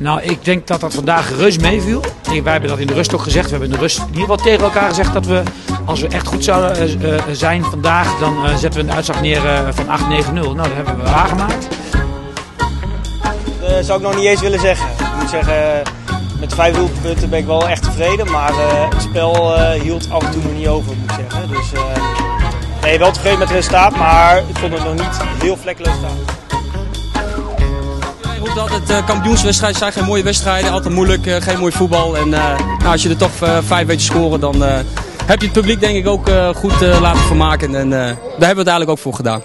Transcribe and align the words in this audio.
Nou, 0.00 0.22
ik 0.22 0.44
denk 0.44 0.66
dat 0.66 0.80
dat 0.80 0.94
vandaag 0.94 1.36
reus 1.36 1.58
meeviel. 1.58 2.00
Wij 2.22 2.52
hebben 2.52 2.70
dat 2.70 2.78
in 2.78 2.86
de 2.86 2.94
rust 2.94 3.14
ook 3.14 3.22
gezegd. 3.22 3.44
We 3.44 3.50
hebben 3.50 3.68
in 3.68 3.74
de 3.74 3.80
rust 3.80 3.98
in 3.98 4.06
ieder 4.06 4.20
geval 4.20 4.36
tegen 4.36 4.64
elkaar 4.64 4.88
gezegd 4.88 5.12
dat 5.12 5.26
we, 5.26 5.42
als 5.84 6.00
we 6.00 6.08
echt 6.08 6.26
goed 6.26 6.44
zouden 6.44 6.76
eh, 6.76 7.14
eh, 7.14 7.22
zijn 7.32 7.64
vandaag, 7.64 8.18
dan 8.18 8.46
eh, 8.46 8.56
zetten 8.56 8.80
we 8.80 8.88
een 8.88 8.94
uitslag 8.94 9.20
neer 9.20 9.40
van 9.70 9.84
8-9-0. 9.84 10.32
Nou, 10.32 10.56
dat 10.56 10.74
hebben 10.74 10.96
we 10.96 11.02
waargemaakt. 11.02 11.68
Dat 13.60 13.84
zou 13.84 13.98
ik 14.00 14.06
nog 14.06 14.16
niet 14.16 14.24
eens 14.24 14.40
willen 14.40 14.60
zeggen. 14.60 14.88
Ik 14.88 15.20
moet 15.20 15.30
zeggen, 15.30 15.82
met 16.40 16.54
vijf 16.54 16.74
doelpunten 16.76 17.30
ben 17.30 17.38
ik 17.38 17.46
wel 17.46 17.68
echt 17.68 17.82
tevreden. 17.82 18.30
Maar 18.30 18.52
het 18.90 19.02
spel 19.02 19.60
hield 19.72 20.10
af 20.10 20.24
en 20.24 20.30
toe 20.30 20.42
nog 20.42 20.52
niet 20.52 20.68
over, 20.68 20.92
moet 20.96 21.12
zeggen. 21.16 21.48
Dus 21.48 21.72
nee, 22.82 22.98
wel 22.98 23.12
tevreden 23.12 23.38
met 23.38 23.48
het 23.48 23.56
resultaat, 23.56 23.96
maar 23.96 24.38
ik 24.38 24.58
vond 24.58 24.72
het 24.72 24.84
nog 24.84 24.94
niet 24.94 25.20
heel 25.42 25.56
vlekkeloos 25.56 25.96
staan. 25.96 26.49
Roept 28.40 28.58
altijd 28.58 28.90
uh, 28.90 29.06
kampioenswedstrijden 29.06 29.78
zijn 29.78 29.92
geen 29.92 30.04
mooie 30.04 30.22
wedstrijden, 30.22 30.70
altijd 30.70 30.94
moeilijk, 30.94 31.26
eh, 31.26 31.36
geen 31.42 31.58
mooi 31.58 31.72
voetbal. 31.72 32.16
En 32.16 32.34
eh, 32.34 32.58
nou, 32.78 32.84
als 32.84 33.02
je 33.02 33.08
er 33.08 33.16
toch 33.16 33.40
eh, 33.42 33.58
vijf 33.62 33.86
weet 33.86 33.98
te 33.98 34.04
scoren, 34.04 34.40
dan 34.40 34.64
eh, 34.64 34.78
heb 35.26 35.38
je 35.40 35.44
het 35.44 35.52
publiek 35.52 35.80
denk 35.80 35.96
ik 35.96 36.06
ook 36.06 36.28
eh, 36.28 36.54
goed 36.54 36.82
eh, 36.82 37.00
laten 37.00 37.20
vermaken. 37.22 37.74
En 37.74 37.92
eh, 37.92 37.98
daar 37.98 38.06
hebben 38.16 38.38
we 38.38 38.46
het 38.46 38.56
eigenlijk 38.56 38.90
ook 38.90 38.98
voor 38.98 39.14
gedaan. 39.14 39.42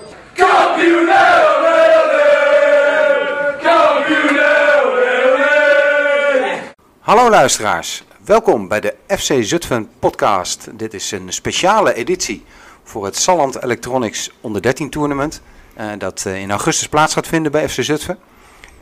Hallo 7.00 7.30
luisteraars, 7.30 8.04
welkom 8.26 8.68
bij 8.68 8.82
de 8.82 8.94
FC 9.08 9.34
Zutphen 9.40 9.90
podcast. 10.00 10.68
Dit 10.72 10.94
is 10.94 11.12
een 11.12 11.34
speciale 11.34 11.94
editie 11.94 12.46
voor 12.84 13.06
het 13.06 13.16
Salland 13.18 13.64
Electronics 13.64 14.32
onder 14.42 14.62
13 14.62 14.90
tournament. 14.90 15.42
eh, 15.74 15.86
dat 15.98 16.24
eh, 16.26 16.42
in 16.42 16.50
augustus 16.52 16.88
plaats 16.88 17.14
gaat 17.14 17.28
vinden 17.28 17.52
bij 17.52 17.70
FC 17.70 17.84
Zutphen. 17.84 18.18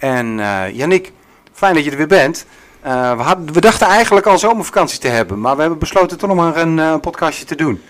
En 0.03 0.37
Yannick, 0.73 1.11
fijn 1.53 1.73
dat 1.73 1.83
je 1.83 1.91
er 1.91 1.97
weer 1.97 2.07
bent. 2.07 2.45
Eh, 2.83 3.17
we, 3.17 3.51
we 3.53 3.61
dachten 3.61 3.87
eigenlijk 3.87 4.25
al 4.25 4.37
zomervakantie 4.37 4.99
te 4.99 5.07
hebben, 5.07 5.39
maar 5.39 5.55
we 5.55 5.61
hebben 5.61 5.79
besloten 5.79 6.17
toch 6.17 6.29
nog 6.29 6.37
maar 6.37 6.57
een 6.57 6.79
eh, 6.79 6.95
podcastje 7.01 7.45
te 7.45 7.55
doen. 7.55 7.81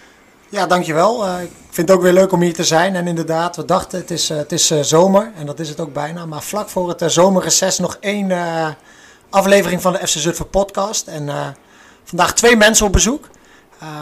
Ja, 0.49 0.65
dankjewel. 0.67 1.27
Uh, 1.27 1.41
ik 1.41 1.49
vind 1.69 1.87
het 1.87 1.97
ook 1.97 2.03
weer 2.03 2.13
leuk 2.13 2.31
om 2.31 2.41
hier 2.41 2.53
te 2.53 2.63
zijn. 2.63 2.95
En 2.95 3.07
inderdaad, 3.07 3.55
we 3.55 3.65
dachten 3.65 3.99
het 3.99 4.11
is, 4.11 4.31
uh, 4.31 4.37
het 4.37 4.51
is 4.51 4.71
uh, 4.71 4.79
zomer 4.81 5.31
en 5.37 5.45
dat 5.45 5.59
is 5.59 5.69
het 5.69 5.79
ook 5.79 5.93
bijna. 5.93 6.25
Maar 6.25 6.41
vlak 6.41 6.69
voor 6.69 6.89
het 6.89 7.01
uh, 7.01 7.07
zomerreces 7.07 7.79
nog 7.79 7.97
één 7.99 8.29
uh, 8.29 8.67
aflevering 9.29 9.81
van 9.81 9.93
de 9.93 10.07
FC 10.07 10.17
Zutphen 10.17 10.49
podcast. 10.49 11.07
En 11.07 11.27
uh, 11.27 11.47
vandaag 12.03 12.33
twee 12.33 12.55
mensen 12.55 12.85
op 12.85 12.91
bezoek. 12.91 13.29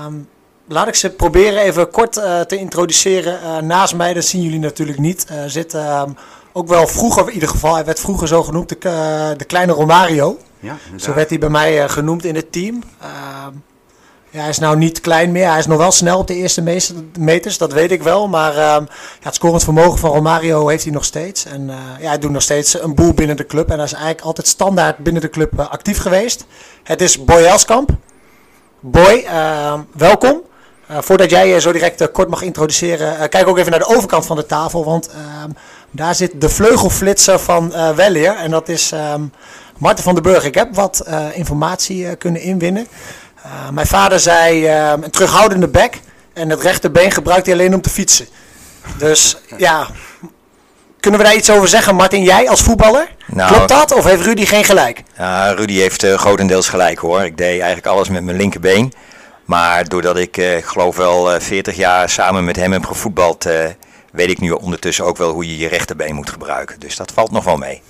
Um, 0.05 0.27
laat 0.67 0.87
ik 0.87 0.95
ze 0.95 1.09
proberen 1.09 1.61
even 1.61 1.91
kort 1.91 2.17
uh, 2.17 2.39
te 2.39 2.57
introduceren. 2.57 3.39
Uh, 3.43 3.57
naast 3.57 3.95
mij, 3.95 4.13
dat 4.13 4.25
zien 4.25 4.41
jullie 4.41 4.59
natuurlijk 4.59 4.99
niet, 4.99 5.25
uh, 5.31 5.43
zit 5.47 5.73
um, 5.73 6.15
ook 6.53 6.67
wel 6.67 6.87
vroeger 6.87 7.27
in 7.27 7.33
ieder 7.33 7.49
geval. 7.49 7.75
Hij 7.75 7.85
werd 7.85 7.99
vroeger 7.99 8.27
zo 8.27 8.43
genoemd, 8.43 8.69
de, 8.69 8.77
uh, 8.85 9.37
de 9.37 9.45
kleine 9.45 9.73
Romario. 9.73 10.37
Ja, 10.59 10.77
zo 10.95 11.13
werd 11.13 11.29
hij 11.29 11.39
bij 11.39 11.49
mij 11.49 11.83
uh, 11.83 11.89
genoemd 11.89 12.25
in 12.25 12.35
het 12.35 12.51
team. 12.51 12.83
Uh, 13.01 13.07
ja, 14.29 14.39
hij 14.39 14.49
is 14.49 14.59
nou 14.59 14.77
niet 14.77 15.01
klein 15.01 15.31
meer. 15.31 15.49
Hij 15.49 15.59
is 15.59 15.67
nog 15.67 15.77
wel 15.77 15.91
snel 15.91 16.17
op 16.17 16.27
de 16.27 16.35
eerste 16.35 16.81
meters, 17.19 17.57
dat 17.57 17.73
weet 17.73 17.91
ik 17.91 18.03
wel. 18.03 18.27
Maar 18.27 18.51
uh, 18.51 18.57
ja, 18.57 18.85
het 19.19 19.35
scorend 19.35 19.63
vermogen 19.63 19.99
van 19.99 20.11
Romario 20.11 20.67
heeft 20.67 20.83
hij 20.83 20.93
nog 20.93 21.05
steeds. 21.05 21.45
En 21.45 21.61
uh, 21.61 21.75
ja, 21.99 22.07
hij 22.07 22.19
doet 22.19 22.31
nog 22.31 22.41
steeds 22.41 22.81
een 22.81 22.95
boel 22.95 23.13
binnen 23.13 23.37
de 23.37 23.45
club. 23.45 23.69
En 23.69 23.75
hij 23.75 23.85
is 23.85 23.93
eigenlijk 23.93 24.25
altijd 24.25 24.47
standaard 24.47 24.97
binnen 24.97 25.21
de 25.21 25.29
club 25.29 25.53
uh, 25.59 25.69
actief 25.69 25.97
geweest. 25.97 26.45
Het 26.83 27.01
is 27.01 27.23
Boy 27.23 27.43
Elskamp. 27.43 27.89
Boy, 28.79 29.25
welkom. 29.91 30.41
Uh, 30.91 30.97
voordat 30.99 31.29
jij 31.29 31.47
je 31.47 31.59
zo 31.59 31.71
direct 31.71 32.11
kort 32.11 32.29
mag 32.29 32.41
introduceren, 32.41 33.29
kijk 33.29 33.47
ook 33.47 33.57
even 33.57 33.71
naar 33.71 33.79
de 33.79 33.95
overkant 33.95 34.25
van 34.25 34.35
de 34.35 34.45
tafel. 34.45 34.85
Want 34.85 35.09
ehm, 35.09 35.49
daar 35.91 36.15
zit 36.15 36.41
de 36.41 36.49
vleugelflitser 36.49 37.39
van 37.39 37.71
uh, 37.73 37.89
Welleer. 37.89 38.35
En 38.35 38.51
dat 38.51 38.69
is 38.69 38.91
um, 38.91 39.33
Marten 39.77 40.03
van 40.03 40.13
den 40.13 40.23
Burg. 40.23 40.43
Ik 40.43 40.55
heb 40.55 40.75
wat 40.75 41.05
informatie 41.33 42.15
kunnen 42.15 42.41
inwinnen. 42.41 42.87
mijn 43.71 43.87
vader 43.87 44.19
zei 44.19 44.65
ehm, 44.65 45.03
een 45.03 45.09
terughoudende 45.09 45.67
bek. 45.67 45.99
En 46.33 46.49
het 46.49 46.61
rechterbeen 46.61 47.11
gebruikt 47.11 47.45
hij 47.45 47.55
alleen 47.55 47.73
om 47.73 47.81
te 47.81 47.89
fietsen. 47.89 48.27
Dus 48.97 49.37
ja, 49.57 49.87
kunnen 50.99 51.19
we 51.19 51.25
daar 51.25 51.35
iets 51.35 51.49
over 51.49 51.67
zeggen? 51.67 51.95
Martin, 51.95 52.23
jij 52.23 52.49
als 52.49 52.61
voetballer? 52.61 53.07
Nou, 53.27 53.53
Klopt 53.53 53.69
dat? 53.69 53.93
Of 53.93 54.03
heeft 54.03 54.25
Rudy 54.25 54.45
geen 54.45 54.63
gelijk? 54.63 55.03
Ja, 55.17 55.51
Rudy 55.51 55.73
heeft 55.73 56.05
grotendeels 56.05 56.69
gelijk 56.69 56.99
hoor. 56.99 57.23
Ik 57.23 57.37
deed 57.37 57.59
eigenlijk 57.59 57.85
alles 57.85 58.09
met 58.09 58.23
mijn 58.23 58.37
linkerbeen. 58.37 58.93
Maar 59.51 59.87
doordat 59.87 60.17
ik, 60.17 60.37
uh, 60.37 60.57
ik 60.57 60.65
geloof 60.65 60.95
wel, 60.95 61.33
uh, 61.33 61.39
40 61.39 61.75
jaar 61.75 62.09
samen 62.09 62.43
met 62.43 62.55
hem 62.55 62.71
heb 62.71 62.85
gevoetbald, 62.85 63.47
uh, 63.47 63.53
weet 64.11 64.29
ik 64.29 64.39
nu 64.39 64.51
ondertussen 64.51 65.05
ook 65.05 65.17
wel 65.17 65.31
hoe 65.31 65.47
je 65.47 65.57
je 65.57 65.67
rechterbeen 65.67 66.15
moet 66.15 66.29
gebruiken. 66.29 66.79
Dus 66.79 66.95
dat 66.95 67.11
valt 67.11 67.31
nog 67.31 67.43
wel 67.43 67.57
mee. 67.57 67.81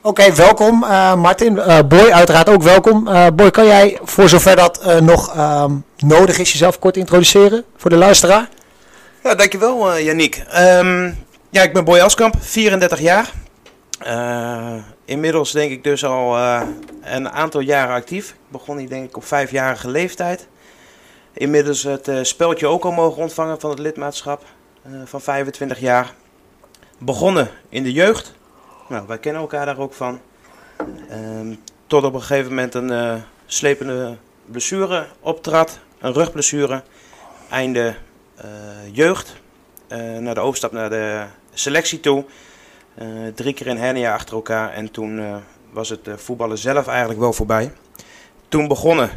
Oké, 0.00 0.08
okay, 0.08 0.34
welkom 0.34 0.82
uh, 0.84 1.14
Martin. 1.14 1.54
Boy, 1.88 2.10
uiteraard 2.12 2.48
ook 2.48 2.62
welkom. 2.62 3.04
Boy, 3.34 3.50
kan 3.50 3.66
jij 3.66 3.98
voor 4.02 4.28
zover 4.28 4.56
dat 4.56 5.00
nog 5.00 5.36
um, 5.38 5.84
nodig 5.96 6.38
is 6.38 6.52
jezelf 6.52 6.78
kort 6.78 6.96
introduceren 6.96 7.64
voor 7.76 7.90
de 7.90 7.96
luisteraar? 7.96 8.48
Ja, 9.22 9.34
dankjewel 9.34 9.98
Yannick. 9.98 10.44
Um, 10.58 11.16
ja, 11.50 11.62
ik 11.62 11.72
ben 11.72 11.84
Boy 11.84 12.00
Askamp, 12.00 12.34
34 12.38 13.00
jaar. 13.00 13.30
Uh, 14.06 14.74
inmiddels 15.04 15.52
denk 15.52 15.70
ik 15.70 15.84
dus 15.84 16.04
al 16.04 16.36
uh, 16.36 16.62
een 17.02 17.30
aantal 17.30 17.60
jaren 17.60 17.94
actief. 17.94 18.28
Ik 18.30 18.36
begon 18.48 18.76
hier 18.76 18.88
denk 18.88 19.04
ik 19.08 19.16
op 19.16 19.24
vijfjarige 19.24 19.88
leeftijd. 19.88 20.46
Inmiddels 21.32 21.82
het 21.82 22.08
uh, 22.08 22.18
speldje 22.22 22.66
ook 22.66 22.84
al 22.84 22.92
mogen 22.92 23.22
ontvangen 23.22 23.60
van 23.60 23.70
het 23.70 23.78
lidmaatschap 23.78 24.44
van 25.04 25.20
25 25.20 25.80
jaar. 25.80 26.14
Begonnen 26.98 27.50
in 27.68 27.82
de 27.82 27.92
jeugd. 27.92 28.34
Nou, 28.88 29.06
wij 29.06 29.18
kennen 29.18 29.42
elkaar 29.42 29.66
daar 29.66 29.78
ook 29.78 29.94
van. 29.94 30.20
Um, 31.10 31.60
tot 31.86 32.04
op 32.04 32.14
een 32.14 32.20
gegeven 32.20 32.48
moment 32.48 32.74
een 32.74 33.22
slepende 33.46 34.16
blessure 34.44 35.06
optrad. 35.20 35.78
Een 35.98 36.12
rugblessure. 36.12 36.82
Einde 37.50 37.94
jeugd. 38.92 39.36
naar 40.18 40.34
de 40.34 40.40
overstap 40.40 40.72
naar 40.72 40.90
de 40.90 41.24
selectie 41.52 42.00
toe. 42.00 42.24
Drie 43.34 43.54
keer 43.54 43.66
een 43.66 43.78
hernia 43.78 44.14
achter 44.14 44.34
elkaar 44.34 44.72
en 44.72 44.90
toen 44.90 45.42
was 45.70 45.88
het 45.88 46.08
voetballen 46.16 46.58
zelf 46.58 46.86
eigenlijk 46.86 47.20
wel 47.20 47.32
voorbij. 47.32 47.72
Toen 48.48 48.68
begonnen, 48.68 49.10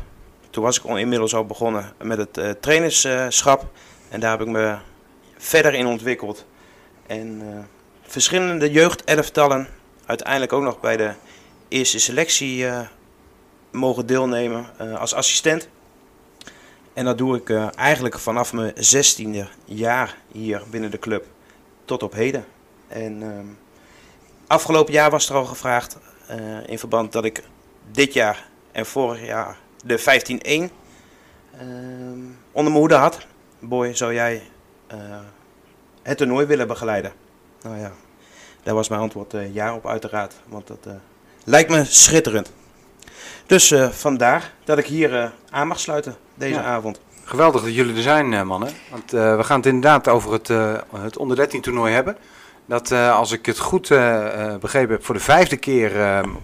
toen 0.50 0.64
was 0.64 0.80
ik 0.80 0.84
inmiddels 0.84 1.36
al 1.36 1.46
begonnen 1.46 1.94
met 2.04 2.18
het 2.18 2.62
trainerschap 2.62 3.66
en 4.10 4.20
daar 4.20 4.32
heb 4.32 4.42
ik 4.42 4.54
me 4.54 4.76
verder 5.38 5.74
in 5.74 5.86
ontwikkeld. 5.86 6.46
En 7.08 7.42
verschillende 8.02 8.72
jeugdelftallen, 8.72 9.68
uiteindelijk 10.06 10.54
ook 10.54 10.64
nog 10.64 10.80
bij 10.80 10.98
de 10.98 11.14
eerste 11.68 12.00
selectie 12.00 12.66
mogen 13.72 14.06
deelnemen 14.06 14.66
als 14.98 15.14
assistent. 15.14 15.70
En 16.94 17.06
dat 17.06 17.18
doe 17.18 17.38
ik 17.38 17.50
eigenlijk 17.76 18.20
vanaf 18.20 18.54
mijn 18.54 18.72
zestiende 18.76 19.48
jaar 19.66 20.18
hier 20.32 20.64
binnen 20.70 20.92
de 20.92 21.00
club 21.00 21.26
tot 21.86 22.04
op 22.04 22.14
heden. 22.14 22.46
En 22.88 23.22
uh, 23.22 23.30
afgelopen 24.48 24.94
jaar 24.94 25.12
was 25.12 25.30
er 25.30 25.36
al 25.36 25.46
gevraagd 25.46 25.98
uh, 26.32 26.68
in 26.68 26.80
verband 26.80 27.12
dat 27.12 27.26
ik 27.26 27.44
dit 27.92 28.14
jaar 28.14 28.48
en 28.72 28.86
vorig 28.86 29.26
jaar 29.26 29.58
de 29.84 30.00
15-1 30.00 30.04
uh, 30.06 30.70
onder 32.52 32.72
mijn 32.72 32.74
hoede 32.74 32.96
had. 32.96 33.18
Boy, 33.60 33.96
zou 33.96 34.14
jij 34.14 34.36
uh, 34.36 34.42
het 36.02 36.18
toernooi 36.18 36.46
willen 36.46 36.68
begeleiden? 36.68 37.14
Nou 37.62 37.78
ja, 37.78 37.92
daar 38.64 38.74
was 38.74 38.90
mijn 38.90 39.02
antwoord 39.02 39.34
uh, 39.34 39.54
ja 39.54 39.76
op 39.76 39.88
uiteraard, 39.88 40.34
want 40.48 40.68
dat 40.68 40.88
lijkt 41.44 41.70
me 41.70 41.86
schitterend. 41.86 42.52
Dus 43.46 43.74
vandaar 43.92 44.54
dat 44.64 44.78
ik 44.78 44.86
hier 44.86 45.32
aan 45.50 45.68
mag 45.68 45.80
sluiten 45.80 46.16
deze 46.36 46.54
ja. 46.54 46.64
avond. 46.64 47.00
Geweldig 47.24 47.64
dat 47.64 47.76
jullie 47.76 47.96
er 47.96 48.02
zijn, 48.02 48.48
mannen. 48.48 48.70
Want 48.90 49.12
we 49.12 49.44
gaan 49.44 49.58
het 49.58 49.66
inderdaad 49.66 50.08
over 50.08 50.32
het, 50.32 50.48
het 50.96 51.18
onder 51.18 51.38
13 51.38 51.62
toernooi 51.62 51.94
hebben. 51.94 52.18
Dat 52.66 52.92
uh, 52.92 53.18
als 53.18 53.32
ik 53.32 53.46
het 53.46 53.60
goed 53.60 53.90
uh, 53.90 54.56
begrepen 54.56 54.96
heb, 54.96 55.06
voor 55.06 55.16
de 55.16 55.22
vijfde 55.22 55.58
keer, 55.58 55.92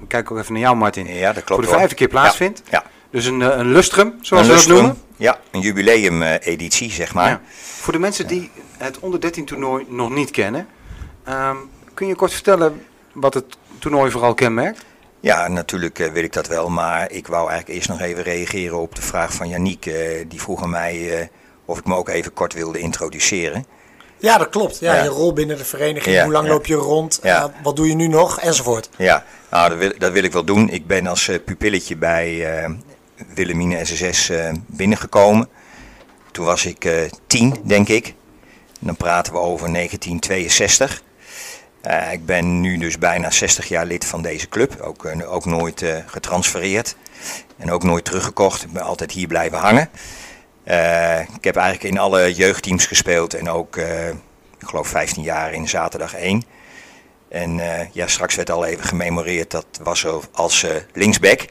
kijk 0.08 0.31
ook 0.31 0.38
even 0.38 0.53
naar 0.53 0.62
jou 0.62 0.75
Martin, 0.75 1.08
ja, 1.08 1.34
dat 1.34 1.44
klopt 1.44 1.64
voor 1.64 1.72
de 1.72 1.78
vijfde 1.78 1.96
keer 1.96 2.08
plaatsvindt. 2.08 2.61
Ja. 2.70 2.84
ja. 2.84 2.90
Dus 3.09 3.26
een, 3.26 3.59
een 3.59 3.72
lustrum, 3.72 4.17
zoals 4.22 4.44
een 4.44 4.49
we 4.49 4.55
lustrum, 4.55 4.76
dat 4.76 4.85
noemen. 4.85 5.02
Ja, 5.22 5.40
een 5.52 5.59
jubileum-editie, 5.59 6.91
zeg 6.91 7.14
maar. 7.14 7.29
Ja. 7.29 7.41
Voor 7.52 7.94
de 7.94 8.00
mensen 8.00 8.28
die 8.28 8.52
het 8.78 9.00
onder 9.00 9.22
13 9.22 9.46
toernooi 9.46 9.85
nog 9.90 10.09
niet 10.09 10.32
kennen, 10.32 10.68
um, 11.29 11.70
kun 11.94 12.08
je 12.08 12.16
kort 12.16 12.34
vertellen 12.34 12.85
wat 13.14 13.34
het 13.34 13.46
toernooi 13.79 14.12
vooral 14.12 14.34
kenmerkt? 14.34 14.85
Ja, 15.20 15.47
natuurlijk 15.47 16.00
uh, 16.00 16.12
weet 16.12 16.23
ik 16.23 16.34
dat 16.34 16.47
wel, 16.47 16.70
maar 16.70 17.12
ik 17.12 17.28
wou 17.28 17.50
eigenlijk 17.50 17.78
eerst 17.78 17.90
nog 17.90 18.02
even 18.02 18.23
reageren 18.23 18.79
op 18.79 18.96
de 18.96 19.02
vraag 19.02 19.34
van 19.34 19.50
Yannick. 19.50 19.85
Uh, 19.85 19.96
die 20.28 20.41
vroeg 20.41 20.64
aan 20.64 20.70
mij 20.70 21.20
uh, 21.20 21.28
of 21.66 21.78
ik 21.78 21.85
me 21.85 21.96
ook 21.96 22.09
even 22.09 22.34
kort 22.34 22.53
wilde 22.53 22.79
introduceren. 22.79 23.66
Ja, 24.18 24.38
dat 24.38 24.50
klopt. 24.50 24.79
Ja, 24.79 24.96
ja. 24.96 25.03
Je 25.03 25.09
rol 25.09 25.34
binnen 25.34 25.58
de 25.58 25.66
vereniging, 25.66 26.16
ja, 26.16 26.23
hoe 26.23 26.32
lang 26.32 26.46
ja. 26.46 26.52
loop 26.52 26.66
je 26.66 26.76
rond, 26.76 27.20
uh, 27.23 27.46
wat 27.64 27.76
doe 27.76 27.88
je 27.88 27.96
nu 27.96 28.08
nog, 28.08 28.40
enzovoort. 28.40 28.90
Ja, 28.97 29.23
nou, 29.50 29.70
dat, 29.70 29.78
wil, 29.78 29.91
dat 29.97 30.12
wil 30.12 30.23
ik 30.23 30.32
wel 30.32 30.44
doen. 30.44 30.70
Ik 30.70 30.88
ben 30.88 31.08
als 31.08 31.28
uh, 31.28 31.38
pupilletje 31.46 31.96
bij 31.96 32.64
uh, 32.64 32.70
Willemine 33.34 33.85
SSS 33.85 34.32
binnengekomen. 34.68 35.50
Toen 36.32 36.46
was 36.46 36.66
ik 36.66 37.09
tien, 37.28 37.56
denk 37.64 37.88
ik. 37.88 38.14
Dan 38.79 38.96
praten 38.96 39.34
we 39.34 39.40
over 39.40 39.72
1962. 39.72 41.03
Eh, 41.82 42.12
ik 42.12 42.26
ben 42.26 42.62
nu 42.62 42.78
dus 42.78 42.97
bijna 42.97 43.32
60 43.32 43.68
jaar 43.68 43.85
lid 43.85 44.06
van 44.06 44.22
deze 44.22 44.50
club. 44.50 44.79
Ook, 44.82 45.06
eh, 45.06 45.34
ook 45.34 45.46
nooit 45.46 45.82
eh, 45.82 45.96
getransfereerd. 46.06 46.96
En 47.58 47.72
ook 47.72 47.84
nooit 47.84 48.06
teruggekocht. 48.06 48.64
Ik 48.64 48.72
ben 48.72 48.82
altijd 48.82 49.12
hier 49.12 49.28
blijven 49.28 49.58
hangen. 49.58 49.90
Eh, 50.64 51.20
ik 51.20 51.44
heb 51.44 51.56
eigenlijk 51.56 51.94
in 51.94 52.00
alle 52.00 52.34
jeugdteams 52.34 52.85
gespeeld. 52.85 53.34
En 53.34 53.50
ook, 53.50 53.78
eh, 53.78 54.09
ik 54.09 54.68
geloof 54.68 54.88
15 54.88 55.23
jaar 55.23 55.53
in 55.53 55.70
zaterdag 55.70 56.16
1. 56.16 56.44
En 57.29 57.59
eh, 57.59 57.88
ja, 57.91 58.08
straks 58.08 58.35
werd 58.35 58.52
al 58.52 58.66
even 58.66 58.84
gememoreerd. 58.84 59.52
Dat 59.52 59.66
was 59.84 60.06
als 60.32 60.64
eh, 60.64 60.76
linksback. 60.94 61.46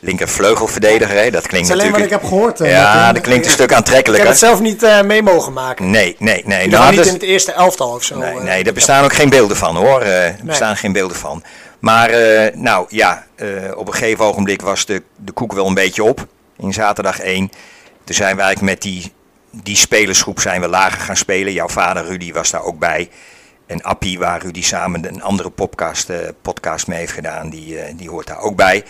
Linker 0.00 0.28
vleugelverdediger. 0.28 1.16
Hè? 1.16 1.22
Dat 1.22 1.32
Dat 1.32 1.46
klinkt 1.46 1.68
is 1.68 1.74
alleen 1.74 1.90
wat 1.90 2.00
ik 2.00 2.10
heb 2.10 2.24
gehoord. 2.24 2.60
eh, 2.60 2.70
ja, 2.70 3.12
dat 3.12 3.22
klinkt 3.22 3.44
een 3.46 3.52
stuk 3.52 3.64
Ik 3.64 3.70
heb 3.70 3.78
aantrekkelijker. 3.78 4.28
het 4.28 4.38
zelf 4.38 4.60
niet 4.60 4.82
eh, 4.82 5.00
mee 5.02 5.22
mogen 5.22 5.52
maken. 5.52 5.90
Nee, 5.90 6.16
nee, 6.18 6.42
nee. 6.46 6.68
Nou, 6.68 6.86
niet 6.88 6.96
dat- 6.96 7.06
in 7.06 7.12
het 7.12 7.22
eerste 7.22 7.52
elftal 7.52 7.94
of 7.94 8.02
zo. 8.04 8.18
Nee, 8.18 8.30
eh. 8.38 8.42
nee, 8.42 8.64
daar 8.64 8.72
bestaan 8.72 9.04
ook 9.04 9.12
geen 9.12 9.28
beelden 9.28 9.56
van 9.56 9.76
hoor. 9.76 10.02
Er 10.02 10.36
bestaan 10.42 10.76
geen 10.76 10.92
beelden 10.92 11.16
van. 11.16 11.42
Maar 11.78 12.10
nou 12.54 12.86
ja, 12.88 13.26
op 13.74 13.86
een 13.86 13.92
gegeven 13.94 14.24
ogenblik 14.24 14.62
was 14.62 14.86
de, 14.86 15.02
de 15.16 15.32
koek 15.32 15.52
wel 15.52 15.66
een 15.66 15.74
beetje 15.74 16.04
op. 16.04 16.26
In 16.58 16.72
zaterdag 16.72 17.20
1. 17.20 17.50
Toen 18.04 18.14
zijn 18.16 18.36
we 18.36 18.42
eigenlijk 18.42 18.72
met 18.72 18.82
die, 18.82 19.12
die 19.62 19.76
spelersgroep 19.76 20.40
zijn 20.40 20.60
we 20.60 20.68
lager 20.68 21.00
gaan 21.00 21.16
spelen. 21.16 21.52
Jouw 21.52 21.68
vader 21.68 22.04
Rudy 22.06 22.32
was 22.32 22.50
daar 22.50 22.62
ook 22.62 22.78
bij. 22.78 23.08
En 23.66 23.82
Appie, 23.82 24.18
waar 24.18 24.42
Rudy 24.42 24.62
samen 24.62 25.08
een 25.08 25.22
andere 25.22 25.50
podcast, 25.50 26.08
podcast 26.42 26.86
mee 26.86 26.98
heeft 26.98 27.12
gedaan, 27.12 27.50
die, 27.50 27.78
die 27.96 28.10
hoort 28.10 28.26
daar 28.26 28.38
ook 28.40 28.56
bij. 28.56 28.84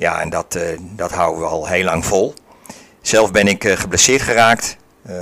Ja, 0.00 0.20
en 0.20 0.30
dat, 0.30 0.54
eh, 0.54 0.78
dat 0.80 1.12
houden 1.12 1.40
we 1.40 1.48
al 1.48 1.66
heel 1.66 1.84
lang 1.84 2.04
vol. 2.04 2.34
Zelf 3.00 3.32
ben 3.32 3.46
ik 3.48 3.64
eh, 3.64 3.76
geblesseerd 3.76 4.22
geraakt. 4.22 4.76
eh 5.02 5.14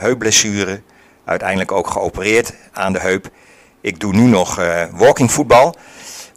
heupblessure. 0.00 0.82
Uiteindelijk 1.24 1.72
ook 1.72 1.86
geopereerd 1.86 2.54
aan 2.72 2.92
de 2.92 2.98
heup. 2.98 3.30
Ik 3.80 4.00
doe 4.00 4.12
nu 4.12 4.20
nog 4.20 4.60
walking 4.92 5.32
voetbal 5.32 5.76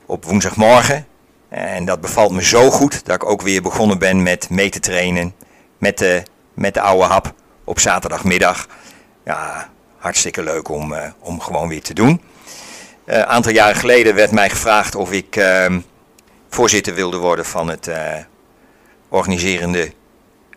op 0.05 0.25
woensdagmorgen. 0.25 1.07
En 1.49 1.85
dat 1.85 2.01
bevalt 2.01 2.31
me 2.31 2.44
zo 2.44 2.69
goed 2.69 3.05
dat 3.05 3.15
ik 3.15 3.25
ook 3.25 3.41
weer 3.41 3.61
begonnen 3.61 3.99
ben 3.99 4.23
met 4.23 4.49
mee 4.49 4.69
te 4.69 4.79
trainen 4.79 5.33
met 5.77 5.97
de, 5.97 6.23
met 6.53 6.73
de 6.73 6.81
oude 6.81 7.05
hap 7.05 7.33
op 7.63 7.79
zaterdagmiddag. 7.79 8.67
Ja, 9.25 9.69
hartstikke 9.97 10.44
leuk 10.44 10.69
om, 10.69 10.95
om 11.19 11.39
gewoon 11.39 11.67
weer 11.67 11.81
te 11.83 11.94
doen. 11.94 12.21
Een 13.05 13.25
aantal 13.25 13.51
jaren 13.51 13.75
geleden 13.75 14.15
werd 14.15 14.31
mij 14.31 14.49
gevraagd 14.49 14.95
of 14.95 15.11
ik 15.11 15.35
ehm, 15.35 15.79
voorzitter 16.49 16.94
wilde 16.94 17.17
worden 17.17 17.45
van 17.45 17.67
het 17.67 17.88
eh, 17.88 18.15
organiserende 19.09 19.91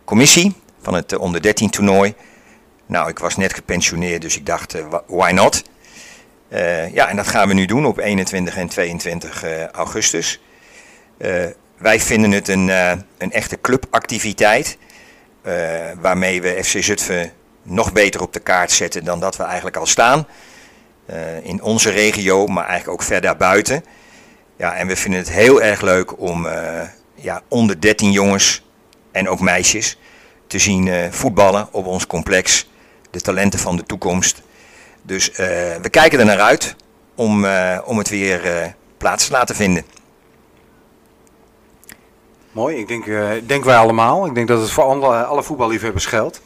commissie 0.03 0.55
van 0.81 0.93
het 0.93 1.13
eh, 1.13 1.19
onder 1.19 1.41
13 1.41 1.69
toernooi. 1.69 2.13
Nou, 2.85 3.09
ik 3.09 3.19
was 3.19 3.37
net 3.37 3.53
gepensioneerd, 3.53 4.21
dus 4.21 4.37
ik 4.37 4.45
dacht, 4.45 4.73
eh, 4.73 4.85
why 5.07 5.31
not? 5.31 5.63
Ja, 6.93 7.07
en 7.07 7.15
dat 7.15 7.27
gaan 7.27 7.47
we 7.47 7.53
nu 7.53 7.65
doen 7.65 7.85
op 7.85 7.97
21 7.97 8.57
en 8.57 8.67
22 8.67 9.43
eh, 9.43 9.67
augustus. 9.67 10.41
Wij 11.77 11.99
vinden 11.99 12.31
het 12.31 12.47
een, 12.47 12.67
een 13.17 13.31
echte 13.31 13.61
clubactiviteit. 13.61 14.77
waarmee 16.01 16.41
we 16.41 16.63
FC 16.63 16.83
Zutphen 16.83 17.31
nog 17.63 17.93
beter 17.93 18.21
op 18.21 18.33
de 18.33 18.39
kaart 18.39 18.71
zetten 18.71 19.03
dan 19.03 19.19
dat 19.19 19.37
we 19.37 19.43
eigenlijk 19.43 19.77
al 19.77 19.85
staan. 19.85 20.27
In 21.41 21.61
onze 21.61 21.89
regio, 21.89 22.47
maar 22.47 22.65
eigenlijk 22.65 23.01
ook 23.01 23.07
ver 23.07 23.21
daarbuiten. 23.21 23.83
Ja, 24.61 24.75
en 24.75 24.87
we 24.87 24.95
vinden 24.95 25.19
het 25.19 25.31
heel 25.31 25.61
erg 25.61 25.81
leuk 25.81 26.19
om 26.19 26.45
eh, 26.45 26.81
ja, 27.15 27.41
onder 27.47 27.81
13 27.81 28.11
jongens 28.11 28.65
en 29.11 29.29
ook 29.29 29.39
meisjes 29.39 29.97
te 30.47 30.59
zien 30.59 30.87
eh, 30.87 31.11
voetballen 31.11 31.67
op 31.71 31.85
ons 31.85 32.07
complex. 32.07 32.69
De 33.11 33.21
talenten 33.21 33.59
van 33.59 33.75
de 33.75 33.83
toekomst. 33.83 34.41
Dus 35.01 35.31
eh, 35.31 35.37
we 35.81 35.89
kijken 35.89 36.19
er 36.19 36.25
naar 36.25 36.39
uit 36.39 36.75
om, 37.15 37.45
om 37.85 37.97
het 37.97 38.09
weer 38.09 38.75
plaats 38.97 39.25
te 39.25 39.31
laten 39.31 39.55
vinden. 39.55 39.83
Mooi, 42.51 42.77
ik 42.77 42.87
denk, 42.87 43.05
denk 43.47 43.63
wij 43.63 43.77
allemaal. 43.77 44.25
Ik 44.25 44.35
denk 44.35 44.47
dat 44.47 44.61
het 44.61 44.71
voor 44.71 44.83
alle, 44.83 45.43
voetballiefhebbers 45.43 46.05
geldt. 46.05 46.41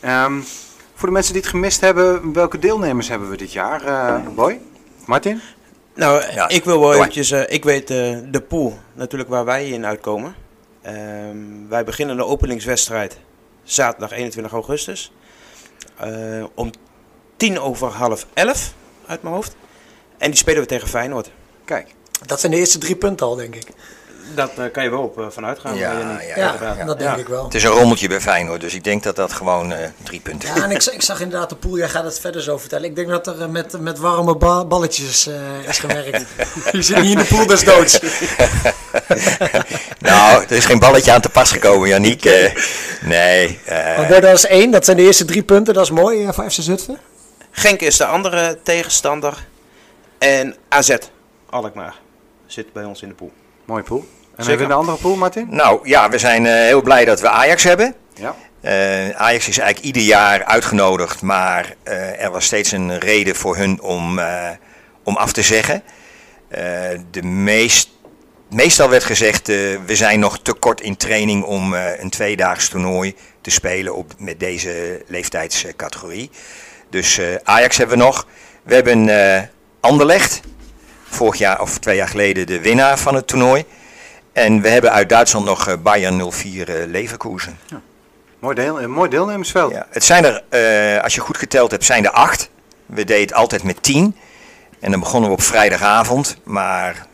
Ehm, 0.00 0.40
voor 0.94 1.08
de 1.08 1.14
mensen 1.14 1.32
die 1.32 1.42
het 1.42 1.50
gemist 1.50 1.80
hebben, 1.80 2.32
welke 2.32 2.58
deelnemers 2.58 3.08
hebben 3.08 3.30
we 3.30 3.36
dit 3.36 3.52
jaar? 3.52 3.84
eh 3.84 4.26
Boy? 4.34 4.60
Martin? 5.06 5.40
Nou, 5.94 6.32
Ja, 6.34 6.48
ik 6.48 6.64
wil 6.64 6.80
wel 6.80 6.94
eventjes, 6.94 7.30
eh, 7.30 7.42
ik 7.46 7.64
weet 7.64 7.90
eh, 7.90 8.16
de 8.30 8.40
pool 8.40 8.78
natuurlijk 8.92 9.30
waar 9.30 9.44
wij 9.44 9.68
in 9.68 9.86
uitkomen. 9.86 10.34
Ehm, 10.82 11.68
wij 11.68 11.84
beginnen 11.84 12.16
de 12.16 12.24
openingswedstrijd 12.24 13.18
zaterdag 13.62 14.10
21 14.12 14.52
augustus. 14.52 15.12
Eh, 15.96 16.44
om 16.54 16.70
tien 17.36 17.60
over 17.60 17.88
half 17.88 18.26
elf 18.34 18.74
uit 19.06 19.22
mijn 19.22 19.34
hoofd. 19.34 19.56
En 20.18 20.30
die 20.30 20.38
spelen 20.38 20.60
we 20.60 20.66
tegen 20.68 20.88
Feyenoord. 20.88 21.30
Kijk. 21.64 21.94
Dat 22.26 22.40
zijn 22.40 22.52
de 22.52 22.58
eerste 22.58 22.78
drie 22.78 22.96
punten 22.96 23.26
al, 23.26 23.34
denk 23.34 23.54
ik. 23.54 23.66
Dat 24.34 24.50
eh, 24.56 24.64
kan 24.72 24.82
je 24.84 24.90
wel 24.90 25.02
op 25.02 25.18
uh, 25.18 25.26
vanuit 25.30 25.58
gaan. 25.58 25.74
Ja, 25.76 25.92
eh, 26.18 26.28
ja, 26.36 26.36
Ja, 26.76 26.84
dat 26.84 26.98
denk 26.98 27.10
Ja. 27.10 27.16
ik 27.16 27.26
wel. 27.28 27.44
Het 27.44 27.54
is 27.54 27.62
een 27.64 27.70
rommeltje 27.70 28.08
bij 28.08 28.20
Feyenoord, 28.20 28.60
dus 28.60 28.74
ik 28.74 28.84
denk 28.84 29.02
dat 29.02 29.16
dat 29.16 29.32
gewoon 29.32 29.72
eh, 29.72 29.88
drie 30.02 30.20
punten 30.20 30.54
Ja, 30.54 30.62
en 30.62 30.70
ik, 30.70 30.82
zag- 30.82 30.94
ik 30.94 31.02
zag 31.02 31.20
inderdaad 31.20 31.48
de 31.48 31.56
pool, 31.56 31.76
jij 31.78 31.88
gaat 31.88 32.04
het 32.04 32.20
verder 32.20 32.42
zo 32.42 32.58
vertellen. 32.58 32.84
Ik 32.84 32.96
denk 32.96 33.08
dat 33.08 33.26
er 33.26 33.40
eh, 33.42 33.46
met, 33.48 33.80
met 33.80 33.98
warme 33.98 34.36
ba- 34.36 34.64
balletjes 34.64 35.26
eh, 35.26 35.34
is 35.68 35.78
gewerkt. 35.78 36.24
Je 36.72 36.82
zit 36.82 36.96
niet 37.00 37.10
in 37.12 37.18
de 37.18 37.24
pool 37.24 37.46
des 37.46 37.64
doods. 37.64 37.98
Nou, 39.98 40.42
er 40.44 40.52
is 40.52 40.64
geen 40.64 40.78
balletje 40.78 41.12
aan 41.12 41.20
te 41.20 41.28
pas 41.28 41.50
gekomen, 41.52 41.88
Janiek. 41.88 42.24
Eh, 42.24 42.54
nee. 43.02 43.58
eh, 43.64 43.96
Maar 43.98 44.20
dat 44.20 44.24
is 44.24 44.46
één, 44.46 44.70
dat 44.70 44.84
zijn 44.84 44.96
de 44.96 45.02
eerste 45.02 45.24
drie 45.24 45.42
punten, 45.42 45.74
dat 45.74 45.82
is 45.82 45.90
mooi 45.90 46.24
eh, 46.26 46.32
voor 46.32 46.50
FC 46.50 46.60
Zutphen. 46.62 46.98
Genk 47.50 47.80
is 47.80 47.96
de 47.96 48.04
andere 48.04 48.58
tegenstander. 48.62 49.46
En 50.18 50.56
AZ, 50.68 50.96
Alkmaar, 51.50 51.94
zit 52.46 52.72
bij 52.72 52.84
ons 52.84 53.02
in 53.02 53.08
de 53.08 53.14
pool. 53.14 53.32
Mooi 53.64 53.82
pool. 53.82 54.04
En 54.36 54.46
hebben 54.46 54.66
we 54.66 54.72
een 54.72 54.78
andere 54.78 54.96
pool, 54.96 55.16
Martin? 55.16 55.46
nou 55.50 55.88
ja, 55.88 56.08
we 56.08 56.18
zijn 56.18 56.46
eh, 56.46 56.52
heel 56.52 56.82
blij 56.82 57.04
dat 57.04 57.20
we 57.20 57.28
Ajax 57.28 57.62
hebben. 57.62 57.94
Ja. 58.14 58.34
Eh, 58.60 59.10
Ajax 59.10 59.48
is 59.48 59.58
eigenlijk 59.58 59.86
ieder 59.86 60.02
jaar 60.02 60.44
uitgenodigd, 60.44 61.22
maar 61.22 61.74
eh, 61.82 62.22
er 62.22 62.30
was 62.30 62.44
steeds 62.44 62.72
een 62.72 62.98
reden 62.98 63.36
voor 63.36 63.56
hun 63.56 63.80
om, 63.80 64.20
om 65.02 65.16
af 65.16 65.32
te 65.32 65.42
zeggen. 65.42 65.82
De 67.10 67.22
meest, 67.22 67.90
meestal 68.50 68.88
werd 68.88 69.04
gezegd, 69.04 69.46
we 69.46 69.82
zijn 69.86 70.18
nog 70.20 70.38
te 70.38 70.52
kort 70.52 70.80
in 70.80 70.96
training 70.96 71.44
om 71.44 71.74
een 71.74 72.10
tweedaags 72.10 72.68
toernooi 72.68 73.16
te 73.40 73.50
spelen 73.50 73.94
op, 73.94 74.12
met 74.18 74.40
deze 74.40 75.02
leeftijdscategorie. 75.06 76.30
Dus 76.90 77.20
Ajax 77.42 77.76
hebben 77.76 77.98
we 77.98 78.02
nog. 78.02 78.26
We 78.62 78.74
hebben 78.74 79.08
Anderlecht, 79.80 80.40
vorig 81.08 81.38
jaar 81.38 81.60
of 81.60 81.78
twee 81.78 81.96
jaar 81.96 82.08
geleden 82.08 82.46
de 82.46 82.60
winnaar 82.60 82.98
van 82.98 83.14
het 83.14 83.26
toernooi. 83.26 83.64
En 84.32 84.60
we 84.60 84.68
hebben 84.68 84.92
uit 84.92 85.08
Duitsland 85.08 85.44
nog 85.44 85.68
eh, 85.68 85.74
Bayern 85.82 86.32
04 86.32 86.68
eh, 86.68 86.86
Leverkusen. 86.86 87.58
Mooi, 88.38 88.54
deel, 88.54 88.82
een 88.82 88.90
mooi 88.90 89.10
deelnemersveld. 89.10 89.72
Ja, 89.72 89.86
het 89.90 90.04
zijn 90.04 90.24
er, 90.24 90.42
eh, 90.48 91.02
als 91.02 91.14
je 91.14 91.20
goed 91.20 91.38
geteld 91.38 91.70
hebt, 91.70 91.84
zijn 91.84 92.04
er 92.04 92.10
acht. 92.10 92.50
We 92.86 93.04
deden 93.04 93.22
het 93.22 93.34
altijd 93.34 93.62
met 93.62 93.82
tien. 93.82 94.16
En 94.80 94.90
dan 94.90 95.00
begonnen 95.00 95.30
we 95.30 95.36
op 95.36 95.42
vrijdagavond. 95.42 96.36
Maar 96.42 97.06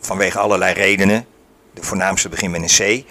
vanwege 0.00 0.38
allerlei 0.38 0.74
redenen, 0.74 1.26
de 1.74 1.82
voornaamste 1.82 2.28
begin 2.28 2.50
met 2.50 2.62
een 2.62 3.02
C, 3.02 3.04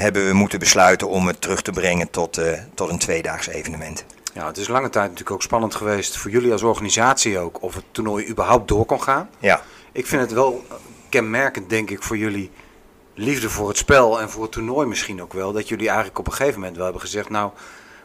hebben 0.00 0.26
we 0.26 0.32
moeten 0.32 0.58
besluiten 0.58 1.08
om 1.08 1.26
het 1.26 1.40
terug 1.40 1.62
te 1.62 1.70
brengen 1.70 2.10
tot, 2.10 2.40
tot 2.74 2.90
een 2.90 2.98
tweedaags 2.98 3.46
evenement. 3.46 4.04
Ja, 4.32 4.46
het 4.46 4.56
is 4.56 4.68
lange 4.68 4.90
tijd 4.90 5.04
natuurlijk 5.04 5.30
ook 5.30 5.42
spannend 5.42 5.74
geweest 5.74 6.16
voor 6.16 6.30
jullie 6.30 6.52
als 6.52 6.62
organisatie 6.62 7.38
ook 7.38 7.62
of 7.62 7.74
het 7.74 7.84
toernooi 7.90 8.28
überhaupt 8.28 8.68
door 8.68 8.84
kon 8.84 9.02
gaan. 9.02 9.28
Ja, 9.38 9.62
Ik 9.92 10.06
vind 10.06 10.20
het 10.20 10.32
wel 10.32 10.64
kenmerkend, 11.08 11.70
denk 11.70 11.90
ik, 11.90 12.02
voor 12.02 12.16
jullie 12.16 12.50
liefde 13.14 13.50
voor 13.50 13.68
het 13.68 13.76
spel 13.76 14.20
en 14.20 14.30
voor 14.30 14.42
het 14.42 14.52
toernooi 14.52 14.86
misschien 14.86 15.22
ook 15.22 15.32
wel. 15.32 15.52
Dat 15.52 15.68
jullie 15.68 15.86
eigenlijk 15.86 16.18
op 16.18 16.26
een 16.26 16.32
gegeven 16.32 16.58
moment 16.58 16.76
wel 16.76 16.84
hebben 16.84 17.02
gezegd, 17.02 17.28
nou, 17.30 17.50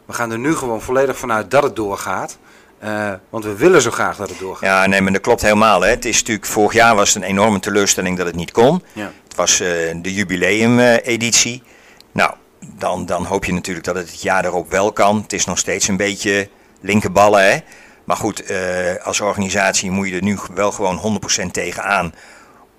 we 0.06 0.14
gaan 0.14 0.32
er 0.32 0.40
nu 0.40 0.56
gewoon 0.56 0.82
volledig 0.82 1.18
vanuit 1.18 1.52
dat 1.52 1.64
het 1.64 1.76
doorgaat. 1.76 2.38
Eh, 2.80 3.14
want 3.30 3.44
we 3.44 3.56
willen 3.56 3.82
zo 3.82 3.92
graag 3.92 4.18
dat 4.18 4.30
het 4.30 4.40
doorgaat. 4.40 4.70
ja 4.70 4.86
nee, 4.86 5.02
maar 5.02 5.12
dat 5.12 5.22
klopt 5.22 5.42
helemaal. 5.42 5.82
Hè. 5.82 5.90
Het 5.90 6.06
is 6.06 6.18
natuurlijk, 6.20 6.46
vorig 6.46 6.74
jaar 6.74 6.96
was 6.96 7.14
het 7.14 7.24
een 7.24 7.30
enorme 7.30 7.60
teleurstelling 7.60 8.18
dat 8.18 8.26
het 8.26 8.36
niet 8.36 8.52
kon. 8.52 8.84
Ja. 8.94 9.12
Het 9.24 9.36
was 9.36 9.60
eh, 9.60 9.68
de 9.96 10.14
jubileum-editie. 10.14 11.64
nou, 12.12 12.34
dan, 12.60 13.06
dan 13.06 13.26
hoop 13.26 13.46
je 13.46 13.54
natuurlijk 13.54 13.86
dat 13.86 13.96
het 13.96 14.12
het 14.12 14.22
jaar 14.22 14.46
erop 14.46 14.72
wel 14.72 14.92
kan. 14.92 15.22
Het 15.22 15.34
is 15.34 15.46
nog 15.46 15.58
steeds 15.58 15.88
een 15.88 15.98
beetje 15.98 16.50
linkerballen, 16.82 17.52
hè. 17.52 17.58
Maar 18.04 18.18
goed, 18.18 18.44
eh, 18.44 18.96
als 19.04 19.22
organisatie 19.22 19.92
moet 19.92 20.08
je 20.08 20.16
er 20.16 20.24
nu 20.24 20.38
wel 20.54 20.72
gewoon 20.72 20.98
100% 20.98 21.54
tegenaan 21.54 22.14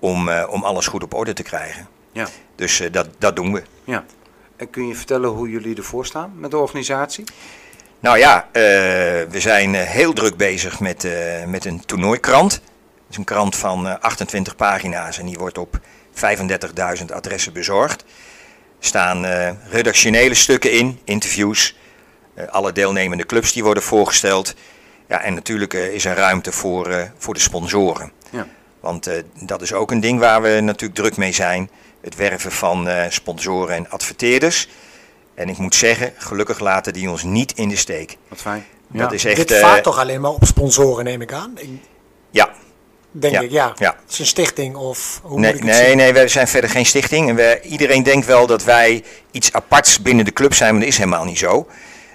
om, 0.04 0.28
eh, 0.28 0.44
om 0.50 0.64
alles 0.64 0.86
goed 0.86 1.02
op 1.02 1.14
orde 1.14 1.32
te 1.32 1.42
krijgen. 1.42 1.88
Ja. 2.12 2.28
Dus 2.54 2.80
eh, 2.80 2.92
dat, 2.92 3.08
dat 3.18 3.36
doen 3.36 3.52
we. 3.52 3.62
ja. 3.84 4.04
En 4.56 4.70
kun 4.70 4.86
je 4.86 4.94
vertellen 4.94 5.30
hoe 5.30 5.50
jullie 5.50 5.76
ervoor 5.76 6.06
staan 6.06 6.32
met 6.36 6.50
de 6.50 6.56
organisatie? 6.56 7.24
Nou 8.00 8.18
ja, 8.18 8.48
eh, 8.52 8.62
we 9.28 9.36
zijn 9.40 9.74
heel 9.74 10.12
druk 10.12 10.36
bezig 10.36 10.80
met, 10.80 11.08
met 11.46 11.64
een 11.64 11.84
toernooikrant. 11.84 12.52
Het 12.52 12.62
is 13.10 13.16
een 13.16 13.24
krant 13.24 13.56
van 13.56 13.88
eh, 13.88 13.94
28 14.00 14.56
pagina's 14.56 15.18
en 15.18 15.26
die 15.26 15.38
wordt 15.38 15.58
op 15.58 15.80
35.000 16.12 17.04
adressen 17.12 17.52
bezorgd. 17.52 18.00
Er 18.00 18.06
staan 18.78 19.26
redactionele 19.70 20.34
stukken 20.34 20.72
in, 20.72 20.98
interviews, 21.04 21.76
alle 22.50 22.72
deelnemende 22.72 23.26
clubs 23.26 23.52
die 23.52 23.64
worden 23.64 23.82
voorgesteld. 23.82 24.54
Ja, 25.08 25.20
en 25.20 25.34
natuurlijk 25.34 25.72
is 25.72 26.04
er 26.04 26.16
ruimte 26.16 26.52
voor, 26.52 27.10
voor 27.18 27.34
de 27.34 27.40
sponsoren. 27.40 28.12
Ja. 28.30 28.46
Want 28.84 29.06
eh, 29.06 29.22
dat 29.34 29.62
is 29.62 29.72
ook 29.72 29.90
een 29.90 30.00
ding 30.00 30.18
waar 30.18 30.42
we 30.42 30.60
natuurlijk 30.60 31.00
druk 31.00 31.16
mee 31.16 31.32
zijn. 31.32 31.70
Het 32.00 32.16
werven 32.16 32.52
van 32.52 32.88
eh, 32.88 33.10
sponsoren 33.10 33.76
en 33.76 33.90
adverteerders. 33.90 34.68
En 35.34 35.48
ik 35.48 35.58
moet 35.58 35.74
zeggen, 35.74 36.12
gelukkig 36.16 36.58
laten 36.58 36.92
die 36.92 37.10
ons 37.10 37.22
niet 37.22 37.52
in 37.52 37.68
de 37.68 37.76
steek. 37.76 38.16
Wat 38.28 38.40
fijn. 38.40 38.64
Dat 38.88 39.12
is 39.12 39.24
echt... 39.24 39.36
Dit 39.36 39.50
eh, 39.50 39.60
vaart 39.60 39.82
toch 39.82 39.98
alleen 39.98 40.20
maar 40.20 40.30
op 40.30 40.44
sponsoren, 40.44 41.04
neem 41.04 41.20
ik 41.20 41.32
aan? 41.32 41.52
Ik, 41.56 41.68
Ja, 42.30 42.50
denk 43.10 43.34
Ja, 43.34 43.40
ik, 43.40 43.50
ja. 43.50 43.72
ja. 43.76 43.96
Het 44.02 44.12
is 44.12 44.18
een 44.18 44.26
stichting 44.26 44.76
of 44.76 45.20
hoe 45.22 45.40
nee, 45.40 45.52
moet 45.52 45.60
ik 45.60 45.66
het 45.66 45.76
nee, 45.78 45.88
zien? 45.88 45.96
nee, 45.96 46.12
wij 46.12 46.28
zijn 46.28 46.48
verder 46.48 46.70
geen 46.70 46.86
stichting. 46.86 47.28
En 47.28 47.34
we, 47.34 47.60
iedereen 47.62 48.02
denkt 48.02 48.26
wel 48.26 48.46
dat 48.46 48.64
wij 48.64 49.04
iets 49.30 49.52
aparts 49.52 50.02
binnen 50.02 50.24
de 50.24 50.32
club 50.32 50.54
zijn, 50.54 50.70
maar 50.70 50.80
dat 50.80 50.88
is 50.88 50.98
helemaal 50.98 51.24
niet 51.24 51.38
zo. 51.38 51.66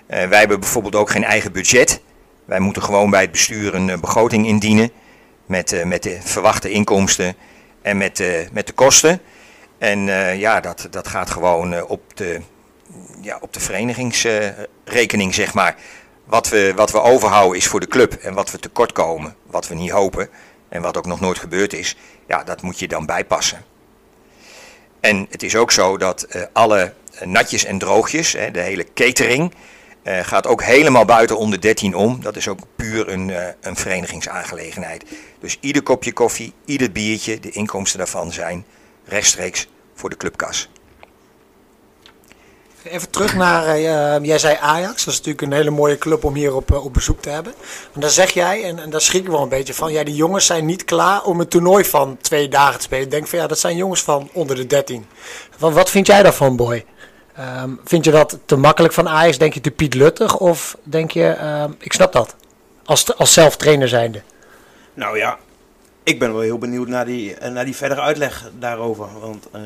Eh, 0.08 0.28
wij 0.28 0.40
hebben 0.40 0.60
bijvoorbeeld 0.60 0.96
ook 0.96 1.10
geen 1.10 1.24
eigen 1.24 1.52
budget. 1.52 2.02
Wij 2.46 2.60
moeten 2.60 2.84
gewoon 2.84 3.10
bij 3.10 3.22
het 3.22 3.32
bestuur 3.32 3.76
een 3.76 4.00
begroting 4.00 4.48
indienen. 4.48 4.92
Met, 5.50 5.72
eh, 5.72 5.86
met 5.86 6.03
de 6.03 6.18
verwachte 6.22 6.70
inkomsten 6.70 7.36
en 7.82 7.98
met, 7.98 8.20
eh, 8.20 8.50
met 8.51 8.68
de 8.68 8.74
kosten. 8.74 9.22
En 9.77 10.10
eh, 10.10 10.39
ja, 10.39 10.60
dat, 10.60 10.88
dat 10.91 11.08
gaat 11.08 11.29
gewoon 11.29 11.84
op 11.84 12.01
de, 12.18 12.41
ja, 13.22 13.38
op 13.41 13.53
de 13.53 13.60
verenigingsrekening, 13.60 15.34
zeg 15.34 15.53
maar. 15.53 15.75
Wat 16.25 16.50
we, 16.50 16.74
wat 16.75 16.91
we 16.91 17.01
overhouden 17.01 17.58
is 17.58 17.68
voor 17.68 17.79
de 17.79 17.88
club. 17.88 18.13
En 18.13 18.34
wat 18.34 18.51
we 18.51 18.60
tekort 18.60 18.91
komen, 18.91 19.36
wat 19.46 19.68
we 19.68 19.75
niet 19.75 19.91
hopen. 19.91 20.29
En 20.70 20.82
wat 20.82 20.98
ook 20.98 21.06
nog 21.06 21.20
nooit 21.20 21.39
gebeurd 21.39 21.74
is. 21.74 21.96
Ja, 22.27 22.44
dat 22.44 22.62
moet 22.62 22.79
je 22.79 22.88
dan 22.88 23.06
bijpassen. 23.06 23.65
En 25.00 25.27
het 25.29 25.44
is 25.44 25.56
ook 25.56 25.72
zo 25.72 25.98
dat 25.98 26.27
alle 26.53 26.94
natjes 27.24 27.65
en 27.65 27.77
droogjes, 27.77 28.34
hè, 28.34 28.51
de 28.51 28.60
hele 28.60 28.94
catering, 28.94 29.53
gaat 30.03 30.48
ook 30.48 30.63
helemaal 30.63 31.06
buiten 31.06 31.38
onder 31.38 31.62
13 31.62 31.96
om. 31.96 32.22
Dat 32.22 32.36
is 32.36 32.48
ook 32.48 32.60
puur 32.75 33.10
een, 33.10 33.32
een 33.62 33.75
verenigingsaangelegenheid. 33.75 35.03
Dus 35.39 35.58
ieder 35.60 35.84
kopje 35.84 36.13
koffie, 36.13 36.53
ieder 36.65 36.91
biertje, 36.91 37.39
de 37.39 37.50
inkomsten 37.50 37.98
daarvan 37.98 38.31
zijn 38.31 38.65
rechtstreeks 39.05 39.67
voor 39.93 40.10
de 40.10 40.17
clubkas. 40.17 40.69
Even 42.84 43.10
terug 43.10 43.36
naar, 43.36 43.67
eh, 43.67 44.24
jij 44.25 44.39
zei 44.39 44.58
Ajax. 44.62 45.05
Dat 45.05 45.13
is 45.13 45.17
natuurlijk 45.17 45.41
een 45.41 45.58
hele 45.58 45.69
mooie 45.69 45.98
club 45.98 46.24
om 46.24 46.34
hier 46.34 46.55
op, 46.55 46.72
eh, 46.72 46.86
op 46.86 46.93
bezoek 46.93 47.22
te 47.22 47.29
hebben. 47.29 47.53
En 47.93 48.01
dan 48.01 48.10
zeg 48.10 48.31
jij, 48.31 48.63
en, 48.63 48.79
en 48.79 48.89
daar 48.89 49.01
schrik 49.01 49.22
ik 49.24 49.29
wel 49.29 49.41
een 49.41 49.50
beetje 49.50 49.74
van, 49.74 49.91
ja, 49.91 50.03
die 50.03 50.15
jongens 50.15 50.46
zijn 50.46 50.65
niet 50.65 50.86
klaar 50.86 51.24
om 51.24 51.39
een 51.39 51.48
toernooi 51.48 51.86
van 51.86 52.17
twee 52.22 52.48
dagen 52.48 52.77
te 52.77 52.84
spelen. 52.84 53.03
Ik 53.03 53.12
denk 53.12 53.27
van 53.27 53.39
ja, 53.39 53.48
dat 53.48 53.60
zijn 53.60 53.75
jongens 53.75 54.03
van 54.03 54.29
onder 54.34 54.55
de 54.55 54.67
13. 54.67 55.05
Wat, 55.58 55.74
wat 55.74 55.89
vind 55.89 56.08
jij 56.08 56.24
daarvan, 56.24 56.55
Boy? 56.55 56.86
Ehm, 57.36 57.69
vind 57.84 58.05
je 58.05 58.12
dat 58.12 58.38
te 58.46 58.55
makkelijk 58.55 58.93
van 58.93 59.10
Ajax? 59.10 59.38
Denk 59.38 59.53
je 59.53 59.62
te 59.62 59.72
Piet 59.72 59.93
Luttig? 59.93 60.38
Of 60.38 60.77
denk 60.84 61.12
je, 61.12 61.27
ehm, 61.27 61.72
ik 61.79 61.93
snap 61.93 62.13
dat, 62.13 62.36
als, 62.86 63.17
als 63.17 63.34
zelf 63.34 63.58
trainer 63.58 63.88
zijnde. 63.88 64.22
Nou 65.00 65.18
ja, 65.18 65.38
ik 66.03 66.20
ben 66.20 66.32
wel 66.34 66.41
heel 66.41 66.58
benieuwd 66.58 66.88
naar 66.88 67.06
die, 67.06 67.36
eh, 67.36 67.51
naar 67.51 67.65
die 67.65 67.75
verdere 67.75 68.01
uitleg 68.01 68.51
daarover. 68.60 69.08
Want 69.20 69.48
eh, 69.51 69.62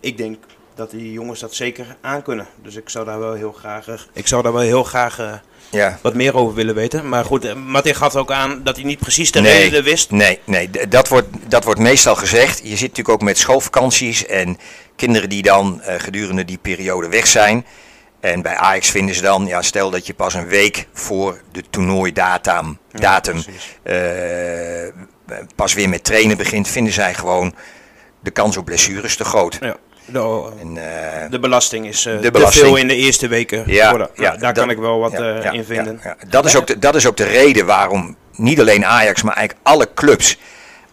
ik 0.00 0.16
denk 0.16 0.36
dat 0.74 0.90
die 0.90 1.12
jongens 1.12 1.40
dat 1.40 1.54
zeker 1.54 1.96
aankunnen. 2.00 2.46
Dus 2.62 2.76
ik 2.76 2.88
zou 2.88 3.04
daar 3.04 3.18
wel 3.18 3.32
heel 3.32 3.52
graag, 3.52 3.88
eh, 3.88 3.94
ik 4.12 4.26
zou 4.26 4.42
daar 4.42 4.52
wel 4.52 4.62
heel 4.62 4.84
graag 4.84 5.40
Ja, 5.70 5.98
wat 6.02 6.14
meer 6.14 6.36
over 6.36 6.54
willen 6.54 6.74
weten. 6.74 7.08
Maar 7.08 7.24
goed, 7.24 7.54
Martin 7.54 7.94
gaf 7.94 8.16
ook 8.16 8.30
aan 8.30 8.60
dat 8.62 8.76
hij 8.76 8.84
niet 8.84 8.98
precies 8.98 9.32
de 9.32 9.40
Nee. 9.40 9.62
reden 9.62 9.84
wist. 9.84 10.10
Nee, 10.10 10.38
nee 10.44 10.70
dat, 10.88 11.08
wordt, 11.08 11.28
dat 11.48 11.64
wordt 11.64 11.80
meestal 11.80 12.16
gezegd. 12.16 12.58
Je 12.58 12.68
zit 12.68 12.80
natuurlijk 12.80 13.08
ook 13.08 13.22
met 13.22 13.38
schoolvakanties 13.38 14.26
en 14.26 14.58
kinderen 14.96 15.28
die 15.28 15.42
dan 15.42 15.80
gedurende 15.84 16.44
die 16.44 16.58
periode 16.58 17.08
weg 17.08 17.26
zijn. 17.26 17.66
En 18.20 18.42
bij 18.42 18.56
Ajax 18.56 18.90
vinden 18.90 19.14
ze 19.14 19.22
dan, 19.22 19.46
ja, 19.46 19.62
stel 19.62 19.90
dat 19.90 20.06
je 20.06 20.14
pas 20.14 20.34
een 20.34 20.46
week 20.46 20.86
voor 20.92 21.40
de 21.52 21.62
toernooidatum 21.70 22.78
datum, 22.92 23.42
eh, 23.82 23.96
pas 25.56 25.74
weer 25.74 25.88
met 25.88 26.04
trainen 26.04 26.36
begint, 26.36 26.68
vinden 26.68 26.92
zij 26.92 27.14
gewoon 27.14 27.54
de 28.20 28.30
kans 28.30 28.56
op 28.56 28.64
blessures 28.64 29.16
te 29.16 29.24
groot. 29.24 29.58
Ja, 29.60 29.76
de, 30.04 30.50
En, 30.60 30.76
eh, 30.76 31.30
de 31.30 31.38
belasting 31.38 31.86
is 31.86 32.02
De 32.02 32.30
te 32.30 32.46
veel 32.50 32.76
in 32.76 32.88
de 32.88 32.96
eerste 32.96 33.28
weken. 33.28 33.62
Ja, 33.66 34.08
ja, 34.14 34.30
daar 34.30 34.38
dat- 34.38 34.52
kan 34.52 34.70
ik 34.70 34.78
wel 34.78 34.98
wat 34.98 35.12
ja, 35.12 35.50
in 35.50 35.64
vinden. 35.64 36.00
Dat, 36.28 36.44
is 36.44 36.56
ook 36.56 36.66
de, 36.66 36.78
dat 36.78 36.94
is 36.94 37.06
ook 37.06 37.16
de 37.16 37.24
reden 37.24 37.66
waarom 37.66 38.16
niet 38.32 38.60
alleen 38.60 38.86
Ajax, 38.86 39.22
maar 39.22 39.34
eigenlijk 39.34 39.66
alle 39.68 39.88
clubs 39.94 40.38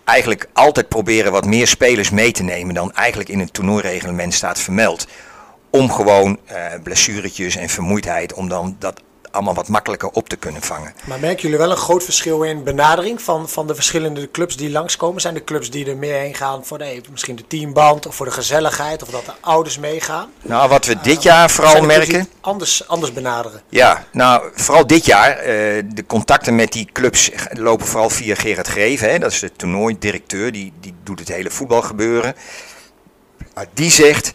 eigenlijk 0.03 0.47
altijd 0.53 0.89
proberen 0.89 1.31
wat 1.31 1.45
meer 1.45 1.67
spelers 1.67 2.09
mee 2.09 2.31
te 2.31 2.43
nemen 2.43 2.73
dan 2.73 2.93
eigenlijk 2.93 3.29
in 3.29 3.39
het 3.39 3.53
toernooireglement 3.53 4.33
staat 4.33 4.59
vermeld. 4.59 5.07
Om 5.69 5.91
gewoon 5.91 6.39
eh 6.45 6.65
blessuretjes 6.83 7.55
en 7.55 7.69
vermoeidheid, 7.69 8.33
om 8.33 8.49
dan 8.49 8.75
dat 8.79 9.01
allemaal 9.31 9.53
wat 9.53 9.67
makkelijker 9.67 10.09
op 10.09 10.29
te 10.29 10.35
kunnen 10.35 10.61
vangen. 10.61 10.93
Maar 11.05 11.19
merken 11.19 11.41
jullie 11.41 11.57
wel 11.57 11.71
een 11.71 11.77
groot 11.77 12.03
verschil 12.03 12.43
in 12.43 12.63
benadering 12.63 13.21
van, 13.21 13.49
van 13.49 13.67
de 13.67 13.75
verschillende 13.75 14.31
clubs 14.31 14.55
die 14.57 14.69
langskomen? 14.71 15.21
Zijn 15.21 15.35
er 15.35 15.43
clubs 15.43 15.69
die 15.69 15.89
er 15.89 15.97
meer 15.97 16.13
heen 16.19 16.35
gaan 16.35 16.65
voor 16.65 16.77
de, 16.77 17.01
misschien 17.11 17.35
de 17.35 17.47
teamband 17.47 18.05
of 18.07 18.15
voor 18.15 18.25
de 18.25 18.31
gezelligheid 18.31 19.03
of 19.03 19.09
dat 19.09 19.25
de 19.25 19.31
ouders 19.41 19.79
meegaan? 19.79 20.29
Nou, 20.41 20.69
wat 20.69 20.85
we 20.85 20.99
dit 21.01 21.23
jaar 21.23 21.49
vooral 21.49 21.75
er 21.75 21.85
merken. 21.85 22.29
Anders, 22.41 22.87
anders 22.87 23.13
benaderen. 23.13 23.61
Ja, 23.69 24.05
nou, 24.11 24.49
vooral 24.53 24.87
dit 24.87 25.05
jaar. 25.05 25.31
eh, 25.37 25.83
de 25.93 26.05
contacten 26.07 26.55
met 26.55 26.71
die 26.71 26.89
clubs 26.93 27.31
lopen 27.51 27.85
vooral 27.87 28.09
via 28.09 28.35
Gerard 28.35 28.67
Greven. 28.67 29.09
Hè, 29.09 29.19
dat 29.19 29.31
is 29.31 29.39
de 29.39 29.51
toernooidirecteur, 29.51 30.51
die, 30.51 30.73
die 30.79 30.93
doet 31.03 31.19
het 31.19 31.27
hele 31.27 31.49
voetbalgebeuren. 31.49 32.35
Maar 33.53 33.65
die 33.73 33.91
zegt, 33.91 34.33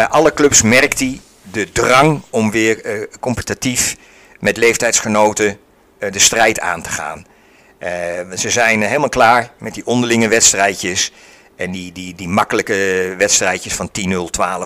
bij 0.00 0.08
alle 0.08 0.34
clubs 0.34 0.62
merkt 0.62 0.98
hij 0.98 1.20
de 1.42 1.72
drang 1.72 2.22
om 2.30 2.50
weer 2.50 2.84
eh, 2.84 3.06
competitief 3.20 3.96
met 4.38 4.56
leeftijdsgenoten 4.56 5.58
eh, 5.98 6.12
de 6.12 6.18
strijd 6.18 6.60
aan 6.60 6.82
te 6.82 6.90
gaan. 6.90 7.26
Eh, 7.78 7.90
ze 8.36 8.50
zijn 8.50 8.82
helemaal 8.82 9.08
klaar 9.08 9.50
met 9.58 9.74
die 9.74 9.86
onderlinge 9.86 10.28
wedstrijdjes. 10.28 11.12
En 11.56 11.70
die, 11.70 11.92
die, 11.92 12.14
die 12.14 12.28
makkelijke 12.28 13.14
wedstrijdjes 13.18 13.74
van 13.74 13.90
10-0, 14.00 14.12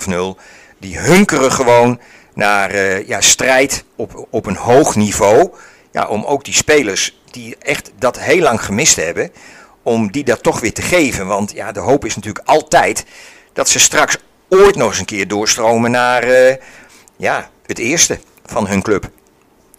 12-0. 0.09 0.41
Die 0.79 0.99
hunkeren 0.99 1.53
gewoon 1.53 2.01
naar 2.35 2.77
ja, 3.07 3.21
strijd 3.21 3.85
op, 3.97 4.27
op 4.31 4.47
een 4.47 4.57
hoog 4.57 4.97
niveau. 4.97 5.51
Ja, 5.91 6.07
om 6.07 6.25
ook 6.25 6.45
die 6.45 6.55
spelers 6.55 7.21
die 7.31 7.57
echt 7.59 7.91
dat 7.99 8.19
heel 8.21 8.43
lang 8.43 8.65
gemist 8.65 8.97
hebben. 8.97 9.33
Om 9.83 10.13
die 10.13 10.25
dat 10.25 10.43
toch 10.43 10.61
weer 10.61 10.73
te 10.73 10.83
geven. 10.83 11.27
Want 11.27 11.53
ja, 11.53 11.73
de 11.73 11.81
hoop 11.81 12.05
is 12.05 12.17
natuurlijk 12.17 12.49
altijd 12.49 13.05
dat 13.53 13.69
ze 13.69 13.79
straks 13.79 14.17
ooit 14.49 14.77
nog 14.77 14.89
eens 14.89 14.99
een 14.99 15.05
keer 15.05 15.29
doorstromen 15.29 15.91
naar 15.91 16.23
eh, 16.23 16.57
ja, 17.17 17.51
het 17.67 17.79
eerste 17.79 18.19
van 18.45 18.67
hun 18.67 18.83
club. 18.83 19.11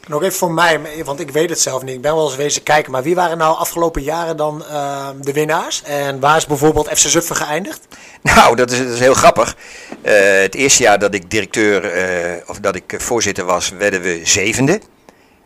Nog 0.08 0.24
even 0.24 0.38
voor 0.38 0.52
mij, 0.52 0.80
want 1.06 1.20
ik 1.20 1.32
weet 1.32 1.50
het 1.50 1.60
zelf 1.60 1.84
niet. 1.84 1.96
Ik 1.96 2.02
ben 2.02 2.16
wel 2.16 2.26
eens 2.26 2.36
wezen 2.36 2.64
kijken. 2.64 2.92
Maar 2.92 3.04
wie 3.04 3.16
waren 3.16 3.38
nou 3.38 3.58
afgelopen 3.58 4.02
jaren 4.02 4.38
dan 4.38 4.66
ehm, 4.66 5.22
de 5.22 5.34
winnaars? 5.34 5.84
En 5.84 6.20
waar 6.20 6.38
is 6.38 6.46
bijvoorbeeld 6.46 6.88
FC 6.88 6.98
Zutphen 6.98 7.36
geëindigd? 7.36 7.88
Nou, 8.22 8.56
dat 8.56 8.72
is, 8.72 8.78
dat 8.78 8.88
is 8.88 9.00
heel 9.00 9.14
grappig. 9.14 9.56
Eh, 10.02 10.14
het 10.42 10.56
eerste 10.56 10.84
jaar 10.84 11.00
dat 11.00 11.14
ik 11.14 11.32
directeur, 11.32 11.92
eh, 11.92 12.50
of 12.50 12.60
dat 12.60 12.76
ik 12.76 12.94
voorzitter 12.98 13.46
was, 13.46 13.70
werden 13.70 14.02
we 14.02 14.22
zevende. 14.24 14.82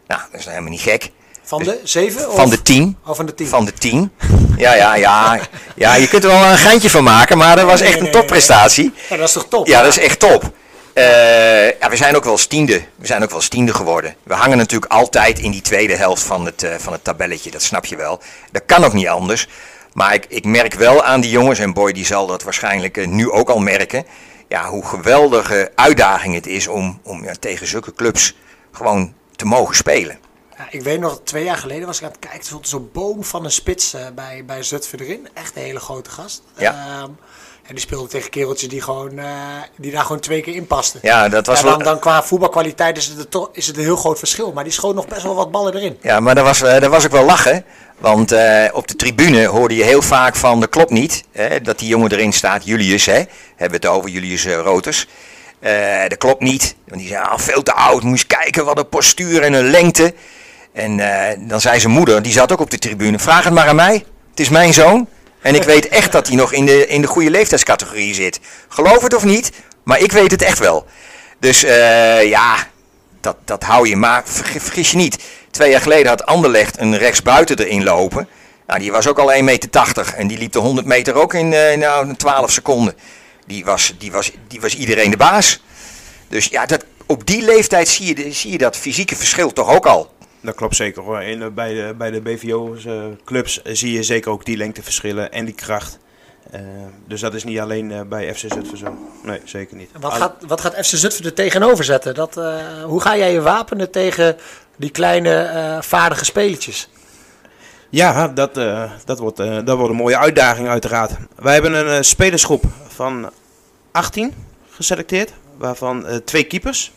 Nou, 0.08 0.22
dat 0.32 0.40
is 0.40 0.46
nou 0.46 0.50
helemaal 0.50 0.72
niet 0.72 0.82
gek. 0.82 1.12
Van 1.50 1.63
de 1.63 1.79
zeven? 1.84 2.22
Van 2.22 2.46
of- 2.46 2.50
de 2.50 2.62
tien. 2.62 2.98
Oh, 3.06 3.15
van 3.15 3.25
de 3.25 3.34
tien. 3.34 3.48
Van 3.48 3.65
de 3.65 3.74
tien. 3.74 4.12
Ja, 4.58 4.74
ja, 4.74 4.96
ja. 4.96 5.39
Ja, 5.75 5.96
je 5.96 6.08
kunt 6.08 6.24
er 6.24 6.29
wel 6.29 6.44
een 6.44 6.58
geintje 6.58 6.89
van 6.89 7.03
maken, 7.03 7.38
maar 7.38 7.56
dat 7.56 7.65
was 7.65 7.82
echt 7.82 7.94
nee, 7.96 8.06
een 8.06 8.12
topprestatie. 8.12 8.94
Ja, 9.10 9.18
dat 9.18 9.27
is 9.27 9.34
toch 9.34 9.48
top? 9.48 9.68
Ja, 9.68 9.82
dat 9.82 9.98
is 9.98 10.03
echt 10.03 10.20
top. 10.20 10.51
Eh, 10.94 11.79
ja, 11.79 11.89
we 11.89 11.96
zijn 11.96 12.15
ook 12.15 12.24
wel 12.24 12.34
eens 12.34 12.46
tiende. 12.46 12.82
We 12.96 13.06
zijn 13.06 13.24
ook 13.24 13.29
wel 13.29 13.38
eens 13.38 13.48
tiende 13.48 13.74
geworden. 13.74 14.15
We 14.24 14.34
hangen 14.34 14.58
natuurlijk 14.58 14.91
altijd 14.91 15.39
in 15.39 15.51
die 15.51 15.62
tweede 15.62 15.96
helft 15.96 16.24
van 16.24 16.46
het, 16.46 16.63
eh, 16.63 16.75
van 16.77 16.94
het 16.94 17.03
tabelletje. 17.03 17.51
Dat 17.51 17.62
snap 17.62 17.86
je 17.86 17.96
wel. 17.96 18.22
Dat 18.51 18.63
kan 18.65 18.84
ook 18.84 18.94
niet 18.94 19.08
anders. 19.08 19.48
Maar 19.94 20.13
ik, 20.13 20.25
ik 20.27 20.46
merk 20.46 20.74
wel 20.74 21.03
aan 21.03 21.22
die 21.22 21.32
jongens, 21.32 21.60
en 21.60 21.74
Boy 21.74 21.91
die 21.91 22.06
zal 22.06 22.27
dat 22.27 22.44
waarschijnlijk 22.44 22.98
eh, 22.98 23.08
nu 23.08 23.32
ook 23.32 23.50
al 23.50 23.60
merken. 23.60 24.06
Ja, 24.48 24.70
hoe 24.70 24.86
geweldige 24.86 25.72
uitdaging 25.75 26.36
het 26.36 26.48
is 26.48 26.68
om, 26.68 27.00
om 27.03 27.24
ja, 27.24 27.34
tegen 27.39 27.68
zulke 27.68 27.94
clubs 27.94 28.36
gewoon 28.72 29.13
te 29.36 29.46
mogen 29.46 29.75
spelen. 29.75 30.27
Ja, 30.60 30.68
ik 30.70 30.82
weet 30.82 31.00
nog, 31.00 31.22
twee 31.24 31.44
jaar 31.44 31.58
geleden 31.58 31.86
was 31.86 31.98
ik 31.98 32.04
aan 32.04 32.10
het 32.10 32.20
kijken. 32.20 32.39
Er 32.39 32.46
stond 32.46 32.68
zo'n 32.68 32.89
boom 32.94 33.24
van 33.24 33.46
een 33.46 33.51
spits 33.51 33.94
eh, 33.94 34.01
bij, 34.16 34.44
bij 34.46 34.63
Zutphen 34.63 35.00
erin. 35.00 35.28
Echt 35.34 35.56
een 35.56 35.62
hele 35.62 35.80
grote 35.80 36.10
gast. 36.10 36.42
Ja. 36.58 36.72
Ehm, 36.72 37.10
en 37.63 37.75
die 37.75 37.80
speelde 37.80 38.08
tegen 38.08 38.30
kereltjes 38.30 38.70
die, 38.70 38.82
gewoon, 38.82 39.20
eh, 39.20 39.25
die 39.75 39.92
daar 39.92 40.01
gewoon 40.01 40.20
twee 40.20 40.42
keer 40.42 40.56
in 40.56 40.68
pasten. 40.68 41.00
Ja, 41.04 41.30
dat 41.30 41.46
was 41.46 41.62
Ja, 41.62 41.70
dan, 41.70 41.84
dan 41.84 42.00
qua 42.00 42.24
voetbalkwaliteit 42.24 42.98
is 42.98 43.08
het, 43.08 43.32
toch, 43.32 43.50
is 43.51 43.68
het 43.68 43.78
een 43.78 43.84
heel 43.84 43.96
groot 43.96 44.20
verschil. 44.20 44.51
Maar 44.51 44.63
die 44.63 44.74
schoot 44.74 44.96
nog 44.96 45.08
best 45.08 45.24
wel 45.24 45.36
wat 45.36 45.51
ballen 45.51 45.75
erin. 45.75 45.98
Ja, 46.01 46.20
maar 46.20 46.36
dat 46.36 46.46
was, 46.46 46.62
eh, 46.62 46.82
dat 46.82 46.89
was 46.89 47.06
ook 47.06 47.12
wel 47.12 47.25
lachen. 47.25 47.66
Want 47.98 48.32
op 48.74 48.88
de 48.88 48.96
tribune 48.96 49.46
hoorde 49.46 49.75
je 49.75 49.84
heel 49.84 50.01
vaak 50.01 50.36
van, 50.36 50.60
dat 50.60 50.70
klopt 50.70 50.92
niet. 50.92 51.24
Hè, 51.32 51.62
dat 51.62 51.80
die 51.80 51.88
jongen 51.88 52.12
erin 52.12 52.34
staat, 52.34 52.66
Julius, 52.66 53.06
hè, 53.06 53.24
hebben 53.56 53.82
we 53.82 53.88
het 53.88 53.96
over, 53.96 54.10
Julius 54.10 54.46
Roters. 54.46 55.08
Dat 56.08 56.18
klopt 56.18 56.42
niet. 56.42 56.75
Want 56.88 57.01
die 57.01 57.10
zei, 57.10 57.24
ah, 57.24 57.38
veel 57.38 57.63
te 57.63 57.74
oud, 57.74 58.04
eens 58.04 58.28
kijken 58.28 58.66
wat 58.66 58.78
een 58.78 58.89
postuur 58.89 59.42
en 59.42 59.54
een 59.54 59.70
lengte. 59.70 60.13
En 60.74 61.00
eh, 61.00 61.38
dan 61.40 61.62
zei 61.62 61.80
zijn 61.80 61.94
moeder, 61.94 62.22
die 62.22 62.32
zat 62.32 62.52
ook 62.52 62.60
op 62.60 62.72
de 62.72 62.80
tribune, 62.80 63.20
vraag 63.20 63.44
het 63.44 63.54
maar 63.54 63.68
aan 63.68 63.76
mij. 63.76 64.04
Het 64.30 64.40
is 64.40 64.50
mijn 64.50 64.74
zoon. 64.74 65.08
En 65.42 65.56
ik 65.56 65.64
weet 65.64 65.88
echt 65.88 66.12
dat 66.12 66.28
hij 66.28 66.36
nog 66.36 66.54
in 66.54 66.66
de, 66.66 66.88
in 66.88 67.02
de 67.02 67.08
goede 67.08 67.30
leeftijdscategorie 67.30 68.14
zit. 68.14 68.40
Geloof 68.68 69.02
het 69.02 69.16
of 69.16 69.24
niet, 69.24 69.52
maar 69.84 70.00
ik 70.00 70.12
weet 70.12 70.32
het 70.32 70.42
echt 70.42 70.60
wel. 70.60 70.86
Dus 71.40 71.64
eh, 71.64 72.24
ja, 72.24 72.68
dat, 73.22 73.36
dat 73.46 73.64
hou 73.64 73.88
je. 73.88 73.96
Maar 73.96 74.22
vergis, 74.26 74.92
je 74.92 74.98
niet, 74.98 75.24
twee 75.52 75.72
jaar 75.72 75.82
geleden 75.82 76.08
had 76.08 76.26
Anderlecht 76.26 76.80
een 76.80 76.98
rechtsbuiten 76.98 77.60
erin 77.60 77.84
lopen. 77.84 78.28
Nou, 78.68 78.80
die 78.80 78.92
was 78.92 79.08
ook 79.08 79.20
al 79.20 79.34
1,80 79.34 79.44
meter 79.44 80.14
en 80.16 80.28
die 80.28 80.38
liep 80.38 80.52
de 80.52 80.60
100 80.60 80.88
meter 80.88 81.14
ook 81.16 81.34
in 81.34 81.54
eh, 81.54 81.78
nou, 81.78 82.16
12 82.16 82.52
seconden. 82.52 82.94
Die 83.46 83.66
was, 83.66 83.94
die, 83.98 84.12
was, 84.12 84.32
die 84.48 84.62
was 84.62 84.76
iedereen 84.76 85.12
de 85.12 85.18
baas. 85.18 85.64
Dus 86.28 86.46
ja, 86.46 86.66
dat, 86.66 86.86
op 87.06 87.26
die 87.26 87.42
leeftijd 87.42 87.88
zie 87.88 88.18
je, 88.18 88.32
zie 88.32 88.52
je 88.52 88.58
dat 88.58 88.78
fysieke 88.78 89.16
verschil 89.16 89.54
toch 89.54 89.70
ook 89.70 89.86
al. 89.86 90.12
Dat 90.41 90.55
klopt 90.55 90.75
zeker 90.75 91.01
hoor. 91.03 91.22
In, 91.22 91.39
de- 91.39 91.50
bij 91.51 91.74
de, 91.74 91.93
bij 91.98 92.12
de 92.12 92.22
BVO-clubs 92.22 93.62
zie 93.63 93.91
je 93.93 94.03
zeker 94.03 94.31
ook 94.31 94.46
die 94.46 94.58
lengteverschillen 94.58 95.31
en 95.31 95.46
die 95.46 95.53
kracht. 95.55 95.98
Eh, 96.51 96.60
dus 97.08 97.22
dat 97.22 97.34
is 97.34 97.43
niet 97.43 97.60
alleen 97.60 97.91
eh, 97.91 98.01
bij 98.01 98.34
FC 98.34 98.39
Zutphen 98.39 98.77
zo. 98.77 98.98
Nee, 99.24 99.41
zeker 99.43 99.75
niet. 99.77 99.89
Wat 100.00 100.13
gaat, 100.13 100.34
wat 100.48 100.62
gaat 100.62 100.74
FC 100.74 100.84
Zutphen 100.98 101.25
er 101.25 101.34
tegenover 101.34 101.84
zetten? 101.84 102.13
Dat, 102.15 102.38
eh, 102.38 102.84
hoe 102.84 103.01
ga 103.01 103.17
jij 103.17 103.34
je 103.34 103.41
wapenen 103.41 103.91
tegen 103.91 104.36
die 104.75 104.89
kleine 104.89 105.36
eh, 105.36 105.81
vaardige 105.81 106.25
spelertjes? 106.25 106.89
Ja, 107.89 108.27
dat, 108.27 108.58
eh, 108.58 108.91
dat, 109.05 109.19
wordt, 109.19 109.39
eh, 109.39 109.58
dat 109.65 109.77
wordt 109.77 109.91
een 109.91 109.96
mooie 110.00 110.17
uitdaging 110.17 110.67
uiteraard. 110.67 111.12
Wij 111.36 111.53
hebben 111.53 111.74
een 111.74 111.88
eh, 111.98 112.01
spelersgroep 112.01 112.63
van 112.88 113.31
18 113.91 114.34
geselecteerd, 114.69 115.34
waarvan 115.58 116.05
eh, 116.05 116.15
twee 116.15 116.43
keepers. 116.43 116.91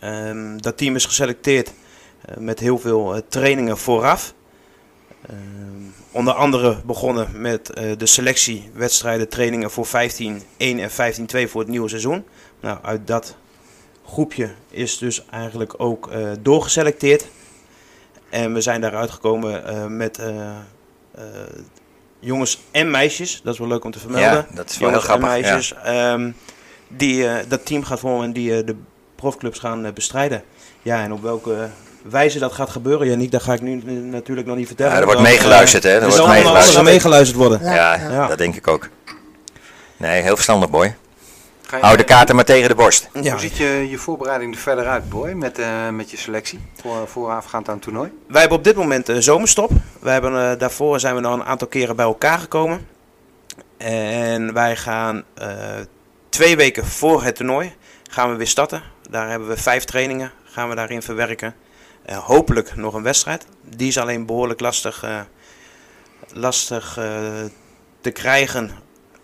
Ehm, 0.00 0.56
dat 0.58 0.76
team 0.76 0.94
is 0.94 1.04
geselecteerd 1.04 1.68
eh, 1.68 1.74
met 2.38 2.58
heel 2.58 2.78
veel 2.78 3.14
eh, 3.14 3.20
trainingen 3.28 3.78
vooraf. 3.78 4.34
Ehm, 5.26 5.36
onder 6.10 6.34
andere 6.34 6.76
begonnen 6.84 7.40
met 7.40 7.70
eh, 7.70 7.96
de 7.98 8.06
selectiewedstrijden, 8.06 9.28
trainingen 9.28 9.70
voor 9.70 9.86
15-1 9.86 10.80
en 10.80 10.90
15-2 10.90 11.48
voor 11.48 11.60
het 11.60 11.70
nieuwe 11.70 11.88
seizoen. 11.88 12.24
Nou, 12.60 12.78
uit 12.82 13.06
dat 13.06 13.36
groepje 14.04 14.50
is 14.70 14.98
dus 14.98 15.24
eigenlijk 15.30 15.74
ook 15.76 16.10
eh, 16.10 16.30
doorgeselecteerd. 16.40 17.26
En 18.30 18.54
we 18.54 18.60
zijn 18.60 18.80
daaruit 18.80 19.10
gekomen 19.10 19.66
eh, 19.66 19.86
met 19.86 20.18
eh, 20.18 20.48
eh, 21.14 21.24
jongens 22.18 22.60
en 22.70 22.90
meisjes. 22.90 23.40
Dat 23.42 23.52
is 23.52 23.58
wel 23.58 23.68
leuk 23.68 23.84
om 23.84 23.90
te 23.90 23.98
vermelden. 23.98 24.46
Ja, 24.50 24.54
dat 24.54 24.70
is 24.70 24.78
wel 24.78 24.88
heel 24.90 24.98
jongens 25.00 25.14
en 25.14 25.20
ja. 25.20 25.26
meisjes. 25.26 25.74
ehm, 25.74 26.30
die 26.88 27.28
eh, 27.28 27.48
dat 27.48 27.66
team 27.66 27.84
gaat 27.84 28.00
vormen 28.00 28.24
en 28.24 28.32
die 28.32 28.56
eh, 28.58 28.66
de 28.66 28.76
profclubs 29.14 29.58
gaan 29.58 29.84
eh, 29.84 29.92
bestrijden. 29.92 30.42
Ja, 30.82 31.02
en 31.02 31.12
op 31.12 31.22
welke 31.22 31.68
wijze 32.10 32.38
dat 32.38 32.52
gaat 32.52 32.70
gebeuren, 32.70 33.06
Janiek, 33.08 33.30
dat 33.30 33.42
ga 33.42 33.52
ik 33.52 33.60
nu 33.60 33.82
eh, 33.86 33.92
natuurlijk 33.92 34.46
nog 34.46 34.56
niet 34.56 34.66
vertellen. 34.66 34.92
Ja, 34.92 34.98
er 34.98 35.04
wordt 35.04 35.20
Dan, 35.20 35.30
meegeluisterd, 35.30 35.82
hè? 35.82 35.90
Er 35.90 36.00
wordt 36.00 36.18
allemaal 36.18 36.82
meegeluisterd. 36.82 37.36
worden. 37.38 37.60
Ja, 37.62 37.94
ja. 37.94 38.26
dat 38.26 38.38
denk 38.38 38.54
ik 38.56 38.68
ook. 38.68 38.88
Nee, 39.96 40.22
heel 40.22 40.34
verstandig, 40.34 40.70
boy. 40.70 40.84
Je- 41.70 41.76
Hou 41.80 41.96
de 41.96 42.04
kaarten 42.04 42.34
maar 42.34 42.44
tegen 42.44 42.68
de 42.68 42.74
borst. 42.74 43.08
Ja. 43.20 43.30
Hoe 43.30 43.40
ziet 43.40 43.56
je, 43.56 43.86
je 43.90 43.98
voorbereiding 43.98 44.54
er 44.54 44.60
verder 44.60 44.86
uit, 44.86 45.08
Boy, 45.08 45.30
met, 45.30 45.58
eh, 45.58 45.88
met 45.88 46.10
je 46.10 46.16
selectie 46.16 46.60
voor, 46.80 47.08
voorafgaand 47.08 47.68
aan 47.68 47.74
het 47.74 47.82
toernooi? 47.82 48.10
Wij 48.28 48.40
hebben 48.40 48.58
op 48.58 48.64
dit 48.64 48.76
moment 48.76 49.08
een 49.08 49.22
zomerstop. 49.22 49.70
Wij 50.00 50.12
hebben, 50.12 50.50
eh, 50.52 50.58
daarvoor 50.58 51.00
zijn 51.00 51.14
we 51.14 51.20
nog 51.20 51.32
een 51.32 51.44
aantal 51.44 51.68
keren 51.68 51.96
bij 51.96 52.04
elkaar 52.04 52.38
gekomen. 52.38 52.86
En 53.76 54.52
wij 54.52 54.76
gaan 54.76 55.22
eh, 55.34 55.48
twee 56.28 56.56
weken 56.56 56.86
voor 56.86 57.22
het 57.22 57.36
toernooi 57.36 57.74
gaan 58.10 58.30
we 58.30 58.36
weer 58.36 58.46
starten. 58.46 58.82
Daar 59.10 59.28
hebben 59.30 59.48
we 59.48 59.56
vijf 59.56 59.84
trainingen, 59.84 60.32
gaan 60.44 60.68
we 60.68 60.74
daarin 60.74 61.02
verwerken. 61.02 61.54
Hopelijk 62.14 62.76
nog 62.76 62.94
een 62.94 63.02
wedstrijd. 63.02 63.46
Die 63.76 63.88
is 63.88 63.98
alleen 63.98 64.26
behoorlijk 64.26 64.60
lastig, 64.60 65.02
eh, 65.02 65.20
lastig 66.32 66.96
eh, 66.98 67.44
te 68.00 68.10
krijgen 68.10 68.70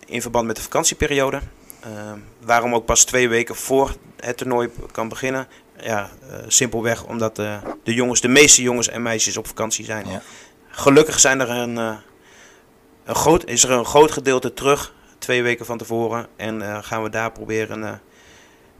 in 0.05 0.21
verband 0.21 0.47
met 0.47 0.55
de 0.55 0.61
vakantieperiode. 0.61 1.41
Eh, 1.79 1.89
waarom 2.41 2.75
ook 2.75 2.85
pas 2.85 3.03
twee 3.03 3.29
weken 3.29 3.55
voor 3.55 3.95
het 4.19 4.37
toernooi 4.37 4.69
kan 4.91 5.09
beginnen. 5.09 5.47
Ja, 5.79 6.09
eh, 6.29 6.37
simpelweg 6.47 7.05
omdat 7.05 7.39
eh, 7.39 7.57
de 7.83 7.93
jongens, 7.93 8.21
de 8.21 8.27
meeste 8.27 8.61
jongens 8.61 8.87
en 8.87 9.01
meisjes 9.01 9.37
op 9.37 9.47
vakantie 9.47 9.85
zijn. 9.85 10.09
Ja. 10.09 10.21
Gelukkig 10.75 11.19
zijn 11.19 11.39
er 11.39 11.49
een, 11.49 11.77
eh, 11.77 11.95
een 13.03 13.15
groot, 13.15 13.45
is 13.45 13.63
er 13.63 13.71
een 13.71 13.85
groot 13.85 14.11
gedeelte 14.11 14.53
terug, 14.53 14.93
twee 15.17 15.43
weken 15.43 15.65
van 15.65 15.77
tevoren. 15.77 16.27
En 16.35 16.61
eh, 16.61 16.77
gaan 16.81 17.03
we 17.03 17.09
daar 17.09 17.31
proberen 17.31 17.83
eh, 17.83 17.93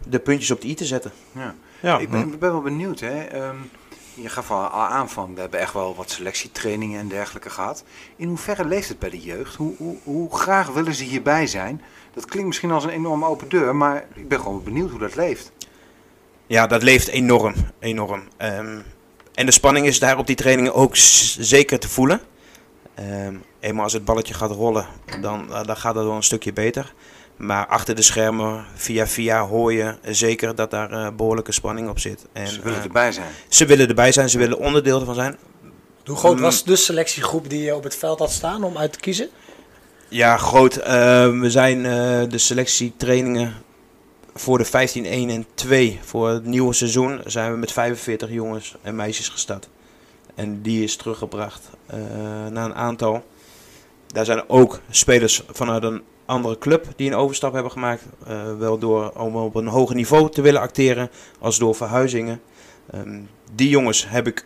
de 0.07 0.19
puntjes 0.19 0.51
op 0.51 0.61
de 0.61 0.67
i 0.67 0.73
te 0.73 0.85
zetten. 0.85 1.11
Ja. 1.31 1.55
Ja. 1.79 1.97
Ik 1.97 2.09
ben, 2.09 2.39
ben 2.39 2.51
wel 2.51 2.61
benieuwd. 2.61 2.99
Hè. 2.99 3.23
Ehm, 3.23 3.55
je 4.15 4.29
gaf 4.29 4.51
al 4.51 4.69
aan 4.69 5.09
van, 5.09 5.33
we 5.33 5.41
hebben 5.41 5.59
echt 5.59 5.73
wel 5.73 5.95
wat 5.95 6.11
selectietrainingen 6.11 6.99
en 6.99 7.07
dergelijke 7.07 7.49
gehad. 7.49 7.83
In 8.15 8.27
hoeverre 8.27 8.65
leeft 8.65 8.89
het 8.89 8.99
bij 8.99 9.09
de 9.09 9.19
jeugd? 9.19 9.55
Hoe, 9.55 9.75
hoe, 9.77 9.97
hoe 10.03 10.37
graag 10.37 10.67
willen 10.67 10.93
ze 10.93 11.03
hierbij 11.03 11.47
zijn? 11.47 11.81
Dat 12.13 12.25
klinkt 12.25 12.47
misschien 12.47 12.71
als 12.71 12.83
een 12.83 12.89
enorme 12.89 13.25
open 13.25 13.49
deur, 13.49 13.75
maar 13.75 14.05
ik 14.13 14.27
ben 14.27 14.39
gewoon 14.39 14.63
benieuwd 14.63 14.89
hoe 14.89 14.99
dat 14.99 15.15
leeft. 15.15 15.51
Ja, 16.47 16.67
dat 16.67 16.83
leeft 16.83 17.07
enorm. 17.07 17.53
enorm. 17.79 18.23
Ehm, 18.37 18.79
en 19.33 19.45
de 19.45 19.51
spanning 19.51 19.85
is 19.85 19.99
daar 19.99 20.17
op 20.17 20.27
die 20.27 20.35
trainingen 20.35 20.73
ook 20.73 20.95
zeker 20.95 21.79
te 21.79 21.89
voelen. 21.89 22.21
Ehm, 22.95 23.35
eenmaal 23.59 23.83
als 23.83 23.93
het 23.93 24.05
balletje 24.05 24.33
gaat 24.33 24.51
rollen, 24.51 24.85
dan, 25.21 25.53
eh, 25.53 25.63
dan 25.63 25.77
gaat 25.77 25.95
het 25.95 26.03
wel 26.03 26.15
een 26.15 26.23
stukje 26.23 26.53
beter. 26.53 26.93
Maar 27.35 27.67
achter 27.67 27.95
de 27.95 28.01
schermen, 28.01 28.65
via 28.75 29.07
via, 29.07 29.47
hoor 29.47 29.73
je 29.73 29.95
zeker 30.01 30.55
dat 30.55 30.71
daar 30.71 30.91
eh, 30.91 31.07
behoorlijke 31.15 31.51
spanning 31.51 31.89
op 31.89 31.99
zit. 31.99 32.25
En, 32.33 32.47
ze 32.47 32.61
willen 32.61 32.77
eh, 32.77 32.83
erbij 32.83 33.11
zijn. 33.11 33.27
ze 33.47 33.65
willen 33.65 33.87
erbij 33.87 34.11
zijn, 34.11 34.29
ze 34.29 34.37
willen 34.37 34.57
onderdeel 34.57 34.99
ervan 34.99 35.15
zijn. 35.15 35.37
Hoe 36.05 36.15
groot 36.15 36.35
Mm. 36.35 36.41
was 36.41 36.63
de 36.63 36.75
selectiegroep 36.75 37.49
die 37.49 37.61
je 37.61 37.75
op 37.75 37.83
het 37.83 37.95
veld 37.95 38.19
had 38.19 38.31
staan 38.31 38.63
om 38.63 38.77
uit 38.77 38.93
te 38.93 38.99
kiezen? 38.99 39.29
Ja, 40.07 40.37
groot. 40.37 40.75
Eh, 40.75 40.93
we 41.39 41.49
zijn 41.49 41.85
eh, 41.85 42.29
de 42.29 42.37
selectietrainingen 42.37 43.53
voor 44.33 44.57
de 44.57 44.65
15-1 44.65 45.29
en 45.29 45.45
2 45.53 45.99
voor 46.03 46.29
het 46.29 46.45
nieuwe 46.45 46.73
seizoen 46.73 47.21
zijn 47.25 47.51
we 47.51 47.57
met 47.57 47.71
45 47.71 48.29
jongens 48.29 48.75
en 48.81 48.95
meisjes 48.95 49.29
gestart. 49.29 49.69
En 50.35 50.61
die 50.61 50.83
is 50.83 50.95
teruggebracht 50.95 51.69
eh, 51.85 51.97
naar 52.49 52.65
een 52.65 52.75
aantal. 52.75 53.23
Daar 54.07 54.25
zijn 54.25 54.49
ook 54.49 54.79
spelers 54.89 55.43
vanuit 55.49 55.83
een 55.83 56.01
andere 56.25 56.57
club 56.57 56.85
die 56.95 57.09
een 57.09 57.15
overstap 57.17 57.53
hebben 57.53 57.71
gemaakt. 57.71 58.03
eh, 58.27 58.57
wel 58.57 58.77
door 58.77 59.11
om 59.17 59.35
op 59.35 59.55
een 59.55 59.67
hoger 59.67 59.95
niveau 59.95 60.29
te 60.31 60.41
willen 60.41 60.61
acteren 60.61 61.09
als 61.39 61.57
door 61.59 61.75
verhuizingen. 61.75 62.41
Ehm, 62.91 63.19
die 63.55 63.69
jongens 63.69 64.09
heb 64.09 64.27
ik 64.27 64.45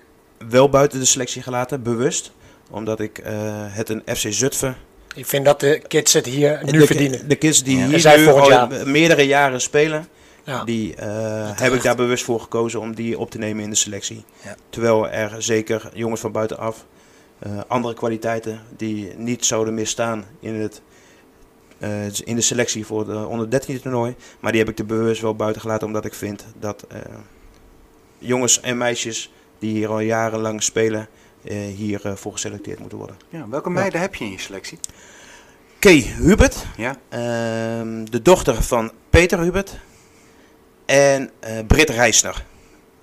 wel 0.49 0.69
buiten 0.69 0.99
de 0.99 1.05
selectie 1.05 1.41
gelaten, 1.41 1.83
bewust. 1.83 2.31
Omdat 2.69 2.99
ik 2.99 3.17
eh, 3.17 3.33
het 3.51 3.89
een 3.89 4.01
FC 4.05 4.25
Zutphen 4.29 4.75
Ik 5.15 5.25
vind 5.25 5.45
dat 5.45 5.59
de 5.59 5.81
kids 5.87 6.13
het 6.13 6.25
hier 6.25 6.59
nu 6.65 6.79
de, 6.79 6.85
verdienen. 6.85 7.27
De 7.29 7.35
kids 7.35 7.63
die 7.63 7.77
Ja. 7.77 7.87
Hier 7.87 8.17
nu 8.19 8.27
al 8.27 8.49
jaar. 8.49 8.87
meerdere 8.87 9.21
jaren 9.27 9.61
spelen, 9.61 10.07
Ja. 10.43 10.63
die 10.63 10.95
eh, 10.95 11.49
heb 11.53 11.73
ik 11.73 11.81
daar 11.81 11.95
bewust 11.95 12.23
voor 12.23 12.39
gekozen 12.39 12.79
om 12.79 12.95
die 12.95 13.19
op 13.19 13.31
te 13.31 13.37
nemen 13.37 13.63
in 13.63 13.69
de 13.69 13.75
selectie. 13.75 14.23
Ja. 14.43 14.55
Terwijl 14.69 15.09
er 15.09 15.41
zeker 15.43 15.89
jongens 15.93 16.21
van 16.21 16.31
buitenaf 16.31 16.85
andere 17.67 17.93
kwaliteiten 17.93 18.61
die 18.77 19.13
niet 19.17 19.45
zouden 19.45 19.73
misstaan 19.73 20.25
in, 20.39 20.53
het, 20.55 20.81
in 22.23 22.35
de 22.35 22.41
selectie 22.41 22.85
voor 22.85 23.05
de 23.05 23.25
onder 23.27 23.49
13 23.49 23.81
toernooi. 23.81 24.15
Maar 24.39 24.51
die 24.51 24.61
heb 24.61 24.69
ik 24.69 24.79
er 24.79 24.85
bewust 24.85 25.21
wel 25.21 25.35
buiten 25.35 25.61
gelaten 25.61 25.87
omdat 25.87 26.05
ik 26.05 26.13
vind 26.13 26.45
dat 26.59 26.85
eh, 26.89 26.99
jongens 28.17 28.61
en 28.61 28.77
meisjes 28.77 29.31
die 29.59 29.71
hier 29.71 29.89
al 29.89 29.99
jarenlang 29.99 30.63
spelen, 30.63 31.07
eh, 31.43 31.57
hiervoor 31.57 32.17
voor 32.17 32.31
geselecteerd 32.31 32.79
moeten 32.79 32.97
worden. 32.97 33.15
Ja, 33.29 33.49
welke 33.49 33.69
meiden 33.69 34.01
heb 34.01 34.15
je 34.15 34.25
in 34.25 34.31
je 34.31 34.39
selectie? 34.39 34.79
Kay 35.79 36.01
Hubert, 36.01 36.65
Ja? 36.77 36.95
Ehm, 37.09 38.05
de 38.05 38.21
dochter 38.21 38.63
van 38.63 38.91
Peter 39.09 39.39
Hubert 39.39 39.77
en 40.85 41.29
eh 41.39 41.59
Britt 41.67 41.89
Reisner. 41.89 42.45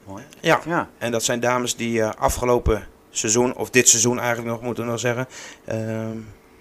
Mooi. 0.07 0.25
Ja, 0.41 0.61
Ja. 0.67 0.89
en 0.99 1.11
dat 1.11 1.23
zijn 1.23 1.41
dames 1.41 1.77
die 1.77 2.03
eh, 2.03 2.11
afgelopen 2.19 2.87
seizoen, 3.11 3.55
of 3.57 3.71
dit 3.71 3.89
seizoen 3.89 4.19
eigenlijk 4.19 4.49
nog 4.49 4.63
moeten 4.63 4.85
we 4.85 4.91
nog 4.91 5.01
zeggen, 5.01 5.27
ehm, 5.65 6.17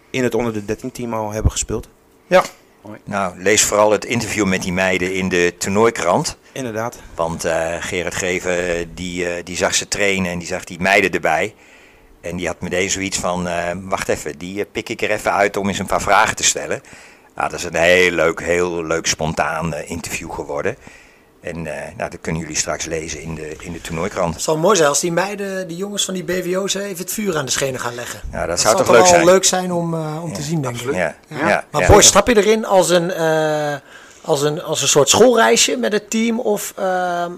in 0.09 0.23
het 0.23 0.35
onder 0.35 0.53
de 0.53 0.65
13 0.65 0.91
team 0.91 1.13
al 1.13 1.31
hebben 1.31 1.51
gespeeld. 1.51 1.87
Nou, 3.03 3.41
lees 3.41 3.61
vooral 3.61 3.91
het 3.91 4.05
interview 4.05 4.45
met 4.45 4.61
die 4.61 4.73
meiden 4.73 5.13
in 5.13 5.29
de 5.29 5.53
toernooikrant. 5.57 6.37
Inderdaad. 6.51 6.99
Want 7.15 7.45
eh, 7.45 7.75
Gerard 7.79 8.15
Geven 8.15 8.95
die, 8.95 9.29
eh, 9.29 9.43
die 9.43 9.57
zag 9.57 9.75
ze 9.75 9.87
trainen 9.87 10.31
en 10.31 10.39
die 10.39 10.47
zag 10.47 10.63
die 10.63 10.79
meiden 10.79 11.11
erbij. 11.11 11.53
En 12.23 12.35
die 12.35 12.47
had 12.47 12.61
meteen 12.61 12.89
zoiets 12.89 13.17
van, 13.17 13.47
eh, 13.47 13.71
wacht 13.81 14.09
even, 14.09 14.37
die 14.37 14.59
eh, 14.59 14.65
pik 14.71 14.89
ik 14.89 15.01
er 15.01 15.11
even 15.11 15.33
uit 15.33 15.57
om 15.57 15.67
eens 15.67 15.79
een 15.79 15.85
paar 15.85 16.01
vragen 16.01 16.35
te 16.35 16.43
stellen. 16.43 16.81
Nou, 17.35 17.49
dat 17.49 17.59
is 17.59 17.65
een 17.65 17.75
heel 17.75 18.11
leuk, 18.11 18.41
heel 18.41 18.83
leuk 18.83 19.05
spontaan 19.05 19.73
eh, 19.73 19.89
interview 19.89 20.31
geworden. 20.31 20.77
En 21.43 21.67
eh, 21.67 21.95
nou, 21.97 22.09
dat 22.09 22.21
kunnen 22.21 22.41
jullie 22.41 22.57
straks 22.57 22.85
lezen 22.85 23.21
in 23.21 23.35
de, 23.35 23.55
in 23.59 23.71
de 23.73 23.81
toernooikrant. 23.81 24.33
Het 24.33 24.43
zal 24.43 24.57
mooi 24.57 24.75
zijn 24.75 24.89
als 24.89 24.99
die 24.99 25.11
meiden, 25.11 25.67
die 25.67 25.77
jongens 25.77 26.05
van 26.05 26.13
die 26.13 26.23
BVO's, 26.23 26.73
even 26.73 26.97
het 26.97 27.13
vuur 27.13 27.37
aan 27.37 27.45
de 27.45 27.51
schenen 27.51 27.79
gaan 27.79 27.95
leggen. 27.95 28.19
Nou, 28.31 28.47
dat, 28.47 28.49
Dat 28.49 28.59
zou 28.59 28.75
zal 28.75 28.85
toch 28.85 28.93
leuk 28.95 29.03
wel 29.03 29.13
zijn? 29.13 29.25
leuk 29.25 29.43
zijn 29.43 29.71
om, 29.73 29.93
eh, 29.93 30.23
om 30.23 30.33
te 30.33 30.41
zien, 30.41 30.61
denk 30.61 30.75
ik. 30.81 30.93
Ja, 30.93 31.15
ja, 31.27 31.47
Ja. 31.47 31.65
maar 31.71 31.81
ja. 31.81 31.87
Boy, 31.87 32.01
stap 32.01 32.27
je 32.27 32.37
erin 32.37 32.65
als 32.65 32.89
een, 32.89 33.11
eh, 33.11 33.75
als 34.21 34.41
een, 34.41 34.61
als 34.63 34.81
een 34.81 34.87
soort 34.87 35.09
schoolreisje 35.09 35.77
met 35.77 35.93
het 35.93 36.09
team 36.09 36.39
of 36.39 36.73
ehm, 36.77 37.31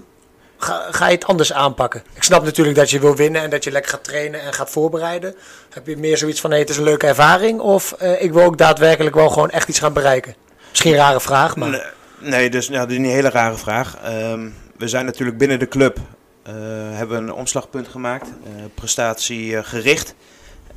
ga, 0.58 0.86
ga 0.90 1.06
je 1.08 1.14
het 1.14 1.26
anders 1.26 1.52
aanpakken? 1.52 2.02
Ik 2.14 2.22
snap 2.22 2.44
natuurlijk 2.44 2.76
dat 2.76 2.90
je 2.90 2.98
wil 3.00 3.16
winnen 3.16 3.42
en 3.42 3.50
dat 3.50 3.64
je 3.64 3.70
lekker 3.70 3.90
gaat 3.90 4.04
trainen 4.04 4.40
en 4.42 4.52
gaat 4.52 4.70
voorbereiden. 4.70 5.34
Heb 5.70 5.86
je 5.86 5.96
meer 5.96 6.16
zoiets 6.16 6.40
van, 6.40 6.50
hey, 6.50 6.58
het 6.58 6.68
is 6.70 6.76
een 6.76 6.82
leuke 6.84 7.06
ervaring 7.06 7.60
of 7.60 7.92
eh, 7.92 8.22
ik 8.22 8.32
wil 8.32 8.42
ook 8.42 8.58
daadwerkelijk 8.58 9.14
wel 9.14 9.28
gewoon 9.28 9.50
echt 9.50 9.68
iets 9.68 9.78
gaan 9.78 9.92
bereiken? 9.92 10.34
Misschien 10.70 10.92
een 10.92 10.98
rare 10.98 11.20
vraag, 11.20 11.56
maar 11.56 11.68
Nee, 11.68 11.82
nee, 12.18 12.50
dus 12.50 12.68
nou, 12.68 12.80
dat 12.80 12.90
is 12.90 12.98
niet 12.98 13.06
een 13.06 13.12
hele 13.12 13.30
rare 13.30 13.56
vraag. 13.56 13.96
Ehm, 13.96 14.48
we 14.76 14.88
zijn 14.88 15.04
natuurlijk 15.04 15.38
binnen 15.38 15.58
de 15.58 15.68
club, 15.68 15.98
uh, 15.98 16.52
hebben 16.90 17.22
een 17.22 17.32
omslagpunt 17.32 17.88
gemaakt, 17.88 18.28
uh, 18.28 18.64
prestatie 18.74 19.62
gericht. 19.62 20.14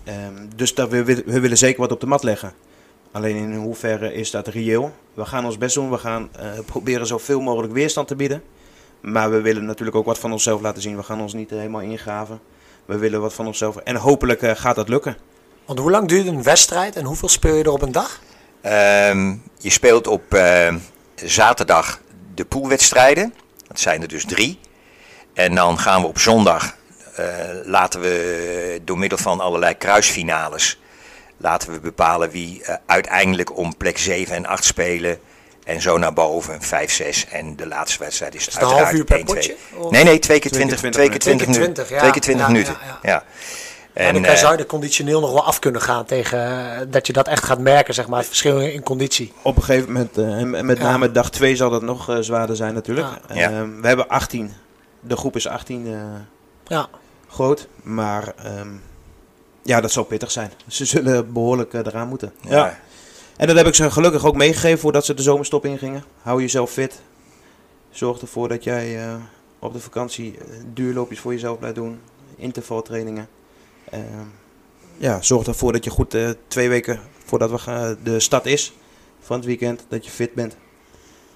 Um, 0.07 0.49
dus 0.55 0.73
dat 0.73 0.89
we, 0.89 1.03
we 1.03 1.39
willen 1.39 1.57
zeker 1.57 1.79
wat 1.79 1.91
op 1.91 1.99
de 1.99 2.05
mat 2.05 2.23
leggen. 2.23 2.53
Alleen 3.11 3.35
in 3.35 3.53
hoeverre 3.53 4.13
is 4.13 4.31
dat 4.31 4.47
reëel? 4.47 4.93
We 5.13 5.25
gaan 5.25 5.45
ons 5.45 5.57
best 5.57 5.75
doen, 5.75 5.89
we 5.89 5.97
gaan 5.97 6.29
proberen 6.65 7.07
zoveel 7.07 7.39
mogelijk 7.39 7.73
weerstand 7.73 8.07
te 8.07 8.15
bieden. 8.15 8.43
Maar 8.99 9.31
we 9.31 9.41
willen 9.41 9.65
natuurlijk 9.65 9.97
ook 9.97 10.05
wat 10.05 10.19
van 10.19 10.31
onszelf 10.31 10.61
laten 10.61 10.81
zien. 10.81 10.95
We 10.95 11.03
gaan 11.03 11.21
ons 11.21 11.33
niet 11.33 11.49
helemaal 11.49 11.81
ingraven. 11.81 12.39
We 12.85 12.97
willen 12.97 13.21
wat 13.21 13.33
van 13.33 13.47
onszelf. 13.47 13.77
En 13.77 13.95
hopelijk 13.95 14.57
gaat 14.57 14.75
dat 14.75 14.89
lukken. 14.89 15.17
Want 15.65 15.79
hoe 15.79 15.91
lang 15.91 16.07
duurt 16.07 16.27
een 16.27 16.43
wedstrijd 16.43 16.95
en 16.95 17.05
hoeveel 17.05 17.29
speel 17.29 17.55
je 17.55 17.63
er 17.63 17.71
op 17.71 17.81
een 17.81 17.91
dag? 17.91 18.19
Um, 19.09 19.43
je 19.57 19.69
speelt 19.69 20.07
op 20.07 20.33
uh, 20.33 20.75
zaterdag 21.25 21.99
de 22.35 22.45
poolwedstrijden. 22.45 23.33
Dat 23.67 23.79
zijn 23.79 24.01
er 24.01 24.07
dus 24.07 24.25
drie. 24.25 24.59
En 25.33 25.55
dan 25.55 25.79
gaan 25.79 26.01
we 26.01 26.07
op 26.07 26.19
zondag, 26.19 26.75
uh, 27.19 27.25
laten 27.65 28.01
we 28.01 28.81
door 28.83 28.97
middel 28.97 29.17
van 29.17 29.39
allerlei 29.39 29.77
kruisfinales, 29.77 30.79
laten 31.37 31.71
we 31.71 31.79
bepalen 31.79 32.29
wie 32.29 32.61
uh, 32.61 32.75
uiteindelijk 32.85 33.57
om 33.57 33.77
plek 33.77 33.97
7 33.97 34.35
en 34.35 34.45
8 34.45 34.63
spelen. 34.63 35.19
En 35.63 35.81
zo 35.81 35.97
naar 35.97 36.13
boven, 36.13 36.61
5, 36.61 36.91
6. 36.91 37.25
En 37.27 37.55
de 37.55 37.67
laatste 37.67 37.99
wedstrijd 37.99 38.35
is, 38.35 38.47
is 38.47 38.57
uiteraard 38.57 38.79
een 38.79 38.85
half 38.85 38.97
uur 38.97 39.03
per 39.03 39.15
1, 39.15 39.25
potje? 39.25 39.55
Nee, 39.89 40.03
nee, 40.03 40.19
twee 40.19 40.39
keer 40.39 40.51
20, 40.51 40.79
twee 40.79 41.09
keer 41.09 41.19
20, 41.19 41.47
20, 41.47 41.85
20, 41.85 41.89
ja. 41.89 42.11
20 42.11 42.35
ja, 42.35 42.47
minuten. 42.47 42.77
Ja, 42.81 42.99
ja. 43.01 43.23
En, 43.99 44.15
en 44.15 44.23
dan 44.23 44.37
zou 44.37 44.51
je 44.51 44.57
de 44.57 44.65
conditioneel 44.65 45.19
nog 45.19 45.31
wel 45.31 45.43
af 45.43 45.59
kunnen 45.59 45.81
gaan 45.81 46.05
tegen 46.05 46.91
dat 46.91 47.07
je 47.07 47.13
dat 47.13 47.27
echt 47.27 47.43
gaat 47.43 47.59
merken, 47.59 47.93
zeg 47.93 48.07
maar, 48.07 48.17
het 48.17 48.27
verschil 48.27 48.59
in 48.59 48.83
conditie. 48.83 49.33
Op 49.41 49.55
een 49.55 49.63
gegeven 49.63 49.91
moment, 49.91 50.17
uh, 50.17 50.61
met 50.61 50.79
name 50.79 51.05
ja. 51.05 51.11
dag 51.11 51.29
2 51.29 51.55
zal 51.55 51.69
dat 51.69 51.81
nog 51.81 52.09
uh, 52.09 52.17
zwaarder 52.19 52.55
zijn 52.55 52.73
natuurlijk. 52.73 53.07
Ja. 53.33 53.51
Uh, 53.51 53.61
we 53.81 53.87
hebben 53.87 54.07
18, 54.07 54.51
de 54.99 55.15
groep 55.15 55.35
is 55.35 55.47
18 55.47 55.87
ja. 56.67 56.87
groot, 57.27 57.67
maar 57.83 58.33
um, 58.59 58.81
ja, 59.63 59.81
dat 59.81 59.91
zal 59.91 60.03
pittig 60.03 60.31
zijn. 60.31 60.51
Ze 60.67 60.85
zullen 60.85 61.33
behoorlijk 61.33 61.73
eraan 61.73 62.07
moeten. 62.07 62.33
Ja. 62.41 62.79
En 63.37 63.47
dat 63.47 63.55
heb 63.55 63.67
ik 63.67 63.75
ze 63.75 63.91
gelukkig 63.91 64.25
ook 64.25 64.35
meegegeven 64.35 64.79
voordat 64.79 65.05
ze 65.05 65.13
de 65.13 65.21
zomerstop 65.21 65.65
ingingen. 65.65 66.03
Hou 66.21 66.41
jezelf 66.41 66.71
fit. 66.71 67.01
Zorg 67.91 68.21
ervoor 68.21 68.47
dat 68.47 68.63
jij 68.63 68.99
op 69.59 69.73
de 69.73 69.79
vakantie 69.79 70.37
duurloopjes 70.73 71.19
voor 71.19 71.31
jezelf 71.33 71.57
blijft 71.57 71.75
doen. 71.75 71.99
Intervaltrainingen. 72.35 73.27
Uh, 73.93 73.99
ja, 74.97 75.21
zorg 75.21 75.47
ervoor 75.47 75.71
dat 75.71 75.83
je 75.83 75.89
goed 75.89 76.15
uh, 76.15 76.29
twee 76.47 76.69
weken 76.69 76.99
voordat 77.25 77.49
we 77.49 77.57
gaan, 77.57 77.97
de 78.03 78.19
stad 78.19 78.45
is 78.45 78.73
van 79.19 79.35
het 79.37 79.45
weekend, 79.45 79.85
dat 79.87 80.05
je 80.05 80.11
fit 80.11 80.33
bent. 80.33 80.55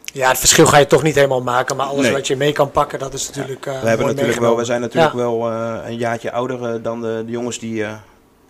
Ja, 0.03 0.27
het 0.27 0.37
verschil 0.37 0.65
ga 0.65 0.77
je 0.77 0.87
toch 0.87 1.03
niet 1.03 1.15
helemaal 1.15 1.41
maken, 1.41 1.75
maar 1.75 1.85
alles 1.85 2.03
nee. 2.03 2.11
wat 2.11 2.27
je 2.27 2.35
mee 2.35 2.51
kan 2.51 2.71
pakken, 2.71 2.99
dat 2.99 3.13
is 3.13 3.27
natuurlijk. 3.27 3.65
Uh, 3.65 3.81
we, 3.81 3.87
hebben 3.87 4.07
natuurlijk 4.07 4.39
wel, 4.39 4.57
we 4.57 4.65
zijn 4.65 4.81
natuurlijk 4.81 5.13
ja. 5.13 5.19
wel 5.19 5.51
een 5.85 5.97
jaartje 5.97 6.31
ouder 6.31 6.81
dan 6.81 7.01
de, 7.01 7.23
de 7.25 7.31
jongens 7.31 7.59
die, 7.59 7.85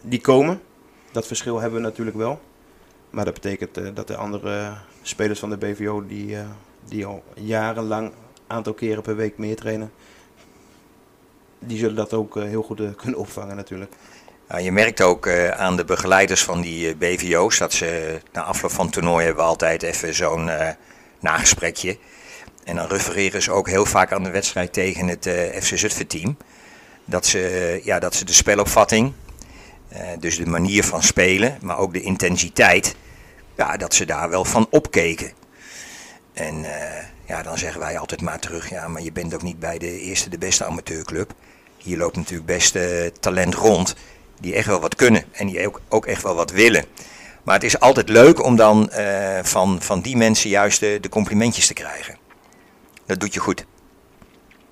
die 0.01 0.21
komen. 0.21 0.61
Dat 1.11 1.27
verschil 1.27 1.59
hebben 1.59 1.79
we 1.79 1.85
natuurlijk 1.85 2.17
wel. 2.17 2.39
Maar 3.09 3.25
dat 3.25 3.33
betekent 3.33 3.95
dat 3.95 4.07
de 4.07 4.15
andere 4.15 4.73
spelers 5.01 5.39
van 5.39 5.49
de 5.49 5.57
BVO, 5.57 6.05
die, 6.07 6.37
die 6.87 7.05
al 7.05 7.23
jarenlang 7.33 8.07
een 8.07 8.13
aantal 8.47 8.73
keren 8.73 9.03
per 9.03 9.15
week 9.15 9.37
meer 9.37 9.55
trainen, 9.55 9.91
die 11.65 11.77
zullen 11.77 11.95
dat 11.95 12.13
ook 12.13 12.35
heel 12.35 12.63
goed 12.63 12.81
kunnen 13.01 13.19
opvangen 13.19 13.55
natuurlijk. 13.55 13.91
Je 14.61 14.71
merkt 14.71 15.01
ook 15.01 15.25
uh, 15.25 15.49
aan 15.49 15.75
de 15.75 15.85
begeleiders 15.85 16.43
van 16.43 16.61
die 16.61 16.95
BVO's 16.95 17.57
dat 17.57 17.73
ze 17.73 18.19
na 18.31 18.41
afloop 18.43 18.71
van 18.71 18.85
het 18.85 18.93
toernooi 18.93 19.25
hebben 19.25 19.43
we 19.43 19.49
altijd 19.49 19.83
even 19.83 20.13
zo'n 20.13 20.49
nagesprekje. 21.19 21.97
En 22.63 22.75
dan 22.75 22.87
refereren 22.87 23.41
ze 23.41 23.51
ook 23.51 23.67
heel 23.69 23.85
vaak 23.85 24.11
aan 24.11 24.23
de 24.23 24.29
wedstrijd 24.29 24.73
tegen 24.73 25.07
het 25.07 25.29
FC 25.61 25.77
Zutphen 25.77 26.07
team. 26.07 26.37
Dat 27.05 27.25
ze, 27.25 27.81
ja, 27.83 27.99
dat 27.99 28.15
ze 28.15 28.25
de 28.25 28.33
spelopvatting, 28.33 29.13
dus 30.19 30.37
de 30.37 30.45
manier 30.45 30.83
van 30.83 31.03
spelen, 31.03 31.57
maar 31.61 31.77
ook 31.77 31.93
de 31.93 32.01
intensiteit, 32.01 32.95
ja, 33.55 33.77
dat 33.77 33.93
ze 33.93 34.05
daar 34.05 34.29
wel 34.29 34.45
van 34.45 34.67
opkeken. 34.69 35.31
En 36.33 36.65
ja, 37.25 37.43
dan 37.43 37.57
zeggen 37.57 37.79
wij 37.79 37.97
altijd 37.97 38.21
maar 38.21 38.39
terug, 38.39 38.69
ja, 38.69 38.87
maar 38.87 39.01
je 39.01 39.11
bent 39.11 39.33
ook 39.33 39.41
niet 39.41 39.59
bij 39.59 39.77
de 39.77 39.99
eerste 39.99 40.29
de 40.29 40.37
beste 40.37 40.65
amateurclub. 40.65 41.33
Hier 41.83 41.97
loopt 41.97 42.15
natuurlijk 42.15 42.45
best 42.45 42.77
talent 43.19 43.55
rond 43.55 43.95
die 44.43 44.53
echt 44.53 44.67
wel 44.67 44.79
wat 44.79 44.95
kunnen 44.95 45.23
en 45.31 45.47
die 45.47 45.67
ook, 45.67 45.81
ook 45.89 46.05
echt 46.05 46.23
wel 46.23 46.35
wat 46.35 46.51
willen. 46.51 46.85
Maar 47.43 47.55
het 47.55 47.63
is 47.63 47.79
altijd 47.79 48.09
leuk 48.09 48.43
om 48.43 48.55
dan 48.55 48.89
uh, 48.91 49.39
van, 49.43 49.81
van 49.81 50.01
die 50.01 50.17
mensen 50.17 50.49
juist 50.49 50.79
de, 50.79 50.97
de, 51.01 51.09
complimentjes 51.09 51.67
te 51.67 51.73
krijgen. 51.73 52.17
Dat 53.05 53.19
doet 53.19 53.33
je 53.33 53.39
goed. 53.39 53.65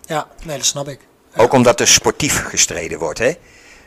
Ja, 0.02 0.28
nee, 0.44 0.58
dat 0.58 0.66
snap 0.66 0.88
ik. 0.88 1.00
Ja. 1.34 1.42
Ook 1.42 1.54
omdat 1.54 1.80
er 1.80 1.88
sportief 1.88 2.44
gestreden 2.44 3.00
wordt. 3.00 3.20
Hè? 3.20 3.34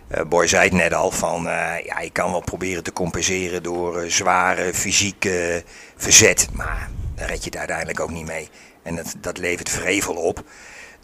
Uh, 0.08 0.22
Boy 0.22 0.46
zei 0.46 0.64
het 0.64 0.72
net 0.72 0.94
al 0.94 1.10
van, 1.10 1.42
ja, 1.84 2.00
je 2.00 2.10
kan 2.12 2.30
wel 2.30 2.40
proberen 2.40 2.82
te 2.82 2.92
compenseren 2.92 3.62
door 3.62 4.10
zware 4.10 4.74
fysieke 4.74 5.64
verzet. 5.96 6.48
Maar 6.52 6.90
daar 7.14 7.28
red 7.28 7.38
je 7.38 7.50
het 7.50 7.58
uiteindelijk 7.58 8.00
ook 8.00 8.10
niet 8.10 8.26
mee. 8.26 8.48
En 8.82 8.96
dat, 8.96 9.14
dat 9.20 9.38
levert 9.38 9.68
vrevel 9.68 10.14
op. 10.14 10.42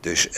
Dus 0.00 0.28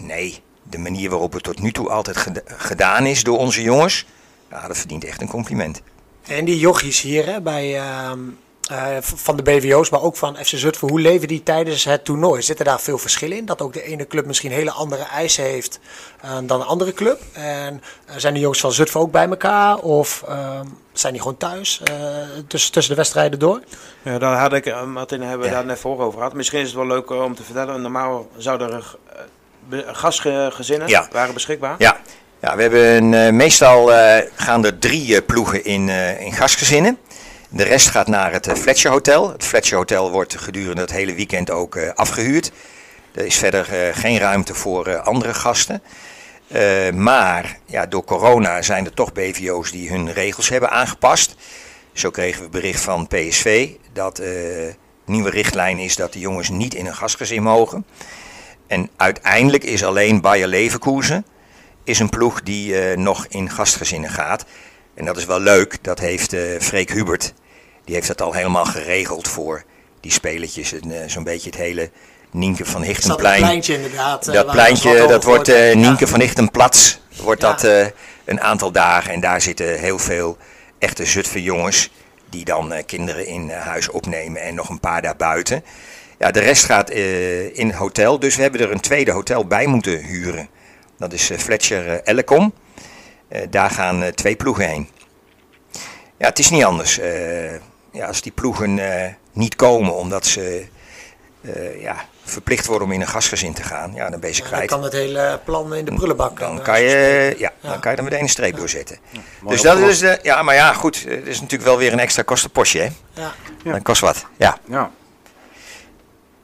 nee, 0.00 0.42
de 0.70 0.78
manier 0.78 1.10
waarop 1.10 1.32
het 1.32 1.42
tot 1.42 1.60
nu 1.60 1.72
toe 1.72 1.88
altijd 1.88 2.26
gedaan 2.46 3.06
is 3.06 3.22
door 3.22 3.38
onze 3.38 3.62
jongens, 3.62 4.06
ja, 4.50 4.66
dat 4.66 4.78
verdient 4.78 5.04
echt 5.04 5.20
een 5.20 5.28
compliment. 5.28 5.82
En 6.26 6.44
die 6.44 6.58
jochies 6.58 7.00
hier 7.00 7.26
hè, 7.26 7.40
bij, 7.40 7.74
uh, 7.74 8.10
uh, 8.72 8.96
van 9.00 9.36
de 9.36 9.42
BVO's, 9.42 9.90
maar 9.90 10.02
ook 10.02 10.16
van 10.16 10.36
FC 10.36 10.46
Zutphen, 10.46 10.88
hoe 10.88 11.00
leven 11.00 11.28
die 11.28 11.42
tijdens 11.42 11.84
het 11.84 12.04
toernooi? 12.04 12.42
Zitten 12.42 12.64
daar 12.64 12.80
veel 12.80 12.98
verschillen 12.98 13.36
in? 13.36 13.46
Dat 13.46 13.62
ook 13.62 13.72
de 13.72 13.82
ene 13.82 14.06
club 14.06 14.26
misschien 14.26 14.50
hele 14.50 14.70
andere 14.70 15.02
eisen 15.02 15.44
heeft 15.44 15.80
uh, 16.24 16.30
dan 16.42 16.60
een 16.60 16.66
andere 16.66 16.92
club? 16.92 17.20
En 17.32 17.82
uh, 18.08 18.14
zijn 18.16 18.32
die 18.32 18.42
jongens 18.42 18.60
van 18.60 18.72
Zutphen 18.72 19.00
ook 19.00 19.10
bij 19.12 19.28
elkaar? 19.28 19.76
Of 19.76 20.22
ehm, 20.26 20.66
zijn 20.92 21.12
die 21.12 21.22
gewoon 21.22 21.36
thuis 21.36 21.82
tussen, 22.46 22.72
tussen 22.72 22.92
de 22.92 22.94
wedstrijden 23.00 23.38
door? 23.38 23.60
Ja, 24.02 24.18
daar 24.18 24.38
had 24.38 24.52
ik, 24.52 24.84
Martin, 24.86 25.20
hebben 25.20 25.40
we 25.40 25.46
ja. 25.46 25.52
daar 25.52 25.66
net 25.66 25.78
voor 25.78 26.00
over 26.00 26.18
gehad. 26.18 26.34
Misschien 26.34 26.60
is 26.60 26.66
het 26.66 26.76
wel 26.76 26.86
leuk 26.86 27.10
om 27.10 27.34
te 27.34 27.42
vertellen. 27.42 27.82
Normaal 27.82 28.28
zou 28.36 28.62
er 28.62 28.96
gastgezinnen 29.70 30.88
ja. 30.88 31.08
waren 31.12 31.34
beschikbaar? 31.34 31.74
Ja, 31.78 32.00
ja 32.40 32.56
we 32.56 32.62
hebben 32.62 33.12
uh, 33.12 33.30
meestal 33.30 33.92
uh, 33.92 34.16
gaan 34.34 34.64
er 34.64 34.78
drie 34.78 35.06
uh, 35.08 35.18
ploegen 35.26 35.64
in, 35.64 35.88
in 36.18 36.32
gastgezinnen. 36.32 36.98
De 37.48 37.62
rest 37.62 37.88
gaat 37.88 38.06
naar 38.06 38.32
het 38.32 38.52
Fletcher 38.58 38.90
Hotel. 38.90 39.32
Het 39.32 39.44
Fletcher 39.44 39.76
Hotel 39.76 40.10
wordt 40.10 40.38
gedurende 40.38 40.80
het 40.80 40.92
hele 40.92 41.14
weekend 41.14 41.50
ook 41.50 41.78
afgehuurd. 41.94 42.52
Er 43.14 43.24
is 43.24 43.36
verder 43.36 43.64
geen 43.94 44.18
ruimte 44.18 44.54
voor 44.54 44.98
andere 44.98 45.34
gasten. 45.34 45.82
maar 46.94 47.58
ja, 47.66 47.86
door 47.86 48.04
corona 48.04 48.62
zijn 48.62 48.84
er 48.84 48.94
toch 48.94 49.12
BVO's 49.12 49.70
die 49.70 49.90
hun 49.90 50.12
regels 50.12 50.48
hebben 50.48 50.70
aangepast. 50.70 51.34
Zo 51.92 52.10
kregen 52.10 52.42
we 52.42 52.48
bericht 52.48 52.80
van 52.80 53.06
PSV 53.06 53.68
dat 53.92 54.22
nieuwe 55.08 55.30
richtlijn 55.30 55.78
is 55.78 55.96
dat 55.96 56.12
de 56.12 56.18
jongens 56.18 56.48
niet 56.48 56.74
in 56.74 56.86
een 56.86 56.94
gastgezin 56.94 57.42
mogen. 57.42 57.86
En 58.68 58.90
uiteindelijk 58.96 59.64
is 59.64 59.84
alleen 59.84 60.20
Bayer 60.20 60.46
Leverkusen 60.46 61.24
is 61.84 61.98
een 61.98 62.08
ploeg 62.08 62.42
die 62.42 62.90
uh, 62.90 62.96
nog 62.96 63.26
in 63.28 63.50
gastgezinnen 63.50 64.10
gaat. 64.10 64.44
En 64.94 65.04
dat 65.04 65.16
is 65.16 65.24
wel 65.24 65.40
leuk. 65.40 65.78
Dat 65.82 65.98
heeft 65.98 66.32
uh, 66.32 66.60
Freek 66.60 66.92
Hubert. 66.92 67.34
Die 67.84 67.94
heeft 67.94 68.06
dat 68.06 68.22
al 68.22 68.32
helemaal 68.32 68.64
geregeld 68.64 69.28
voor 69.28 69.64
die 70.00 70.12
spelertjes. 70.12 70.72
Uh, 70.72 70.80
Zo'n 71.06 71.24
beetje 71.24 71.50
het 71.50 71.58
hele 71.58 71.90
Nienke 72.30 72.64
van 72.64 72.82
Hichtenplein. 72.82 73.40
Dat 73.40 73.48
pleintje 73.48 73.74
inderdaad. 73.74 74.24
Dat 74.24 74.46
pleintje, 74.50 75.06
dat 75.06 75.24
wordt 75.24 75.74
Nienke 75.74 76.06
van 76.06 76.20
Hichtenplatz. 76.20 76.98
Wordt 77.22 77.42
ja. 77.42 77.52
dat 77.52 77.92
een 78.24 78.40
aantal 78.40 78.72
dagen. 78.72 79.12
En 79.12 79.20
daar 79.20 79.40
zitten 79.40 79.78
heel 79.78 79.98
veel 79.98 80.36
echte 80.78 81.04
Zutphen 81.04 81.42
jongens. 81.42 81.90
Die 82.30 82.44
dan 82.44 82.72
kinderen 82.86 83.26
in 83.26 83.50
huis 83.50 83.88
opnemen 83.88 84.42
en 84.42 84.54
nog 84.54 84.68
een 84.68 84.80
paar 84.80 85.02
daarbuiten. 85.02 85.64
Ja, 86.18 86.30
de 86.30 86.40
rest 86.40 86.64
gaat 86.64 86.90
uh, 86.90 87.58
in 87.58 87.70
hotel. 87.72 88.18
Dus 88.18 88.36
we 88.36 88.42
hebben 88.42 88.60
er 88.60 88.70
een 88.70 88.80
tweede 88.80 89.10
hotel 89.10 89.46
bij 89.46 89.66
moeten 89.66 90.04
huren. 90.04 90.48
Dat 90.98 91.12
is 91.12 91.30
uh, 91.30 91.38
Fletcher 91.38 91.86
uh, 91.86 91.94
Ellecom. 92.04 92.52
daar 93.50 93.70
gaan 93.70 94.04
twee 94.14 94.36
ploegen 94.36 94.68
heen. 94.68 94.88
Ja, 96.18 96.26
het 96.26 96.38
is 96.38 96.50
niet 96.50 96.64
anders. 96.64 97.00
ja, 97.92 98.06
als 98.06 98.20
die 98.20 98.32
ploegen 98.32 98.80
niet 99.32 99.56
komen 99.56 99.94
omdat 99.94 100.26
ze 100.26 100.66
ja, 101.78 101.96
verplicht 102.24 102.66
worden 102.66 102.86
om 102.86 102.92
in 102.92 103.00
een 103.00 103.08
gasgezin 103.08 103.52
te 103.52 103.62
gaan, 103.62 103.94
ja, 103.94 104.10
dan 104.10 104.20
ben 104.20 104.28
je 104.28 104.34
ze 104.34 104.42
kwijt. 104.42 104.68
Dan 104.68 104.78
kan 104.78 104.82
het 104.82 104.92
hele 104.92 105.40
plan 105.44 105.74
in 105.74 105.84
de 105.84 105.94
prullenbak. 105.94 106.38
Dan, 106.38 106.62
kan, 106.62 106.80
je, 106.80 107.34
ja, 107.38 107.52
ja, 107.60 107.70
dan 107.70 107.80
kan 107.80 107.90
je 107.90 107.98
er 107.98 108.04
meteen 108.04 108.20
een 108.20 108.28
streep 108.28 108.52
ja. 108.52 108.58
door 108.58 108.68
zetten. 108.68 108.98
Ja, 109.10 109.20
dus 109.48 109.62
dat 109.62 109.78
is 109.78 109.98
de, 109.98 110.18
ja, 110.22 110.42
maar 110.42 110.54
ja, 110.54 110.72
goed. 110.72 111.04
Het 111.04 111.26
is 111.26 111.40
natuurlijk 111.40 111.68
wel 111.68 111.78
weer 111.78 111.92
een 111.92 111.98
extra 111.98 112.22
kostenpostje, 112.22 112.80
hè? 112.80 112.88
Ja. 113.12 113.32
Dat 113.64 113.82
kost 113.82 114.00
wat, 114.00 114.26
ja. 114.36 114.58
ja. 114.68 114.90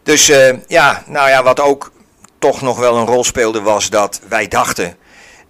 Dus 0.05 0.31
uh, 0.31 0.53
ja, 0.67 1.03
nou 1.07 1.29
ja, 1.29 1.43
wat 1.43 1.61
ook 1.61 1.93
toch 2.39 2.61
nog 2.63 2.79
wel 2.79 2.97
een 2.97 3.07
rol 3.07 3.25
speelde 3.25 3.61
was 3.61 3.91
dat 3.91 4.21
wij 4.29 4.49
dachten 4.49 4.97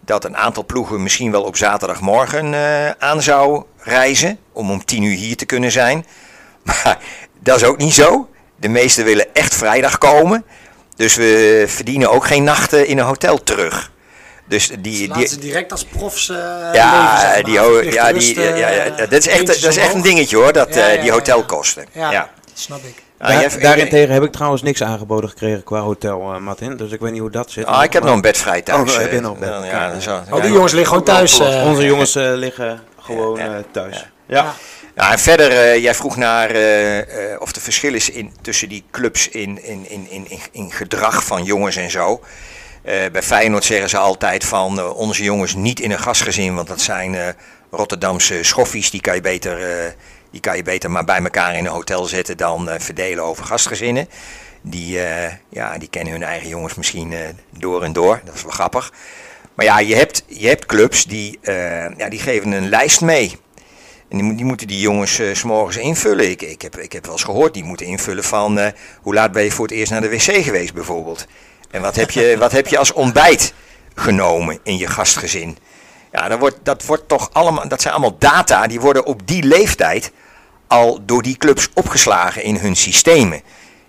dat 0.01 0.25
een 0.25 0.37
aantal 0.37 0.65
ploegen 0.65 1.03
misschien 1.03 1.31
wel 1.31 1.43
op 1.43 1.57
zaterdagmorgen 1.57 2.53
uh, 2.53 2.91
aan 2.91 3.23
zou 3.23 3.63
reizen. 3.79 4.39
Om 4.53 4.71
om 4.71 4.85
tien 4.85 5.03
uur 5.03 5.17
hier 5.17 5.37
te 5.37 5.47
kunnen 5.47 5.71
zijn. 5.73 6.07
Maar 6.63 6.99
dat 7.41 7.57
is 7.57 7.65
ook 7.65 7.77
niet 7.77 7.95
zo. 7.95 8.29
De 8.57 8.69
meesten 8.69 9.05
willen 9.05 9.35
echt 9.35 9.55
vrijdag 9.55 9.99
komen. 9.99 10.45
Dus 10.97 11.15
we 11.15 11.65
verdienen 11.69 12.11
ook 12.11 12.27
geen 12.27 12.45
nachten 12.45 12.87
in 12.87 12.99
een 12.99 13.05
hotel 13.05 13.43
terug. 13.43 13.93
Dus 14.49 14.69
die, 14.69 14.79
Die, 14.79 15.13
die, 15.13 15.27
ze 15.27 15.39
direct 15.39 15.73
als 15.73 15.85
profs 15.85 16.29
eh 16.29 16.37
ja, 16.73 17.03
leven, 17.07 17.21
zeg 17.21 17.35
maar. 17.35 17.45
die, 17.45 17.93
ja, 17.93 18.13
die, 18.13 18.41
ja, 18.41 18.69
ja, 18.69 18.85
eh, 18.85 18.97
dat 18.97 19.13
is 19.13 19.27
echt, 19.27 19.47
dat 19.47 19.57
is 19.57 19.77
echt 19.77 19.95
een 19.95 20.03
dingetje 20.03 20.37
hoor, 20.37 20.53
dat, 20.53 20.75
Ja, 20.75 20.89
eh, 20.89 20.95
ja, 20.95 21.03
die 21.03 21.11
hotelkosten. 21.13 21.87
Ja, 21.93 22.11
Ja. 22.11 22.31
snap 22.55 22.85
ik. 22.85 23.04
Ah, 23.25 23.63
daarentegen 23.63 24.15
heb 24.15 24.23
ik 24.23 24.33
trouwens 24.33 24.63
niks 24.63 24.83
aangeboden 24.83 25.29
gekregen 25.31 25.63
qua 25.65 25.81
hotel, 25.81 26.33
eh, 26.35 26.39
Martin. 26.41 26.77
Dus 26.77 26.91
ik 26.91 27.01
weet 27.01 27.13
niet 27.13 27.21
hoe 27.21 27.31
dat 27.31 27.51
zit. 27.51 27.67
Ah, 27.67 27.85
ik 27.85 27.93
heb 27.93 28.03
nog 28.03 28.15
een 28.15 28.21
bed 28.21 28.37
vrij 28.37 28.63
thuis. 28.63 28.93
Oh, 28.95 28.99
heb 28.99 29.11
je 29.11 29.17
eh, 29.17 29.23
nog 29.23 29.33
een 29.35 29.39
bed? 29.41 29.49
dan, 29.49 29.65
ja, 29.67 29.91
dan 29.91 30.01
zo- 30.03 30.21
Oh, 30.31 30.37
ja. 30.37 30.43
die 30.43 30.53
jongens 30.53 30.73
liggen 30.73 30.89
gewoon 30.89 31.05
thuis. 31.05 31.41
eh. 31.41 31.67
Onze 31.67 31.85
jongens 31.85 32.15
eh, 32.17 32.33
liggen 32.35 32.81
gewoon 33.01 33.39
eh, 33.39 33.53
thuis. 33.71 33.97
ja. 34.27 34.37
Ja. 34.43 34.55
Ja, 34.97 35.13
en 35.13 35.19
verder, 35.19 35.51
eh, 35.51 35.83
jij 35.83 35.95
vroeg 35.95 36.17
naar 36.17 36.51
eh, 36.51 36.99
eh, 37.33 37.41
of 37.41 37.55
er 37.55 37.61
verschil 37.61 37.95
is 37.95 38.11
in, 38.11 38.33
tussen 38.43 38.69
die 38.69 38.85
clubs 38.91 39.29
in, 39.29 39.65
in, 39.65 39.91
in, 39.91 40.07
in, 40.11 40.31
in- 40.31 40.39
in 40.53 40.73
gedrag 40.73 41.25
van 41.25 41.43
jongens 41.45 41.77
en 41.77 41.91
zo. 41.91 42.21
Eh, 42.83 42.95
bij 43.13 43.23
Feyenoord 43.23 43.65
zeggen 43.65 43.89
ze 43.89 43.97
altijd 43.97 44.45
van 44.45 44.79
eh, 44.79 44.97
onze 44.97 45.23
jongens 45.23 45.55
niet 45.55 45.81
in 45.81 45.91
een 45.91 45.99
gastgezin, 45.99 46.55
want 46.55 46.69
dat 46.69 46.81
zijn 46.81 47.15
eh, 47.15 47.27
Rotterdamse 47.71 48.43
schoffies, 48.43 48.91
die 48.91 49.01
kan, 49.01 49.15
je 49.15 49.21
beter, 49.21 49.63
eh, 49.63 49.91
die 50.35 50.43
kan 50.43 50.57
je 50.57 50.63
beter 50.63 50.91
maar 50.91 51.05
bij 51.05 51.23
elkaar 51.23 51.57
in 51.57 51.65
een 51.65 51.73
hotel 51.73 52.05
zetten 52.05 52.37
dan 52.37 52.69
eh, 52.69 52.81
verdelen 52.81 53.25
over 53.25 53.45
gastgezinnen. 53.45 54.09
Die, 54.63 55.01
eh, 55.01 55.33
ja, 55.49 55.79
die 55.79 55.89
kennen 55.89 56.13
hun 56.13 56.23
eigen 56.23 56.49
jongens 56.49 56.75
misschien 56.75 57.13
eh, 57.13 57.19
door 57.51 57.83
en 57.83 57.93
door, 57.93 58.21
dat 58.25 58.35
is 58.35 58.43
wel 58.43 58.51
grappig. 58.51 58.93
Maar 59.55 59.65
ja, 59.67 59.79
je 59.79 59.95
hebt, 59.95 60.25
je 60.27 60.49
hebt 60.49 60.67
clubs 60.67 61.05
die, 61.05 61.39
ja, 61.97 62.09
die 62.09 62.19
geven 62.19 62.53
een 62.53 62.69
lijst 62.69 63.01
mee. 63.01 63.37
En 64.09 64.19
die, 64.19 64.35
die 64.35 64.45
moeten 64.45 64.67
die 64.67 64.81
jongens 64.81 65.15
's 65.15 65.39
s'morgens 65.39 65.77
invullen. 65.77 66.31
Ik, 66.31 66.43
ik, 66.43 66.63
heb, 66.63 66.79
ik 66.79 66.93
heb 66.93 67.05
wel 67.05 67.13
eens 67.13 67.25
gehoord, 67.25 67.55
die 67.55 67.65
moeten 67.65 67.87
invullen 67.87 68.25
van 68.25 68.73
hoe 69.03 69.15
laat 69.15 69.33
ben 69.33 69.45
je 69.45 69.51
voor 69.51 69.67
het 69.67 69.75
eerst 69.75 69.91
naar 69.91 70.01
de 70.01 70.09
wc 70.09 70.45
geweest 70.45 70.75
bijvoorbeeld. 70.75 71.27
En 71.71 71.81
wat 71.81 71.97
heb 71.97 72.11
je, 72.11 72.37
wat 72.39 72.53
heb 72.53 72.67
je 72.67 72.79
als 72.79 72.93
ontbijt 72.93 73.53
genomen 73.95 74.59
in 74.63 74.77
je 74.79 74.87
gastgezin. 74.87 75.59
Ja, 76.13 76.29
dat, 76.29 76.39
wordt, 76.39 76.59
dat, 76.63 76.85
wordt 76.85 77.09
toch 77.09 77.29
allemaal, 77.33 77.69
dat 77.69 77.81
zijn 77.81 77.95
allemaal 77.95 78.19
data 78.19 78.67
die 78.67 78.81
worden 78.81 79.05
op 79.05 79.27
die 79.27 79.43
leeftijd 79.43 80.13
al 80.67 80.99
door 81.07 81.23
die 81.23 81.37
clubs 81.37 81.69
opgeslagen 81.75 82.43
in 82.43 82.57
hun 82.57 82.77
systemen. 82.77 83.41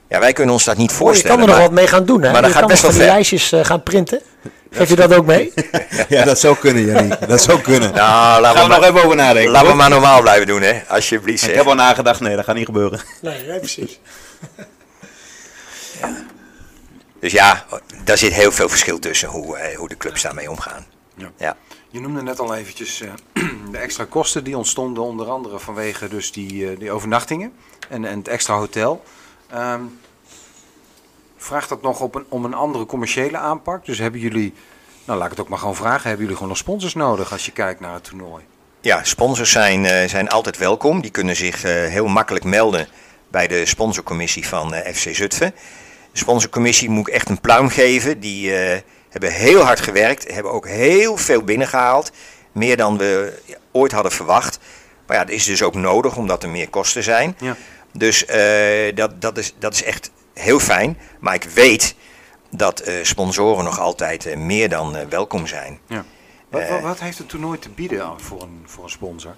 Ja, 0.10 0.20
wij 0.20 0.34
kunnen 0.34 0.54
ons 0.54 0.64
dat 0.64 0.78
niet 0.78 0.90
Oh, 0.92 0.98
je 0.98 1.04
voorstellen. 1.04 1.32
kan 1.38 1.40
er 1.46 1.48
nog 1.48 1.56
maar- 1.58 1.66
wat 1.68 1.76
mee 1.78 1.88
gaan 1.88 2.06
doen, 2.06 2.22
hè? 2.22 2.32
maar 2.32 2.42
je 2.46 2.50
gaat 2.50 2.60
kan 2.60 2.68
best 2.68 2.82
nog 2.84 2.92
wel 2.92 3.00
die 3.00 3.08
ver. 3.10 3.16
lijstjes 3.16 3.52
eh, 3.52 3.66
gaan 3.66 3.84
printen. 3.84 4.22
Geef 4.72 4.90
je 4.90 4.96
dat 4.96 5.14
ook 5.14 5.26
mee? 5.26 5.54
Ja, 6.10 6.24
dat 6.24 6.40
zou 6.40 6.56
kunnen, 6.58 6.86
Jannie. 6.86 7.14
Dat 7.28 7.42
zou 7.42 7.62
kunnen. 7.62 7.94
Nou, 7.94 8.42
laten 8.42 8.44
Gaan 8.44 8.54
we, 8.54 8.62
we 8.62 8.68
nog 8.68 8.80
maar, 8.80 8.90
even 8.90 9.04
over 9.04 9.16
nadenken. 9.16 9.52
laten 9.52 9.70
we 9.70 9.76
maar 9.76 9.90
normaal 9.90 10.22
blijven 10.22 10.48
doen, 10.48 10.62
hè? 10.62 10.82
Alsjeblieft. 10.88 11.48
Ik 11.48 11.56
heb 11.56 11.66
al 11.66 11.76
nagedacht, 11.76 12.20
nee, 12.20 12.36
dat 12.36 12.46
gaat 12.46 12.56
niet 12.56 12.66
gebeuren. 12.66 13.00
Nee, 13.22 13.60
precies. 13.60 14.00
Dus 17.20 17.32
ja, 17.34 17.66
daar 18.04 18.18
zit 18.18 18.34
heel 18.34 18.52
veel 18.52 18.70
verschil 18.70 19.00
tussen 19.00 19.28
hoe, 19.30 19.58
eh, 19.58 19.78
hoe 19.78 19.88
de 19.88 19.98
clubs 19.98 20.22
daarmee 20.22 20.50
omgaan. 20.50 20.86
Ja. 21.18 21.32
Ja. 21.38 21.56
Je 21.96 22.02
noemde 22.02 22.22
net 22.22 22.40
al 22.40 22.56
eventjes 22.56 23.02
eh, 23.02 23.10
de 23.72 23.78
extra 23.78 24.06
kosten 24.06 24.44
die 24.44 24.58
ontstonden 24.58 25.04
onder 25.04 25.30
andere 25.30 25.60
vanwege 25.60 26.08
dus 26.08 26.32
die, 26.32 26.70
eh, 26.70 26.80
die 26.80 26.92
overnachtingen 26.92 27.54
en, 27.90 28.06
en 28.06 28.18
het 28.18 28.28
extra 28.28 28.58
hotel. 28.58 29.04
Ehm, 29.50 29.82
vraagt 31.38 31.70
dat 31.70 31.82
nog 31.82 32.00
op 32.00 32.16
een, 32.16 32.26
om 32.30 32.46
een 32.46 32.54
andere 32.54 32.86
commerciële 32.86 33.38
aanpak? 33.38 33.86
Dus 33.86 33.98
hebben 33.98 34.20
jullie, 34.20 34.54
nou 35.06 35.18
laat 35.18 35.26
ik 35.26 35.32
het 35.32 35.42
ook 35.42 35.50
maar 35.50 35.60
gewoon 35.60 35.76
vragen, 35.76 36.02
hebben 36.02 36.20
jullie 36.20 36.34
gewoon 36.34 36.48
nog 36.48 36.58
sponsors 36.58 36.94
nodig 36.94 37.32
als 37.32 37.46
je 37.46 37.52
kijkt 37.52 37.80
naar 37.80 37.94
het 37.94 38.04
toernooi? 38.04 38.44
Ja, 38.82 39.04
sponsors 39.04 39.52
zijn, 39.52 39.86
eh, 39.86 40.08
zijn 40.08 40.30
altijd 40.30 40.58
welkom. 40.58 41.02
Die 41.02 41.12
kunnen 41.12 41.36
zich 41.36 41.62
heel 41.62 42.08
makkelijk 42.08 42.46
melden 42.46 42.88
bij 43.28 43.48
de 43.48 43.66
sponsorcommissie 43.66 44.48
van 44.48 44.74
FC 44.74 45.16
Zutphen. 45.16 45.54
De 46.12 46.18
sponsorcommissie 46.20 46.90
moet 46.90 47.08
ik 47.08 47.14
echt 47.14 47.30
een 47.30 47.42
pluim 47.42 47.70
geven. 47.70 48.20
Die 48.20 48.52
hebben 49.16 49.34
heel 49.34 49.62
hard 49.62 49.80
gewerkt, 49.80 50.34
hebben 50.34 50.52
ook 50.52 50.68
heel 50.68 51.18
veel 51.18 51.42
binnengehaald. 51.44 52.12
Meer 52.52 52.78
dan 52.78 52.98
we 52.98 53.40
ooit 53.72 53.92
hadden 53.92 54.12
verwacht. 54.12 54.60
Maar 55.08 55.18
ja, 55.18 55.24
dat 55.24 55.34
is 55.36 55.46
dus 55.46 55.64
ook 55.64 55.74
nodig 55.76 56.16
omdat 56.18 56.44
er 56.44 56.50
meer 56.50 56.70
kosten 56.70 57.04
zijn. 57.04 57.36
Ja. 57.40 57.56
Dus 57.94 58.26
eh, 58.26 58.96
dat, 58.96 59.22
dat, 59.22 59.38
is, 59.38 59.56
dat 59.60 59.74
is 59.74 59.84
echt 59.84 60.12
heel 60.34 60.60
fijn. 60.60 60.98
Maar 61.20 61.34
ik 61.34 61.44
weet 61.44 61.96
dat 62.50 62.80
eh, 62.80 62.94
sponsoren 63.02 63.64
nog 63.64 63.80
altijd 63.80 64.26
eh, 64.26 64.38
meer 64.38 64.70
dan 64.70 65.10
welkom 65.10 65.48
zijn. 65.48 65.80
Wat, 66.50 66.62
Eh. 66.62 66.70
wat, 66.70 66.82
wat 66.82 67.00
heeft 67.00 67.18
het 67.18 67.30
toernooi 67.30 67.60
te 67.60 67.70
bieden 67.70 68.14
voor 68.22 68.42
een, 68.42 68.64
voor 68.66 68.84
een 68.84 68.90
sponsor? 68.90 69.36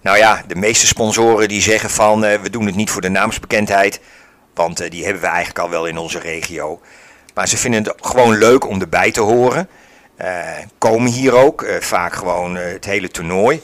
Nou 0.00 0.18
ja, 0.18 0.44
de 0.46 0.54
meeste 0.54 0.86
sponsoren 0.86 1.48
die 1.48 1.62
zeggen 1.62 1.90
van 1.90 2.20
we 2.20 2.50
doen 2.50 2.66
het 2.66 2.74
niet 2.74 2.90
voor 2.90 3.02
de 3.02 3.08
naamsbekendheid. 3.08 4.00
Want 4.54 4.90
die 4.90 5.04
hebben 5.04 5.22
we 5.22 5.28
eigenlijk 5.28 5.58
al 5.58 5.70
wel 5.70 5.86
in 5.86 5.98
onze 5.98 6.18
regio. 6.18 6.80
Maar 7.38 7.48
ze 7.48 7.56
vinden 7.56 7.84
het 7.84 7.94
gewoon 8.00 8.38
leuk 8.38 8.66
om 8.66 8.80
erbij 8.80 9.10
te 9.10 9.20
horen. 9.20 9.68
Eh, 10.16 10.58
komen 10.78 11.10
hier 11.10 11.32
ook, 11.32 11.62
eh, 11.62 11.80
vaak 11.80 12.12
gewoon 12.12 12.56
eh, 12.56 12.72
het 12.72 12.84
hele 12.84 13.08
toernooi. 13.08 13.62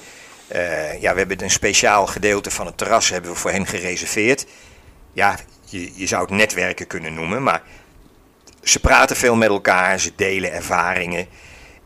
Ja, 1.00 1.12
we 1.12 1.18
hebben 1.18 1.42
een 1.42 1.50
speciaal 1.50 2.06
gedeelte 2.06 2.50
van 2.50 2.66
het 2.66 2.78
terras 2.78 3.10
hebben 3.10 3.30
we 3.30 3.36
voor 3.36 3.50
hen 3.50 3.66
gereserveerd. 3.66 4.46
Ja, 5.12 5.38
je, 5.64 5.90
je 5.94 6.06
zou 6.06 6.22
het 6.22 6.30
netwerken 6.30 6.86
kunnen 6.86 7.14
noemen, 7.14 7.42
maar 7.42 7.62
ze 8.62 8.80
praten 8.80 9.16
veel 9.16 9.36
met 9.36 9.48
elkaar, 9.48 10.00
ze 10.00 10.12
delen 10.16 10.52
ervaringen. 10.52 11.26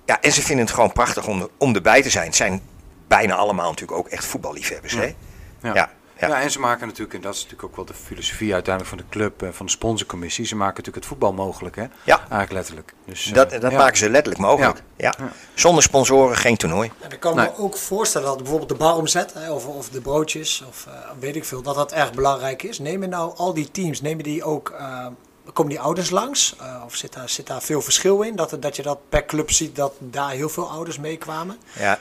Ja, 0.07 0.21
en 0.21 0.33
ze 0.33 0.43
vinden 0.43 0.65
het 0.65 0.75
gewoon 0.75 0.93
prachtig 0.93 1.27
om, 1.27 1.49
om 1.59 1.75
erbij 1.75 2.03
te 2.03 2.11
zijn. 2.11 2.27
Het 2.27 2.37
zijn 2.37 2.63
bijna 3.07 3.35
allemaal 3.35 3.71
natuurlijk 3.71 3.99
ook 3.99 4.09
echt 4.09 4.25
voetballiefhebbers. 4.25 4.95
Hè? 4.95 5.15
Ja. 5.63 5.75
Ja, 5.75 5.91
ja. 6.19 6.29
Ja, 6.29 6.41
en 6.41 6.51
ze 6.51 6.61
maken 6.61 6.87
natuurlijk, 6.87 7.15
en 7.15 7.21
dat 7.21 7.35
is 7.35 7.43
natuurlijk 7.43 7.69
ook 7.69 7.77
wel 7.77 7.85
de 7.85 7.95
filosofie 7.95 8.53
uiteindelijk 8.55 8.95
van 8.97 9.05
de 9.05 9.17
club 9.19 9.43
en 9.43 9.55
van 9.55 9.67
de 9.67 9.73
sponsorcommissie, 9.73 10.47
ze 10.47 10.55
maken 10.57 10.69
natuurlijk 10.77 10.97
het 10.97 11.07
voetbal 11.07 11.33
mogelijk, 11.33 11.77
hè? 11.77 11.85
Ja. 12.05 12.19
Eigenlijk 12.19 12.53
letterlijk. 12.53 12.95
Dus, 13.05 13.27
eh, 13.27 13.35
Dat, 13.35 13.51
dat 13.51 13.71
ja. 13.73 13.79
maken 13.79 13.97
ze 13.97 14.11
letterlijk 14.11 14.41
mogelijk. 14.45 14.83
Ja. 14.97 15.15
Ja. 15.19 15.33
Zonder 15.55 15.83
sponsoren 15.83 16.37
geen 16.37 16.57
toernooi. 16.57 16.91
En 17.01 17.11
ik 17.11 17.21
kan 17.21 17.37
Nee. 17.37 17.45
me 17.47 17.59
ook 17.59 17.77
voorstellen 17.77 18.27
dat 18.27 18.37
bijvoorbeeld 18.37 18.69
de 18.69 18.75
bar 18.75 18.97
omzet, 18.97 19.35
hè, 19.35 19.51
of, 19.53 19.67
of 19.67 19.89
de 19.89 20.01
broodjes, 20.01 20.65
of 20.69 20.87
eh, 20.87 20.93
weet 21.19 21.37
ik 21.37 21.45
veel, 21.45 21.63
dat 21.63 21.75
dat 21.75 21.93
erg 21.93 22.13
belangrijk 22.13 22.63
is. 22.63 22.79
Nemen 22.79 23.09
nou 23.09 23.37
al 23.37 23.55
die 23.55 23.71
teams, 23.71 24.01
nemen 24.01 24.25
die 24.25 24.45
ook, 24.45 24.71
eh, 24.79 25.07
komen 25.53 25.73
die 25.73 25.81
ouders 25.81 26.11
langs? 26.11 26.57
Eh, 26.61 26.83
of 26.85 26.95
zit 26.95 27.13
daar, 27.13 27.29
zit 27.29 27.47
daar 27.47 27.63
veel 27.63 27.81
verschil 27.83 28.23
in? 28.23 28.37
Dat, 28.37 28.57
dat 28.61 28.77
je 28.77 28.83
dat 28.83 28.99
per 29.09 29.25
club 29.25 29.51
ziet 29.51 29.77
dat 29.77 29.93
daar 29.99 30.31
heel 30.31 30.49
veel 30.49 30.71
ouders 30.71 30.99
meekwamen? 30.99 31.59
Ja. 31.79 31.99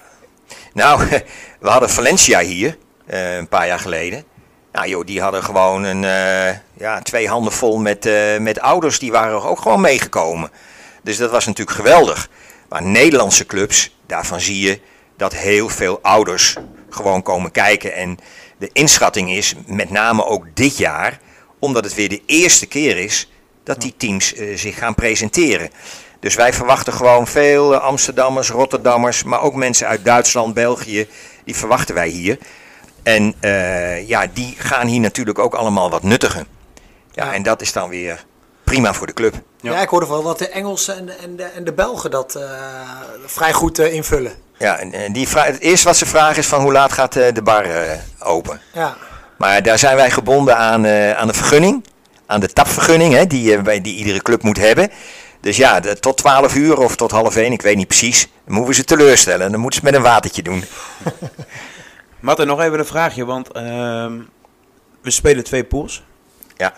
Nou, 0.74 1.06
we 1.60 1.70
hadden 1.70 1.90
Valencia 1.90 2.40
hier 2.40 2.70
eh, 2.70 2.76
een 3.08 3.48
paar 3.48 3.68
jaar 3.68 3.80
geleden. 3.80 4.24
Nou 4.72 4.88
joh, 4.90 5.06
die 5.06 5.22
hadden 5.22 5.44
gewoon 5.44 5.84
een, 5.84 6.04
eh, 6.04 6.58
ja, 6.74 7.02
twee 7.02 7.28
handen 7.28 7.52
vol 7.54 7.78
met, 7.78 8.06
eh, 8.06 8.38
met 8.38 8.60
ouders. 8.60 9.00
Die 9.00 9.12
waren 9.12 9.44
ook 9.44 9.60
gewoon 9.62 9.82
meegekomen. 9.82 10.52
Dus 11.04 11.18
dat 11.18 11.32
was 11.32 11.46
natuurlijk 11.46 11.78
geweldig. 11.78 12.30
Maar 12.70 12.84
Nederlandse 12.84 13.46
clubs, 13.46 13.98
daarvan 14.06 14.40
zie 14.40 14.60
je 14.60 14.80
dat 15.18 15.34
heel 15.34 15.70
veel 15.70 16.00
ouders 16.02 16.56
gewoon 16.90 17.22
komen 17.22 17.52
kijken. 17.52 17.94
En 17.94 18.18
de 18.58 18.70
inschatting 18.74 19.32
is, 19.32 19.56
met 19.66 19.90
name 19.90 20.26
ook 20.26 20.46
dit 20.54 20.78
jaar, 20.78 21.20
omdat 21.60 21.84
het 21.84 21.96
weer 21.96 22.10
de 22.10 22.22
eerste 22.26 22.66
keer 22.66 22.98
is 22.98 23.32
dat 23.64 23.82
die 23.82 23.94
teams 23.98 24.34
eh, 24.34 24.58
zich 24.58 24.78
gaan 24.78 24.96
presenteren. 24.96 25.70
Dus 26.20 26.36
wij 26.36 26.54
verwachten 26.54 26.94
gewoon 26.94 27.28
veel 27.28 27.74
eh, 27.74 27.82
Amsterdammers, 27.82 28.50
Rotterdammers, 28.50 29.24
maar 29.24 29.42
ook 29.42 29.56
mensen 29.56 29.88
uit 29.88 30.06
Duitsland, 30.06 30.54
België, 30.54 31.08
die 31.44 31.56
verwachten 31.56 31.96
wij 31.96 32.08
hier. 32.08 32.38
En 33.08 33.34
eh, 33.40 34.08
ja, 34.08 34.26
die 34.34 34.56
gaan 34.58 34.88
hier 34.88 35.00
natuurlijk 35.00 35.40
ook 35.40 35.54
allemaal 35.54 35.90
wat 35.90 36.04
nuttigen. 36.04 36.48
Ja, 37.12 37.26
Ja. 37.26 37.34
en 37.34 37.44
dat 37.44 37.62
is 37.62 37.72
dan 37.74 37.90
weer 37.90 38.26
prima 38.64 38.94
voor 38.94 39.08
de 39.08 39.14
club. 39.14 39.34
Ja. 39.62 39.72
Ja, 39.72 39.82
ik 39.82 39.90
hoorde 39.90 40.08
wel 40.08 40.24
dat 40.24 40.40
de 40.40 40.50
Engelsen 40.50 40.98
en 40.98 41.06
de, 41.06 41.12
en 41.14 41.36
de, 41.36 41.44
en 41.44 41.64
de 41.64 41.74
Belgen 41.74 42.12
dat 42.12 42.36
eh, 42.36 42.42
vrij 43.26 43.54
goed 43.54 43.80
eh, 43.80 43.94
invullen. 43.94 44.32
Ja, 44.58 44.78
en, 44.78 44.94
en 44.94 45.14
die 45.14 45.28
vra- 45.28 45.44
het 45.46 45.60
eerste 45.60 45.88
wat 45.88 45.98
ze 45.98 46.06
vragen 46.06 46.38
is 46.38 46.48
van 46.48 46.62
hoe 46.62 46.72
laat 46.72 46.92
gaat 46.92 47.14
de 47.14 47.42
bar 47.44 47.66
open? 48.20 48.62
Ja, 48.74 48.96
Maar 49.38 49.64
daar 49.64 49.80
zijn 49.80 49.96
wij 49.96 50.12
gebonden 50.12 50.58
aan, 50.58 50.88
aan 51.16 51.28
de 51.28 51.34
vergunning, 51.34 51.86
aan 52.26 52.40
de 52.40 52.54
tapvergunning 52.54 53.14
hè, 53.14 53.28
die, 53.28 53.62
bij- 53.62 53.82
die 53.82 53.96
iedere 53.96 54.22
club 54.22 54.44
moet 54.44 54.58
hebben. 54.58 54.92
Dus 55.42 55.58
ja, 55.58 55.80
de- 55.80 56.00
tot 56.00 56.18
12 56.18 56.56
uur 56.56 56.78
of 56.78 56.96
tot 56.96 57.12
half 57.12 57.36
1, 57.36 57.52
ik 57.52 57.62
weet 57.62 57.76
niet 57.78 57.88
precies, 57.88 58.22
dan 58.46 58.54
moeten 58.56 58.68
we 58.74 58.74
ze 58.80 58.84
teleurstellen. 58.84 59.52
Dan 59.52 59.60
moeten 59.60 59.80
ze 59.80 59.86
het 59.86 59.96
met 59.96 60.06
een 60.06 60.12
watertje 60.12 60.42
doen. 60.42 60.64
Martin, 62.20 62.48
nog 62.48 62.62
even 62.62 62.80
een 62.80 62.86
vraagje, 62.86 63.26
want 63.26 63.52
ehm, 63.52 64.20
we 65.02 65.12
spelen 65.12 65.44
twee 65.44 65.64
pools. 65.64 66.04
Ja. 66.56 66.74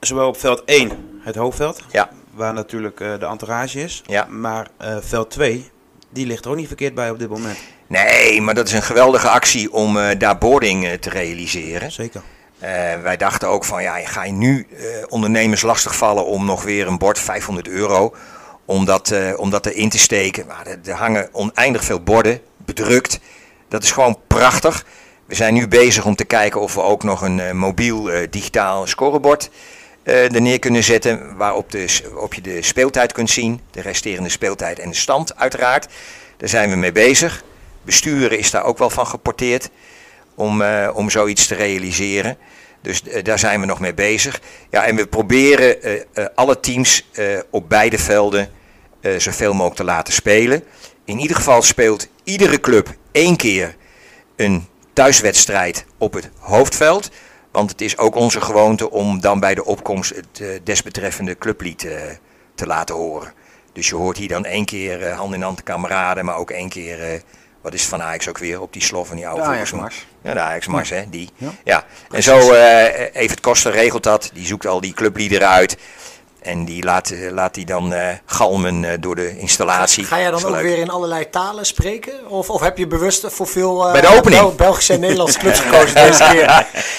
Zowel 0.00 0.28
op 0.28 0.38
veld 0.38 0.62
1, 0.64 0.90
het 1.20 1.34
hoofdveld, 1.34 1.82
Ja. 1.90 2.10
waar 2.34 2.52
natuurlijk 2.52 3.00
eh, 3.00 3.18
de 3.18 3.26
entourage 3.26 3.80
is. 3.80 4.02
Ja. 4.06 4.26
Maar 4.30 4.68
eh, 4.76 4.96
veld 5.00 5.30
2, 5.30 5.70
die 6.10 6.26
ligt 6.26 6.44
er 6.44 6.50
ook 6.50 6.56
niet 6.56 6.66
verkeerd 6.66 6.94
bij 6.94 7.10
op 7.10 7.18
dit 7.18 7.28
moment. 7.28 7.58
Nee, 7.86 8.40
maar 8.42 8.54
dat 8.54 8.66
is 8.66 8.72
een 8.72 8.82
geweldige 8.82 9.28
actie 9.28 9.72
om 9.72 9.98
eh, 9.98 10.18
daar 10.18 10.38
boarding 10.38 10.96
te 11.00 11.10
realiseren. 11.10 11.92
Zeker. 11.92 12.22
Wij 13.02 13.16
dachten 13.16 13.48
ook 13.48 13.64
van, 13.64 13.82
ja, 13.82 13.98
ga 13.98 14.24
je 14.24 14.32
nu 14.32 14.66
ondernemers 15.08 15.62
lastigvallen 15.62 16.26
om 16.26 16.44
nog 16.44 16.62
weer 16.62 16.86
een 16.86 16.98
bord 16.98 17.18
500 17.18 17.68
euro, 17.68 18.14
om 18.64 18.84
dat, 18.84 19.14
om 19.36 19.50
dat 19.50 19.66
erin 19.66 19.88
te 19.88 19.98
steken. 19.98 20.46
Maar 20.46 20.66
er 20.84 20.92
hangen 20.94 21.28
oneindig 21.32 21.84
veel 21.84 22.00
borden, 22.00 22.40
bedrukt. 22.56 23.20
Dat 23.68 23.82
is 23.82 23.90
gewoon 23.90 24.18
prachtig. 24.26 24.84
We 25.26 25.34
zijn 25.34 25.54
nu 25.54 25.68
bezig 25.68 26.04
om 26.04 26.14
te 26.14 26.24
kijken 26.24 26.60
of 26.60 26.74
we 26.74 26.82
ook 26.82 27.02
nog 27.02 27.22
een 27.22 27.40
eh, 27.40 27.52
mobiel 27.52 28.10
eh, 28.10 28.26
digitaal 28.30 28.86
scorebord 28.86 29.50
eh, 30.02 30.34
er 30.34 30.40
neer 30.40 30.58
kunnen 30.58 30.84
zetten. 30.84 31.36
Waarop 31.36 31.70
de, 31.70 32.00
op 32.16 32.34
je 32.34 32.40
de 32.40 32.62
speeltijd 32.62 33.12
kunt 33.12 33.30
zien. 33.30 33.60
De 33.70 33.80
resterende 33.80 34.28
speeltijd 34.28 34.78
en 34.78 34.88
de 34.88 34.96
stand 34.96 35.36
uiteraard. 35.36 35.86
Daar 36.36 36.48
zijn 36.48 36.70
we 36.70 36.76
mee 36.76 36.92
bezig. 36.92 37.44
Besturen 37.82 38.38
is 38.38 38.50
daar 38.50 38.64
ook 38.64 38.78
wel 38.78 38.90
van 38.90 39.06
geporteerd. 39.06 39.70
Om, 40.34 40.62
om 40.94 41.10
zoiets 41.10 41.46
te 41.46 41.54
realiseren. 41.54 42.36
Dus 42.82 43.02
daar 43.22 43.38
zijn 43.38 43.60
we 43.60 43.66
nog 43.66 43.80
mee 43.80 43.94
bezig. 43.94 44.40
Ja, 44.70 44.84
en 44.84 44.96
we 44.96 45.06
proberen 45.06 45.76
alle 46.34 46.60
teams 46.60 47.10
op 47.50 47.68
beide 47.68 47.98
velden 47.98 48.50
zoveel 49.16 49.52
mogelijk 49.52 49.76
te 49.76 49.84
laten 49.84 50.12
spelen. 50.12 50.64
In 51.06 51.18
ieder 51.18 51.36
geval 51.36 51.62
speelt 51.62 52.08
iedere 52.24 52.60
club 52.60 52.94
één 53.12 53.36
keer 53.36 53.76
een 54.36 54.66
thuiswedstrijd 54.92 55.86
op 55.98 56.12
het 56.12 56.30
hoofdveld. 56.38 57.10
Want 57.52 57.70
het 57.70 57.80
is 57.80 57.98
ook 57.98 58.14
onze 58.14 58.40
gewoonte 58.40 58.90
om 58.90 59.20
dan 59.20 59.40
bij 59.40 59.54
de 59.54 59.64
opkomst 59.64 60.14
het 60.14 60.40
eh, 60.40 60.48
desbetreffende 60.64 61.38
clublied 61.38 61.84
eh, 61.84 62.00
te 62.54 62.66
laten 62.66 62.94
horen. 62.94 63.32
Dus 63.72 63.88
je 63.88 63.94
hoort 63.94 64.16
hier 64.16 64.28
dan 64.28 64.44
één 64.44 64.64
keer 64.64 65.02
eh, 65.02 65.18
hand 65.18 65.34
in 65.34 65.42
hand 65.42 65.56
de 65.56 65.62
kameraden, 65.62 66.24
maar 66.24 66.36
ook 66.36 66.50
één 66.50 66.68
keer, 66.68 67.22
wat 67.60 67.74
is 67.74 67.80
het 67.80 67.90
van 67.90 68.02
Ajax 68.02 68.28
ook 68.28 68.38
weer, 68.38 68.60
op 68.60 68.72
die 68.72 68.82
slof 68.82 69.06
van 69.06 69.16
die 69.16 69.26
oude 69.26 69.40
De 69.40 69.46
voetbalschoen. 69.46 69.80
Ajax-mars. 69.80 70.06
Ja, 70.22 70.32
de 70.32 70.40
Ajax-mars, 70.40 70.90
hè, 70.90 71.04
die. 71.10 71.30
Ja. 71.36 71.50
Ja. 71.64 71.84
En 72.10 72.22
zo, 72.22 72.52
eh 72.52 73.14
Evert 73.14 73.40
Koster 73.40 73.72
regelt 73.72 74.02
dat, 74.02 74.30
die 74.34 74.46
zoekt 74.46 74.66
al 74.66 74.80
die 74.80 74.94
clubliederen 74.94 75.48
uit. 75.48 75.76
En 76.42 76.64
die 76.64 76.84
laat, 76.84 77.10
eh, 77.10 77.30
laat 77.32 77.54
die 77.54 77.64
dan 77.66 77.92
eh, 77.92 78.08
galmen 78.26 78.84
eh, 78.84 78.90
door 79.00 79.14
de 79.14 79.38
installatie. 79.38 80.04
Ga 80.04 80.18
jij 80.18 80.30
dan 80.30 80.44
ook 80.44 80.50
leuk. 80.50 80.62
weer 80.62 80.78
in 80.78 80.90
allerlei 80.90 81.30
talen 81.30 81.66
spreken? 81.66 82.12
Of, 82.28 82.50
of 82.50 82.60
heb 82.60 82.78
je 82.78 82.86
bewust 82.86 83.24
voor 83.28 83.46
veel 83.46 83.88
Bij 83.92 84.00
de 84.00 84.06
opening. 84.16 84.40
Bel- 84.42 84.54
Belgische 84.54 84.92
en 84.92 85.00
Nederlandse 85.00 85.38
clubs 85.38 85.60
gekozen 85.68 85.94
deze 85.94 86.24
keer? 86.30 86.46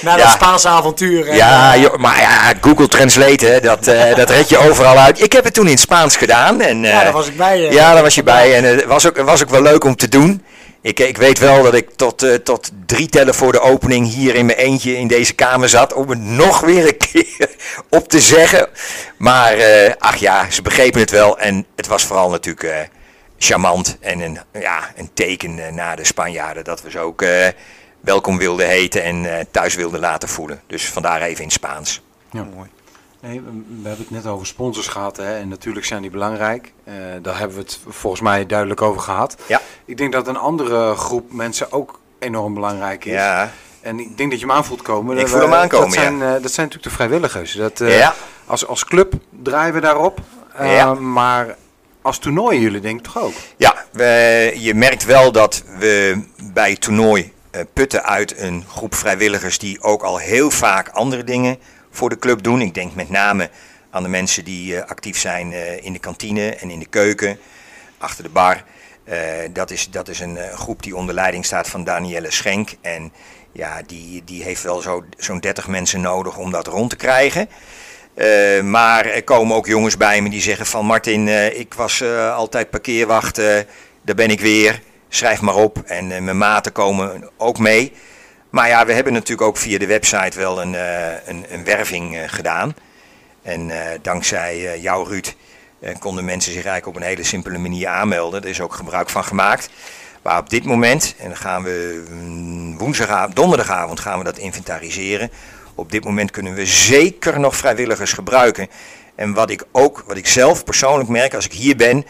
Na 0.02 0.12
dat 0.12 0.20
Ja. 0.20 0.30
Spaanse 0.30 0.68
avontuur. 0.68 1.28
en, 1.30 1.36
Ja, 1.36 1.78
joh, 1.78 1.96
maar 1.98 2.20
ja, 2.20 2.54
Google 2.62 2.88
Translate, 2.88 3.46
hè, 3.46 3.60
dat, 3.60 3.84
dat 4.16 4.30
red 4.30 4.50
je 4.50 4.58
overal 4.58 4.98
uit. 4.98 5.22
Ik 5.24 5.32
heb 5.32 5.44
het 5.44 5.54
toen 5.54 5.66
in 5.66 5.72
het 5.72 5.80
Spaans 5.80 6.16
gedaan. 6.16 6.62
En, 6.62 6.84
ja, 6.84 7.04
daar 7.04 7.14
was 7.14 7.28
ik 7.28 7.38
bij. 7.38 7.60
ja, 7.72 7.94
daar 7.94 8.04
was 8.04 8.16
je 8.16 8.24
bij. 8.24 8.56
En 8.56 8.64
het 8.64 8.86
was 8.86 9.08
ook, 9.08 9.18
was 9.18 9.44
ook 9.44 9.50
wel 9.50 9.62
leuk 9.62 9.84
om 9.84 9.96
te 9.96 10.10
doen. 10.10 10.44
Ik, 10.88 11.00
ik 11.00 11.18
weet 11.18 11.40
wel 11.40 11.64
dat 11.64 11.74
ik 11.74 11.90
tot, 11.96 12.24
eh, 12.24 12.34
tot 12.34 12.72
drie 12.86 13.10
tellen 13.10 13.34
voor 13.34 13.52
de 13.52 13.60
opening 13.60 14.14
hier 14.14 14.36
in 14.36 14.46
mijn 14.46 14.58
eentje 14.58 14.98
in 14.98 15.08
deze 15.08 15.34
kamer 15.34 15.70
zat. 15.70 15.94
Om 15.94 16.10
het 16.10 16.20
nog 16.20 16.60
weer 16.60 16.88
een 16.88 16.98
keer 16.98 17.50
op 17.90 18.10
te 18.10 18.20
zeggen. 18.20 18.70
Maar 19.18 19.54
eh, 19.54 19.94
ach 19.98 20.16
ja, 20.16 20.50
ze 20.50 20.62
begrepen 20.62 21.00
het 21.00 21.12
wel. 21.12 21.40
En 21.40 21.66
het 21.76 21.88
was 21.88 22.04
vooral 22.04 22.30
natuurlijk 22.30 22.64
eh, 22.64 22.80
charmant. 23.38 23.98
En 24.00 24.20
een, 24.20 24.40
ja, 24.52 24.92
een 24.96 25.10
teken 25.14 25.76
naar 25.76 25.96
de 25.96 26.04
Spanjaarden 26.04 26.64
dat 26.64 26.82
we 26.82 26.90
ze 26.90 27.00
ook 27.00 27.22
eh, 27.22 27.48
welkom 28.02 28.38
wilden 28.38 28.68
heten. 28.68 29.04
En 29.04 29.38
eh, 29.38 29.46
thuis 29.52 29.76
wilden 29.76 30.00
laten 30.00 30.30
voelen. 30.30 30.62
Dus 30.68 30.90
vandaar 30.90 31.22
even 31.22 31.38
in 31.38 31.44
het 31.44 31.54
Spaans. 31.54 32.02
Ja. 32.32 32.42
Nee, 32.42 32.66
we, 33.34 33.42
we 33.82 33.88
hebben 33.88 34.06
het 34.10 34.24
net 34.24 34.26
over 34.28 34.48
sponsors 34.48 34.88
gehad 34.88 35.18
hè, 35.18 35.38
en 35.38 35.48
natuurlijk 35.48 35.86
zijn 35.86 36.02
die 36.02 36.12
belangrijk. 36.12 36.74
Eh, 36.84 36.94
daar 37.22 37.38
hebben 37.38 37.58
we 37.58 37.64
het 37.64 37.80
volgens 37.88 38.22
mij 38.22 38.46
duidelijk 38.46 38.82
over 38.82 39.02
gehad. 39.02 39.36
Ja. 39.48 39.62
Ik 39.86 39.98
denk 39.98 40.12
dat 40.14 40.28
een 40.28 40.38
andere 40.38 40.96
groep 40.96 41.32
mensen 41.34 41.72
ook 41.72 42.00
enorm 42.20 42.54
belangrijk 42.54 43.06
is. 43.06 43.12
Ja, 43.14 43.52
En 43.82 44.00
ik 44.00 44.18
denk 44.18 44.30
dat 44.32 44.40
je 44.40 44.46
hem 44.46 44.56
aan 44.56 44.66
voelt 44.66 44.82
komen. 44.82 45.16
Ik 45.16 45.22
Dat 45.22 45.30
voel 45.30 45.42
hem 45.42 45.54
aankomen, 45.54 45.86
dat 45.90 45.98
zijn, 45.98 46.14
eh, 46.14 46.20
dat 46.20 46.32
zijn 46.32 46.42
natuurlijk 46.68 46.84
de 46.84 46.90
vrijwilligers. 46.90 47.54
Dat, 47.54 47.82
eh, 47.82 47.98
Ja. 47.98 48.14
als, 48.46 48.68
als 48.68 48.86
club 48.86 49.14
draaien 49.44 49.74
we 49.74 49.80
daarop. 49.80 50.20
Eh, 50.56 50.76
Ja. 50.76 50.94
Maar 50.94 51.56
als 52.02 52.18
toernooi 52.20 52.60
jullie 52.60 52.80
denk 52.82 52.98
ik 53.00 53.04
toch 53.06 53.18
ook? 53.24 53.34
Ja, 53.58 53.76
we, 53.92 54.54
je 54.58 54.74
merkt 54.74 55.06
wel 55.06 55.32
dat 55.32 55.64
we 55.80 56.22
bij 56.54 56.76
toernooi 56.76 57.34
eh, 57.52 57.62
putten 57.74 58.04
uit 58.04 58.40
een 58.40 58.64
groep 58.68 58.96
vrijwilligers 58.96 59.58
die 59.60 59.82
ook 59.82 60.04
al 60.04 60.18
heel 60.18 60.52
vaak 60.52 60.90
andere 60.90 61.24
dingen 61.24 61.58
voor 61.98 62.10
de 62.10 62.20
club 62.20 62.44
doen. 62.44 62.62
Ik 62.62 62.74
denk 62.74 62.96
met 62.96 63.10
name 63.10 63.50
aan 63.90 64.04
de 64.04 64.10
mensen 64.10 64.44
die 64.44 64.76
eh, 64.76 64.90
actief 64.90 65.18
zijn 65.18 65.54
eh, 65.54 65.86
in 65.86 65.94
de 65.94 66.00
kantine 66.00 66.56
en 66.56 66.70
in 66.70 66.80
de 66.80 66.86
keuken, 66.86 67.40
achter 67.98 68.24
de 68.24 68.30
bar. 68.30 68.64
Eh, 69.04 69.18
dat, 69.54 69.72
is, 69.72 69.90
dat 69.90 70.08
is 70.08 70.20
een 70.20 70.38
groep 70.54 70.84
die 70.84 70.96
onder 70.96 71.16
leiding 71.16 71.46
staat 71.46 71.70
van 71.70 71.84
Danielle 71.84 72.32
Schenk. 72.32 72.70
En 72.82 73.14
ja, 73.52 73.82
die, 73.86 74.24
die 74.26 74.44
heeft 74.44 74.64
wel 74.64 74.82
zo, 74.82 75.04
zo'n 75.18 75.40
30 75.40 75.68
mensen 75.68 76.02
nodig 76.02 76.38
om 76.38 76.52
dat 76.52 76.68
rond 76.68 76.90
te 76.90 76.96
krijgen. 76.96 77.50
Maar 78.64 79.06
er 79.06 79.24
komen 79.24 79.56
ook 79.56 79.68
jongens 79.68 79.98
bij 79.98 80.22
me 80.22 80.30
die 80.30 80.42
zeggen 80.42 80.66
van 80.66 80.86
Martin, 80.86 81.28
ik 81.60 81.74
was 81.74 82.04
altijd 82.34 82.70
parkeerwacht, 82.70 83.36
daar 84.02 84.16
ben 84.16 84.30
ik 84.30 84.40
weer, 84.40 84.82
schrijf 85.10 85.42
maar 85.42 85.56
op. 85.56 85.78
En 85.86 86.08
mijn 86.08 86.38
maten 86.38 86.72
komen 86.72 87.30
ook 87.38 87.60
mee. 87.60 87.94
Maar 88.58 88.68
ja, 88.68 88.86
we 88.86 88.94
hebben 88.94 89.14
natuurlijk 89.14 89.48
ook 89.48 89.58
via 89.58 89.78
de 89.78 89.88
website 89.88 90.38
wel 90.38 90.62
een, 90.62 90.76
eh, 90.76 91.28
een, 91.28 91.46
een 91.50 91.64
werving 91.64 92.16
eh, 92.16 92.24
gedaan. 92.28 92.76
En 93.42 93.70
eh, 93.70 94.00
dankzij 94.02 94.80
jou 94.80 95.08
Ruud 95.08 95.36
konden 96.00 96.26
mensen 96.26 96.52
zich 96.52 96.66
eigenlijk 96.66 96.88
op 96.88 96.96
een 96.96 97.08
hele 97.08 97.24
simpele 97.24 97.58
manier 97.58 97.88
aanmelden. 97.88 98.42
Er 98.42 98.50
is 98.50 98.62
ook 98.62 98.74
gebruik 98.74 99.10
van 99.10 99.24
gemaakt. 99.24 99.70
Maar 100.22 100.38
op 100.38 100.50
dit 100.50 100.66
moment, 100.66 101.16
en 101.18 101.28
dan 101.28 101.38
gaan 101.38 101.64
we 101.64 102.04
mm, 102.10 102.78
woensdagavond, 102.78 103.36
donderdagavond 103.36 104.00
gaan 104.00 104.18
we 104.18 104.24
dat 104.24 104.38
inventariseren. 104.38 105.32
Op 105.76 105.92
dit 105.92 106.04
moment 106.04 106.32
kunnen 106.32 106.54
we 106.54 106.66
zeker 106.66 107.40
nog 107.40 107.56
vrijwilligers 107.56 108.14
gebruiken. 108.14 108.68
En 109.16 109.34
wat 109.34 109.50
ik 109.50 109.64
ook, 109.72 110.04
wat 110.08 110.18
ik 110.18 110.28
zelf 110.28 110.64
persoonlijk 110.64 111.10
merk 111.10 111.34
als 111.34 111.46
ik 111.46 111.54
hier 111.54 111.76
ben. 111.76 112.06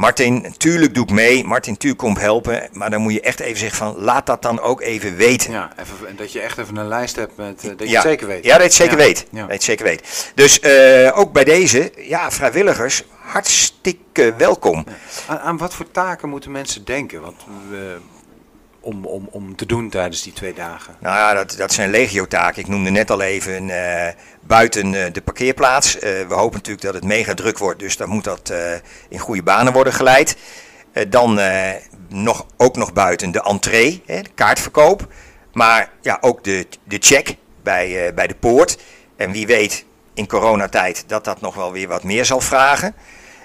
Martin, 0.00 0.40
natuurlijk 0.42 0.94
doe 0.94 1.04
ik 1.04 1.10
mee. 1.10 1.44
Martin, 1.44 1.72
natuurlijk 1.72 2.02
komt 2.02 2.18
helpen. 2.20 2.68
Maar 2.72 2.90
dan 2.90 3.00
moet 3.00 3.12
je 3.12 3.20
echt 3.20 3.40
even 3.40 3.58
zeggen 3.58 3.78
van, 3.78 3.94
laat 3.96 4.26
dat 4.26 4.42
dan 4.42 4.60
ook 4.60 4.80
even 4.80 5.16
weten. 5.16 5.52
Ja, 5.52 5.72
even, 5.80 6.08
en 6.08 6.16
dat 6.16 6.32
je 6.32 6.40
echt 6.40 6.58
even 6.58 6.76
een 6.76 6.88
lijst 6.88 7.16
hebt 7.16 7.36
met, 7.36 7.62
eh, 7.64 7.68
dat 7.68 7.78
je 7.78 7.88
Ja. 7.88 7.92
het 8.00 8.02
zeker 8.08 8.26
weet. 8.26 8.44
Ja, 8.44 8.50
dat 8.50 8.58
je 8.58 8.62
het 8.64 8.72
zeker 8.72 8.98
Ja. 8.98 9.04
weet. 9.04 9.26
Ja. 9.30 9.38
Dat 9.38 9.46
je 9.48 9.52
het 9.54 9.62
zeker 9.62 9.84
weet. 9.84 10.32
Dus 10.34 10.60
eh, 10.60 11.18
ook 11.18 11.32
bij 11.32 11.44
deze, 11.44 11.92
ja, 11.96 12.30
vrijwilligers, 12.30 13.02
hartstikke 13.18 14.34
welkom. 14.38 14.84
Aan, 15.26 15.38
aan 15.38 15.56
wat 15.58 15.74
voor 15.74 15.90
taken 15.90 16.28
moeten 16.28 16.50
mensen 16.50 16.84
denken 16.84 17.20
want, 17.20 17.36
we- 17.70 17.96
om, 18.80 19.04
om, 19.04 19.28
om 19.30 19.56
te 19.56 19.66
doen 19.66 19.90
tijdens 19.90 20.22
die 20.22 20.32
twee 20.32 20.54
dagen? 20.54 20.96
Nou 20.98 21.16
ja, 21.16 21.34
dat, 21.34 21.54
dat 21.56 21.72
zijn 21.72 21.90
legio-taken. 21.90 22.62
Ik 22.62 22.68
noemde 22.68 22.90
net 22.90 23.10
al 23.10 23.20
even 23.20 23.70
eh, 23.70 24.12
buiten 24.40 24.94
eh, 24.94 25.12
de 25.12 25.20
parkeerplaats. 25.20 25.98
Eh, 25.98 26.10
we 26.28 26.34
hopen 26.34 26.56
natuurlijk 26.56 26.84
dat 26.84 26.94
het 26.94 27.04
mega 27.04 27.34
druk 27.34 27.58
wordt, 27.58 27.78
dus 27.78 27.96
dan 27.96 28.08
moet 28.08 28.24
dat 28.24 28.52
in 29.08 29.18
goede 29.18 29.42
banen 29.42 29.72
worden 29.72 29.92
geleid. 29.92 30.36
Dan 31.08 31.40
nog, 32.08 32.46
ook 32.56 32.76
nog 32.76 32.92
buiten 32.92 33.30
de 33.30 33.42
entree, 33.42 34.02
hè, 34.06 34.22
de 34.22 34.30
kaartverkoop. 34.34 35.06
Maar 35.52 35.90
ja, 36.00 36.18
ook 36.20 36.44
de, 36.44 36.66
de 36.84 36.96
check 37.00 37.36
bij, 37.62 38.14
bij 38.14 38.26
de 38.26 38.34
poort. 38.34 38.78
En 39.16 39.32
wie 39.32 39.46
weet 39.46 39.84
in 40.14 40.26
coronatijd 40.26 41.04
dat 41.06 41.24
dat 41.24 41.40
nog 41.40 41.54
wel 41.54 41.72
weer 41.72 41.88
wat 41.88 42.04
meer 42.04 42.24
zal 42.24 42.40
vragen. 42.40 42.94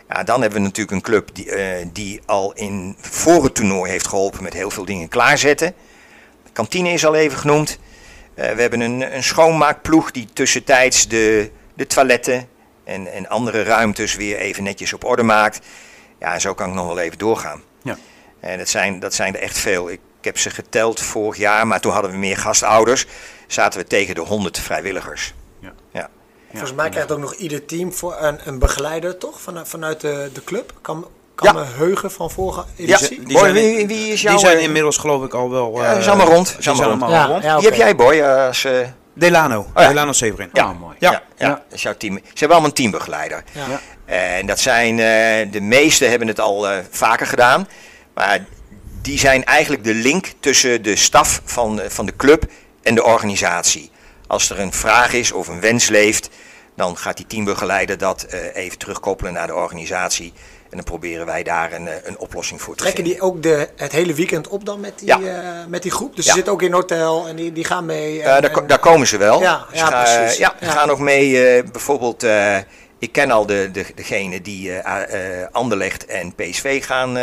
Ja, 0.09 0.23
dan 0.23 0.41
hebben 0.41 0.59
we 0.59 0.65
natuurlijk 0.65 0.95
een 0.95 1.01
club 1.01 1.29
die, 1.33 1.51
eh, 1.51 1.85
die 1.93 2.21
al 2.25 2.53
in, 2.53 2.95
voor 2.99 3.43
het 3.43 3.55
toernooi 3.55 3.91
heeft 3.91 4.07
geholpen 4.07 4.43
met 4.43 4.53
heel 4.53 4.69
veel 4.69 4.85
dingen 4.85 5.07
klaarzetten. 5.07 5.73
De 6.43 6.51
kantine 6.51 6.89
is 6.89 7.05
al 7.05 7.15
even 7.15 7.37
genoemd. 7.37 7.79
Eh, 8.33 8.51
we 8.51 8.61
hebben 8.61 8.79
een, 8.79 9.15
een 9.15 9.23
schoonmaakploeg 9.23 10.11
die 10.11 10.27
tussentijds 10.33 11.07
de, 11.07 11.51
de 11.73 11.87
toiletten 11.87 12.47
en, 12.83 13.13
en 13.13 13.29
andere 13.29 13.63
ruimtes 13.63 14.15
weer 14.15 14.37
even 14.37 14.63
netjes 14.63 14.93
op 14.93 15.03
orde 15.03 15.23
maakt. 15.23 15.59
Ja, 16.19 16.33
en 16.33 16.41
zo 16.41 16.53
kan 16.53 16.69
ik 16.69 16.75
nog 16.75 16.87
wel 16.87 16.99
even 16.99 17.17
doorgaan. 17.17 17.61
Ja. 17.83 17.97
En 18.39 18.57
dat 18.57 18.69
zijn, 18.69 18.99
dat 18.99 19.13
zijn 19.13 19.35
er 19.35 19.41
echt 19.41 19.57
veel. 19.57 19.89
Ik 19.89 19.99
heb 20.21 20.37
ze 20.37 20.49
geteld 20.49 21.01
vorig 21.01 21.37
jaar, 21.37 21.67
maar 21.67 21.79
toen 21.79 21.91
hadden 21.91 22.11
we 22.11 22.17
meer 22.17 22.37
gastouders. 22.37 23.05
Zaten 23.47 23.79
we 23.79 23.87
tegen 23.87 24.15
de 24.15 24.21
100 24.21 24.59
vrijwilligers. 24.59 25.33
Volgens 26.57 26.77
mij 26.77 26.89
krijgt 26.89 27.11
ook 27.11 27.19
nog 27.19 27.33
ieder 27.35 27.65
team 27.65 27.93
voor 27.93 28.15
een, 28.19 28.39
een 28.43 28.59
begeleider, 28.59 29.17
toch? 29.17 29.41
Vanuit, 29.41 29.67
vanuit 29.67 30.01
de, 30.01 30.29
de 30.33 30.43
club. 30.43 30.73
Kan, 30.81 31.07
kan 31.35 31.53
Ja. 31.53 31.59
me 31.59 31.65
heugen 31.77 32.11
van 32.11 32.31
vorige 32.31 32.63
Ja, 32.75 32.97
die 32.97 33.21
Boy, 33.21 33.37
zijn- 33.39 33.53
wie, 33.53 33.87
wie 33.87 34.11
is 34.13 34.21
jouw... 34.21 34.31
Die 34.35 34.45
zijn 34.45 34.57
eh, 34.57 34.63
inmiddels 34.63 34.97
geloof 34.97 35.23
ik 35.23 35.33
al 35.33 35.49
wel... 35.51 35.81
Ja, 35.81 35.93
eh, 35.93 35.99
is 35.99 36.07
allemaal 36.07 36.27
rond. 36.27 36.53
Die 36.53 36.63
zijn 36.63 36.75
allemaal 36.83 37.27
rond. 37.27 37.43
ja, 37.43 37.55
Wie 37.57 37.65
heb 37.65 37.75
jij, 37.75 37.95
Boy? 37.95 38.21
Als, 38.21 38.63
eh, 38.63 38.71
Delano. 39.13 39.67
ja. 39.75 39.87
Delano 39.87 40.11
Severin. 40.11 40.49
Ja. 40.53 40.69
Oh, 40.69 40.79
mooi. 40.79 40.95
Ja. 40.99 41.11
ja, 41.11 41.21
ja, 41.37 41.47
dat 41.49 41.61
is 41.69 41.81
jouw 41.81 41.95
team. 41.97 42.13
Ze 42.15 42.21
hebben 42.29 42.49
allemaal 42.49 42.65
een 42.69 42.75
teambegeleider. 42.75 43.43
Ja. 43.51 43.79
En 44.05 44.45
dat 44.45 44.59
zijn, 44.59 44.99
eh, 44.99 45.51
de 45.51 45.61
meesten 45.61 46.09
hebben 46.09 46.27
het 46.27 46.39
al 46.39 46.69
eh, 46.69 46.77
vaker 46.89 47.27
gedaan. 47.27 47.67
Maar 48.13 48.45
die 49.01 49.19
zijn 49.19 49.43
eigenlijk 49.45 49.83
de 49.83 49.93
link 49.93 50.31
tussen 50.39 50.81
de 50.83 50.95
staf 50.95 51.41
van, 51.45 51.81
eh, 51.81 51.89
van 51.89 52.05
de 52.05 52.15
club 52.15 52.43
en 52.83 52.95
de 52.95 53.03
organisatie. 53.03 53.91
Als 54.27 54.49
er 54.49 54.59
een 54.59 54.73
vraag 54.73 55.13
is 55.13 55.31
of 55.31 55.47
een 55.47 55.59
wens 55.61 55.87
leeft, 55.87 56.29
dan 56.75 56.97
gaat 56.97 57.17
die 57.17 57.27
teambegeleider 57.27 57.97
dat 57.97 58.23
eh, 58.23 58.55
even 58.55 58.77
terugkoppelen 58.77 59.33
naar 59.33 59.47
de 59.47 59.53
organisatie. 59.55 60.33
En 60.69 60.81
dan 60.81 60.83
proberen 60.83 61.25
wij 61.25 61.43
daar 61.43 61.73
een, 61.73 61.87
eh, 61.87 61.93
een 62.03 62.17
oplossing 62.17 62.61
voor 62.61 62.75
te 62.75 62.81
Trekken 62.81 63.03
vinden. 63.03 63.21
die 63.21 63.29
ook 63.31 63.43
de, 63.43 63.69
het 63.75 63.91
hele 63.91 64.13
weekend 64.13 64.47
op 64.47 64.65
dan 64.65 64.79
met 64.79 64.99
die, 64.99 65.07
Ja. 65.07 65.19
eh, 65.21 65.65
met 65.67 65.81
die 65.81 65.91
groep? 65.91 66.15
Dus 66.15 66.25
Ja. 66.25 66.29
ze 66.29 66.35
zitten 66.35 66.53
ook 66.53 66.61
in 66.61 66.67
een 66.67 66.73
hotel 66.73 67.27
en 67.27 67.35
die, 67.35 67.51
die 67.53 67.63
gaan 67.63 67.85
mee. 67.85 68.21
En- 68.21 68.41
daar, 68.41 68.51
en- 68.51 68.67
daar 68.67 68.79
komen 68.79 69.07
ze 69.07 69.17
wel. 69.17 69.41
Ja, 69.41 69.65
Ze 69.71 69.75
ja, 69.77 69.85
gaan, 69.85 70.03
precies. 70.03 70.37
ja, 70.37 70.55
gaan 70.59 70.89
ook 70.89 70.99
mee, 70.99 71.63
bijvoorbeeld, 71.63 72.23
ik 72.99 73.11
ken 73.11 73.31
al 73.31 73.45
de, 73.45 73.69
de, 73.71 73.85
degene 73.95 74.41
die 74.41 74.71
Anderlecht 75.51 76.05
en 76.05 76.35
PSV 76.35 76.85
gaan 76.85 77.17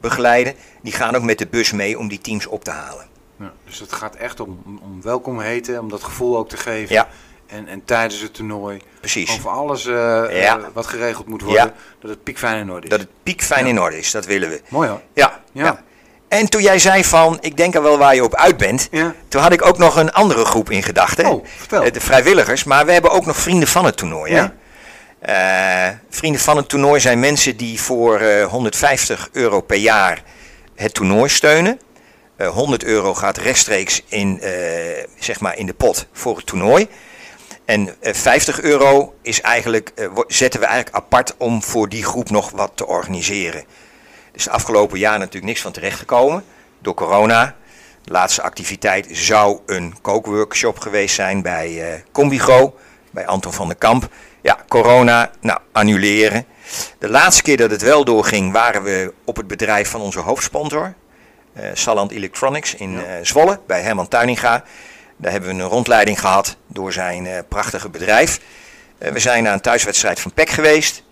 begeleiden. 0.00 0.54
Die 0.82 0.92
gaan 0.92 1.16
ook 1.16 1.22
met 1.22 1.38
de 1.38 1.46
bus 1.46 1.72
mee 1.72 1.98
om 1.98 2.08
die 2.08 2.20
teams 2.20 2.46
op 2.46 2.64
te 2.64 2.70
halen. 2.70 3.06
Ja, 3.38 3.52
dus 3.64 3.78
het 3.78 3.92
gaat 3.92 4.14
echt 4.14 4.40
om, 4.40 4.62
om 4.82 5.02
welkom 5.02 5.40
heten, 5.40 5.80
om 5.80 5.88
dat 5.88 6.02
gevoel 6.04 6.36
ook 6.36 6.48
te 6.48 6.56
geven. 6.56 6.94
Ja. 6.94 7.08
en, 7.46 7.68
en 7.68 7.84
tijdens 7.84 8.20
het 8.20 8.34
toernooi. 8.34 8.80
Precies. 9.00 9.30
Over 9.32 9.50
alles 9.50 9.86
eh, 9.86 9.92
Ja. 10.42 10.58
eh, 10.58 10.64
wat 10.72 10.86
geregeld 10.86 11.26
moet 11.26 11.42
worden, 11.42 11.72
dat 12.00 12.10
het 12.10 12.22
piekfijn 12.22 12.58
in 12.60 12.70
orde 12.70 12.82
is. 12.84 12.90
Dat 12.90 13.00
het 13.00 13.08
piekfijn 13.22 13.66
in 13.66 13.80
orde 13.80 13.98
is, 13.98 14.10
dat 14.10 14.24
willen 14.26 14.48
we. 14.48 14.60
Mooi 14.68 14.88
hoor. 14.88 15.00
Ja, 15.12 15.40
Ja. 15.52 15.84
En 16.28 16.48
toen 16.48 16.62
jij 16.62 16.78
zei 16.78 17.04
van, 17.04 17.38
ik 17.40 17.56
denk 17.56 17.74
er 17.74 17.82
wel 17.82 17.98
waar 17.98 18.14
je 18.14 18.24
op 18.24 18.34
uit 18.34 18.56
bent. 18.56 18.88
Toen 19.28 19.40
had 19.42 19.52
ik 19.52 19.66
ook 19.66 19.78
nog 19.78 19.96
een 19.96 20.12
andere 20.12 20.44
groep 20.44 20.70
in 20.70 20.82
gedachten. 20.82 21.26
Oh, 21.26 21.44
vertel. 21.56 21.82
Eh, 21.82 21.92
De 21.92 22.00
vrijwilligers, 22.00 22.64
maar 22.64 22.86
we 22.86 22.92
hebben 22.92 23.10
ook 23.10 23.26
nog 23.26 23.36
vrienden 23.36 23.68
van 23.68 23.84
het 23.84 23.96
toernooi. 23.96 24.32
Ja. 24.32 24.52
Hè? 25.20 25.92
Vrienden 26.10 26.40
van 26.40 26.56
het 26.56 26.68
toernooi 26.68 27.00
zijn 27.00 27.20
mensen 27.20 27.56
die 27.56 27.80
voor 27.80 28.18
eh, 28.18 28.46
150 28.46 29.28
euro 29.32 29.60
per 29.60 29.76
jaar 29.76 30.22
het 30.74 30.94
toernooi 30.94 31.28
steunen. 31.28 31.80
Eh, 32.36 32.48
100 32.48 32.84
euro 32.84 33.14
gaat 33.14 33.36
rechtstreeks 33.36 34.02
in, 34.08 34.40
eh, 34.40 34.50
zeg 35.18 35.40
maar 35.40 35.56
in 35.56 35.66
de 35.66 35.74
pot 35.74 36.06
voor 36.12 36.36
het 36.36 36.46
toernooi. 36.46 36.88
En 37.66 38.00
eh, 38.00 38.14
50 38.14 38.60
euro 38.60 39.14
is 39.22 39.40
eigenlijk, 39.40 39.92
eh, 39.94 40.08
zetten 40.26 40.60
we 40.60 40.66
eigenlijk 40.66 40.96
apart 40.96 41.34
om 41.36 41.62
voor 41.62 41.88
die 41.88 42.04
groep 42.04 42.30
nog 42.30 42.50
wat 42.50 42.72
te 42.74 42.86
organiseren. 42.86 43.60
Er 43.60 43.66
is 44.32 44.44
de 44.44 44.50
afgelopen 44.50 44.98
jaar 44.98 45.18
natuurlijk 45.18 45.44
niks 45.44 45.60
van 45.60 45.72
terechtgekomen 45.72 46.44
door 46.78 46.94
corona. 46.94 47.56
De 48.04 48.12
laatste 48.12 48.42
activiteit 48.42 49.08
zou 49.10 49.60
een 49.66 49.94
kookworkshop 50.00 50.78
geweest 50.78 51.14
zijn 51.14 51.42
bij 51.42 51.92
eh 51.92 52.00
Combigo, 52.12 52.76
bij 53.10 53.26
Anton 53.26 53.52
van 53.52 53.66
der 53.66 53.76
Kamp. 53.76 54.08
Ja, 54.40 54.58
corona, 54.68 55.30
nou, 55.40 55.58
annuleren. 55.72 56.46
De 56.98 57.08
laatste 57.08 57.42
keer 57.42 57.56
dat 57.56 57.70
het 57.70 57.82
wel 57.82 58.04
doorging, 58.04 58.52
waren 58.52 58.82
we 58.82 59.12
op 59.24 59.36
het 59.36 59.46
bedrijf 59.46 59.90
van 59.90 60.00
onze 60.00 60.20
hoofdsponsor, 60.20 60.84
eh 60.84 61.05
Saland 61.72 62.10
Electronics 62.10 62.74
in 62.74 62.98
eh, 62.98 63.14
Zwolle, 63.22 63.60
bij 63.66 63.80
Herman 63.80 64.08
Tuininga. 64.08 64.64
Daar 65.16 65.32
hebben 65.32 65.56
we 65.56 65.62
een 65.62 65.68
rondleiding 65.68 66.20
gehad 66.20 66.56
door 66.66 66.92
zijn 66.92 67.26
eh, 67.26 67.38
prachtige 67.48 67.88
bedrijf. 67.88 68.40
Eh, 68.98 69.12
we 69.12 69.18
zijn 69.18 69.42
naar 69.42 69.52
een 69.52 69.60
thuiswedstrijd 69.60 70.20
van 70.20 70.32
PEC 70.32 70.50
geweest. 70.50 71.02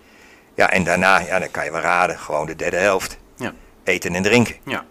Ja, 0.55 0.69
en 0.69 0.83
daarna, 0.83 1.19
ja, 1.19 1.39
dan 1.39 1.51
kan 1.51 1.65
je 1.65 1.71
wel 1.71 1.81
raden, 1.81 2.19
gewoon 2.19 2.45
de 2.45 2.55
derde 2.55 2.77
helft. 2.77 3.17
Ja. 3.35 3.53
Eten 3.83 4.15
en 4.15 4.23
drinken. 4.23 4.55
Ja. 4.63 4.85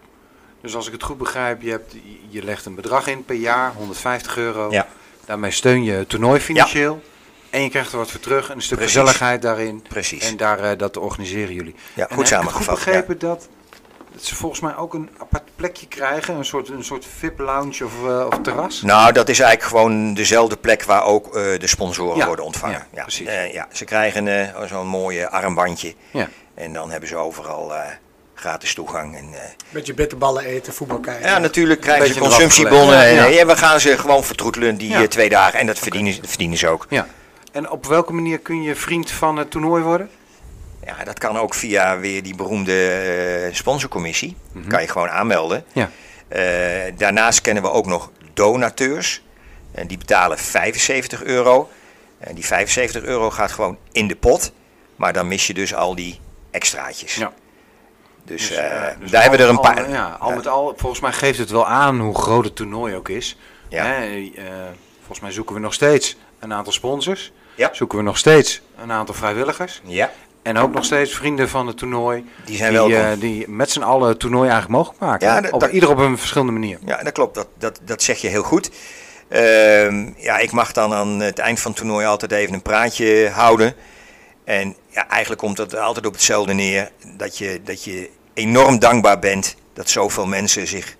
Dus 0.61 0.75
als 0.75 0.87
ik 0.87 0.93
het 0.93 1.03
goed 1.03 1.17
begrijp, 1.17 1.61
je, 1.61 1.69
hebt, 1.69 1.95
je 2.29 2.43
legt 2.43 2.65
een 2.65 2.75
bedrag 2.75 3.07
in 3.07 3.25
per 3.25 3.35
jaar, 3.35 3.73
150 3.73 4.37
euro. 4.37 4.71
Ja. 4.71 4.87
Daarmee 5.25 5.51
steun 5.51 5.83
je 5.83 5.91
het 5.91 6.09
toernooi 6.09 6.39
financieel. 6.39 7.01
En 7.49 7.61
je 7.61 7.69
krijgt 7.69 7.91
er 7.91 7.97
wat 7.97 8.11
voor 8.11 8.19
terug, 8.19 8.49
en 8.49 8.55
een 8.55 8.61
stuk 8.61 8.77
Precies. 8.77 8.95
gezelligheid 8.95 9.41
daarin. 9.41 9.81
Precies. 9.81 10.29
En 10.29 10.37
daar, 10.37 10.59
eh, 10.59 10.77
dat 10.77 10.97
organiseren 10.97 11.53
jullie. 11.53 11.75
Ja, 11.93 12.07
en 12.09 12.15
goed 12.15 12.29
heb 12.29 12.41
ik 12.41 12.47
goed 12.49 12.63
samengevat, 12.63 12.75
begrepen 12.75 13.19
dat, 13.19 13.47
dat 14.11 14.23
ze 14.23 14.35
volgens 14.35 14.61
mij 14.61 14.75
ook 14.75 14.93
een 14.93 15.09
apart 15.17 15.44
plekje 15.55 15.87
krijgen? 15.87 16.35
Een 16.35 16.45
soort, 16.45 16.69
een 16.69 16.83
soort 16.83 17.05
VIP-lounge 17.17 17.85
of, 17.85 17.93
eh, 18.07 18.25
of 18.27 18.39
terras? 18.43 18.81
Nou, 18.81 19.11
dat 19.11 19.29
is 19.29 19.39
eigenlijk 19.39 19.69
gewoon 19.69 20.13
dezelfde 20.13 20.55
plek 20.57 20.83
waar 20.83 21.03
ook 21.03 21.25
eh, 21.35 21.59
de 21.59 21.67
sponsoren 21.67 22.17
Ja, 22.17 22.25
worden 22.25 22.45
ontvangen. 22.45 22.77
ja, 22.77 22.87
Ja, 22.93 23.01
precies. 23.01 23.27
Eh, 23.27 23.53
ja, 23.53 23.67
ze 23.71 23.85
krijgen 23.85 24.27
eh, 24.27 24.61
zo'n 24.67 24.87
mooi 24.87 25.23
armbandje. 25.23 25.93
Ja. 26.11 26.27
En 26.53 26.73
dan 26.73 26.91
hebben 26.91 27.09
ze 27.09 27.15
overal 27.15 27.75
eh, 27.75 27.81
gratis 28.33 28.73
toegang. 28.73 29.15
En, 29.17 29.25
eh, 29.33 29.39
Beetje 29.69 29.93
bitterballen 29.93 30.43
eten, 30.43 30.73
voetbal 30.73 30.99
kijken. 30.99 31.29
ja, 31.29 31.37
natuurlijk 31.37 31.81
krijgen 31.81 32.13
ze 32.13 32.19
consumptiebonnen. 32.19 33.03
En, 33.05 33.31
ja. 33.33 33.45
we 33.45 33.55
gaan 33.57 33.79
ze 33.79 33.97
gewoon 33.97 34.23
vertroetelen 34.23 34.75
die 34.77 34.89
Ja. 34.89 35.01
eh, 35.01 35.07
twee 35.07 35.29
dagen. 35.29 35.59
En 35.59 35.65
dat 35.65 35.79
verdienen, 35.79 36.15
dat 36.21 36.29
verdienen 36.29 36.57
ze 36.57 36.67
ook. 36.67 36.85
ja. 36.89 37.07
En 37.51 37.69
op 37.69 37.85
welke 37.85 38.13
manier 38.13 38.39
kun 38.39 38.61
je 38.61 38.75
vriend 38.75 39.11
van 39.11 39.37
het 39.37 39.51
toernooi 39.51 39.83
worden? 39.83 40.09
Ja, 40.85 41.03
dat 41.03 41.19
kan 41.19 41.37
ook 41.37 41.53
via 41.53 41.99
weer 41.99 42.23
die 42.23 42.35
beroemde 42.35 42.89
eh, 43.47 43.53
sponsorcommissie. 43.53 44.37
Kan 44.67 44.81
je 44.81 44.87
gewoon 44.87 45.09
aanmelden. 45.09 45.65
Ja. 45.73 45.89
Eh, 46.27 46.93
daarnaast 46.97 47.41
kennen 47.41 47.63
we 47.63 47.69
ook 47.71 47.85
nog 47.85 48.11
donateurs. 48.33 49.23
En 49.71 49.87
die 49.87 49.97
betalen 49.97 50.37
75 50.37 51.23
euro. 51.23 51.69
En 52.17 52.35
die 52.35 52.45
75 52.45 53.03
euro 53.03 53.31
gaat 53.31 53.51
gewoon 53.51 53.77
in 53.91 54.07
de 54.07 54.15
pot. 54.15 54.51
Maar 54.95 55.13
dan 55.13 55.27
mis 55.27 55.47
je 55.47 55.53
dus 55.53 55.73
al 55.75 55.95
die 55.95 56.19
extraatjes. 56.51 57.15
Ja. 57.15 57.33
Dus, 58.23 58.47
Dus, 58.47 58.57
eh, 58.57 58.87
eh, 58.89 58.99
dus 58.99 59.11
daar 59.11 59.21
hebben 59.21 59.39
we 59.39 59.45
er 59.45 59.51
een 59.51 59.59
paar. 59.59 59.83
al- 59.85 59.89
ja, 59.91 60.17
al 60.19 60.31
met 60.35 60.47
al, 60.47 60.73
volgens 60.77 61.01
mij 61.01 61.11
geeft 61.11 61.37
het 61.39 61.49
wel 61.49 61.67
aan 61.67 61.99
hoe 61.99 62.17
groot 62.17 62.45
het 62.45 62.55
toernooi 62.55 62.95
ook 62.95 63.09
is. 63.09 63.37
Ja. 63.69 63.85
Hè, 63.85 64.05
eh, 64.35 64.43
volgens 64.97 65.19
mij 65.19 65.31
zoeken 65.31 65.55
we 65.55 65.61
nog 65.61 65.73
steeds 65.73 66.17
een 66.39 66.53
aantal 66.53 66.73
sponsors. 66.73 67.31
Ja. 67.55 67.69
Zoeken 67.73 67.97
we 67.97 68.03
nog 68.03 68.17
steeds 68.17 68.61
een 68.81 68.91
aantal 68.91 69.15
vrijwilligers. 69.15 69.81
Ja, 69.83 70.11
En 70.45 70.57
ook 70.57 70.73
nog 70.73 70.85
steeds 70.85 71.15
vrienden 71.15 71.49
van 71.49 71.67
het 71.67 71.77
toernooi. 71.77 72.25
die 72.45 72.57
zijn 72.57 72.69
die, 72.69 72.79
welkom. 72.79 73.11
eh, 73.11 73.19
die 73.19 73.49
met 73.49 73.71
z'n 73.71 73.81
allen 73.81 74.09
het 74.09 74.19
toernooi 74.19 74.49
eigenlijk 74.49 74.77
mogelijk 74.79 74.99
maken. 75.01 75.27
Ja, 75.27 75.41
dat- 75.41 75.51
op, 75.51 75.59
dat- 75.59 75.71
ieder 75.71 75.89
op 75.89 75.97
een 75.97 76.17
verschillende 76.17 76.51
manier. 76.51 76.79
Ja, 76.85 77.03
dat 77.03 77.13
klopt. 77.13 77.35
Dat, 77.35 77.47
dat, 77.57 77.79
dat 77.83 78.03
zeg 78.03 78.17
je 78.21 78.27
heel 78.27 78.43
goed. 78.43 78.71
Ehm, 79.27 80.09
ja, 80.17 80.37
ik 80.37 80.51
mag 80.51 80.71
dan 80.71 80.93
aan 80.93 81.19
het 81.19 81.39
eind 81.39 81.59
van 81.59 81.71
het 81.71 81.79
toernooi 81.79 82.05
altijd 82.05 82.31
even 82.31 82.53
een 82.53 82.61
praatje 82.61 83.29
houden. 83.29 83.73
En 84.43 84.75
ja, 84.89 85.07
eigenlijk 85.07 85.41
komt 85.41 85.57
het 85.57 85.75
altijd 85.77 86.05
op 86.05 86.13
hetzelfde 86.13 86.53
neer. 86.53 86.91
Dat 87.17 87.37
je, 87.37 87.61
dat 87.63 87.83
je 87.83 88.09
enorm 88.33 88.79
dankbaar 88.79 89.19
bent 89.19 89.55
dat 89.73 89.89
zoveel 89.89 90.25
mensen 90.25 90.67
zich 90.67 90.95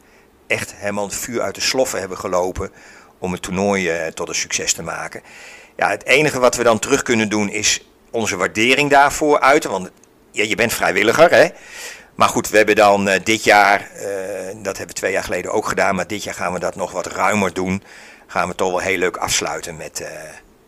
echt 0.48 0.74
helemaal 0.76 1.06
het 1.06 1.16
vuur 1.16 1.42
uit 1.42 1.56
de 1.56 1.62
sloffen 1.62 2.00
hebben 2.00 2.18
gelopen 2.18 2.72
om 3.20 3.32
het 3.32 3.42
toernooi 3.42 3.90
eh, 3.90 4.08
tot 4.08 4.28
een 4.30 4.36
succes 4.36 4.74
te 4.74 4.84
maken. 4.84 5.22
Ja, 5.78 5.90
het 5.90 6.06
enige 6.06 6.40
wat 6.40 6.56
we 6.56 6.64
dan 6.64 6.80
terug 6.80 7.02
kunnen 7.02 7.30
doen 7.30 7.50
is 7.50 7.88
onze 8.16 8.38
waardering 8.38 8.90
daarvoor 8.90 9.40
uiten. 9.40 9.70
Want 9.72 9.90
ja, 10.32 10.44
je 10.44 10.56
bent 10.56 10.74
vrijwilliger, 10.74 11.32
hè? 11.32 11.48
Maar 12.16 12.30
goed, 12.30 12.50
we 12.50 12.58
hebben 12.58 12.76
dan 12.76 13.08
eh, 13.08 13.20
dit 13.24 13.44
jaar, 13.44 13.80
eh, 13.96 14.06
dat 14.56 14.78
hebben 14.78 14.88
we 14.88 14.94
twee 15.02 15.12
jaar 15.12 15.24
geleden 15.24 15.52
ook 15.52 15.68
gedaan, 15.68 15.96
maar 15.96 16.08
dit 16.08 16.24
jaar 16.24 16.34
gaan 16.34 16.54
we 16.54 16.60
dat 16.60 16.76
nog 16.76 16.92
wat 16.92 17.06
ruimer 17.08 17.54
doen. 17.54 17.84
Gaan 18.28 18.48
we 18.48 18.56
toch 18.56 18.70
wel 18.70 18.80
heel 18.80 18.98
leuk 18.98 19.18
afsluiten 19.18 19.76
met, 19.78 20.00
eh, 20.02 20.08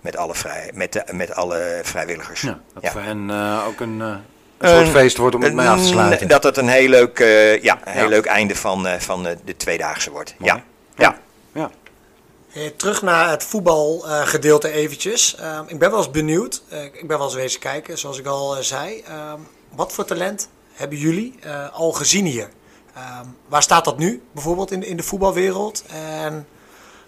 met, 0.01 0.17
alle, 0.17 0.35
vrij, 0.35 0.71
met, 0.73 1.03
met 1.11 1.35
alle 1.35 1.79
vrijwilligers. 1.83 2.41
Ja, 2.41 2.59
dat 2.73 2.83
Ja. 2.83 2.91
voor 2.91 3.01
hen 3.01 3.31
ook 3.67 3.79
een, 3.79 3.99
een 3.99 4.19
soort 4.69 4.87
feest 4.89 5.17
wordt 5.17 5.35
om 5.35 5.43
het 5.43 5.53
mee 5.53 5.67
af 5.67 5.81
te 5.81 5.87
sluiten. 5.87 6.27
Dat 6.27 6.43
het 6.43 6.57
een 6.57 6.67
heel 6.69 6.89
leuk, 6.89 7.17
ja, 7.61 7.79
een 7.85 7.91
heel 7.91 8.03
Ja. 8.03 8.07
leuk 8.09 8.25
einde 8.25 8.55
van, 8.55 8.87
van 8.99 9.23
de 9.45 9.57
tweedaagse 9.57 10.11
wordt. 10.11 10.35
Mooi. 10.37 10.51
Ja. 10.51 10.63
Ja. 10.95 11.17
Ja. 11.53 11.69
Eh, 12.57 12.65
terug 12.75 13.01
naar 13.01 13.29
het 13.29 13.43
voetbalgedeelte 13.43 14.71
eventjes. 14.71 15.35
Ehm, 15.35 15.63
ik 15.67 15.79
ben 15.79 15.89
wel 15.89 15.97
eens 15.99 16.11
benieuwd. 16.11 16.61
Eh, 16.69 16.83
ik 16.83 17.07
ben 17.07 17.17
wel 17.17 17.25
eens 17.27 17.35
wezen 17.35 17.59
kijken, 17.59 17.97
zoals 17.97 18.19
ik 18.19 18.25
al 18.25 18.55
eh, 18.57 18.61
zei. 18.63 19.01
Ehm, 19.07 19.39
wat 19.75 19.91
voor 19.93 20.05
talent 20.05 20.49
hebben 20.73 20.97
jullie 20.97 21.35
eh, 21.41 21.73
al 21.73 21.91
gezien 21.91 22.25
hier? 22.25 22.49
Ehm, 22.95 23.25
waar 23.47 23.63
staat 23.63 23.85
dat 23.85 23.97
nu, 23.97 24.21
bijvoorbeeld 24.31 24.71
in, 24.71 24.83
in 24.83 24.97
de 24.97 25.03
voetbalwereld? 25.03 25.83
En 26.23 26.47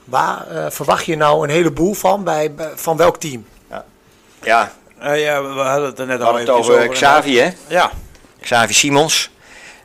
waar 0.04 0.47
eh, 0.47 0.70
verwacht 0.72 1.06
je 1.06 1.16
nou 1.18 1.43
een 1.43 1.50
heleboel 1.50 1.93
van? 1.93 2.24
Bij, 2.24 2.54
bij- 2.54 2.72
van 2.76 2.97
welk 2.97 3.18
team? 3.18 3.45
ja, 4.41 4.72
Eh, 5.00 5.22
ja, 5.24 5.43
we 5.43 5.60
hadden 5.60 5.89
het 5.89 6.00
er 6.00 6.06
net 6.06 6.22
al 6.22 6.39
eventjes 6.39 6.70
over 6.70 6.89
Xavi, 6.89 7.38
hè? 7.39 7.50
Ja, 7.68 7.91
Xavi 8.41 8.74
Simons. 8.74 9.32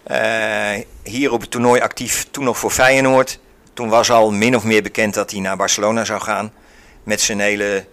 Eh, 0.03 0.71
hier 1.03 1.33
op 1.33 1.41
het 1.41 1.51
toernooi 1.51 1.81
actief, 1.81 2.27
toen 2.31 2.45
nog 2.45 2.59
voor 2.59 2.71
Feyenoord. 2.71 3.39
Toen 3.75 3.89
was 3.89 4.11
al 4.11 4.31
min 4.33 4.57
of 4.57 4.65
meer 4.65 4.83
bekend 4.83 5.15
dat 5.15 5.31
hij 5.31 5.41
naar 5.41 5.57
Barcelona 5.57 6.05
zou 6.05 6.21
gaan. 6.21 6.53
Met 7.03 7.21
zijn 7.21 7.41
hele 7.41 7.87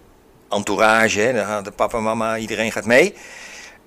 entourage. 0.50 1.20
Hè. 1.20 1.62
De 1.62 1.70
papa, 1.70 1.98
mama, 2.00 2.36
iedereen 2.36 2.72
gaat 2.72 2.84
mee. 2.84 3.14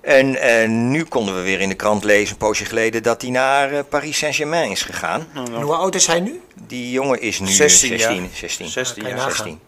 En 0.00 0.36
eh, 0.36 0.68
nu 0.68 1.04
konden 1.04 1.34
we 1.36 1.40
weer 1.42 1.60
in 1.60 1.68
de 1.68 1.74
krant 1.74 2.04
lezen, 2.04 2.30
een 2.32 2.36
poosje 2.38 2.64
geleden, 2.64 3.02
dat 3.02 3.22
hij 3.22 3.30
naar 3.30 3.72
eh, 3.72 3.78
Paris 3.88 4.18
Saint-Germain 4.18 4.70
is 4.70 4.82
gegaan. 4.82 5.26
En 5.34 5.52
hoe 5.62 5.74
oud 5.74 5.94
is 5.94 6.06
hij 6.06 6.20
nu? 6.20 6.40
Die 6.66 6.90
jongen 6.90 7.20
is 7.20 7.40
nu 7.40 7.46
16 7.46 7.88
jaar. 7.96 7.98
16. 8.00 8.28
16. 8.32 8.68
16 8.68 9.02
Ja, 9.02 9.08
kan 9.08 9.18
jaar. 9.18 9.28
je 9.28 9.34
16. 9.34 9.58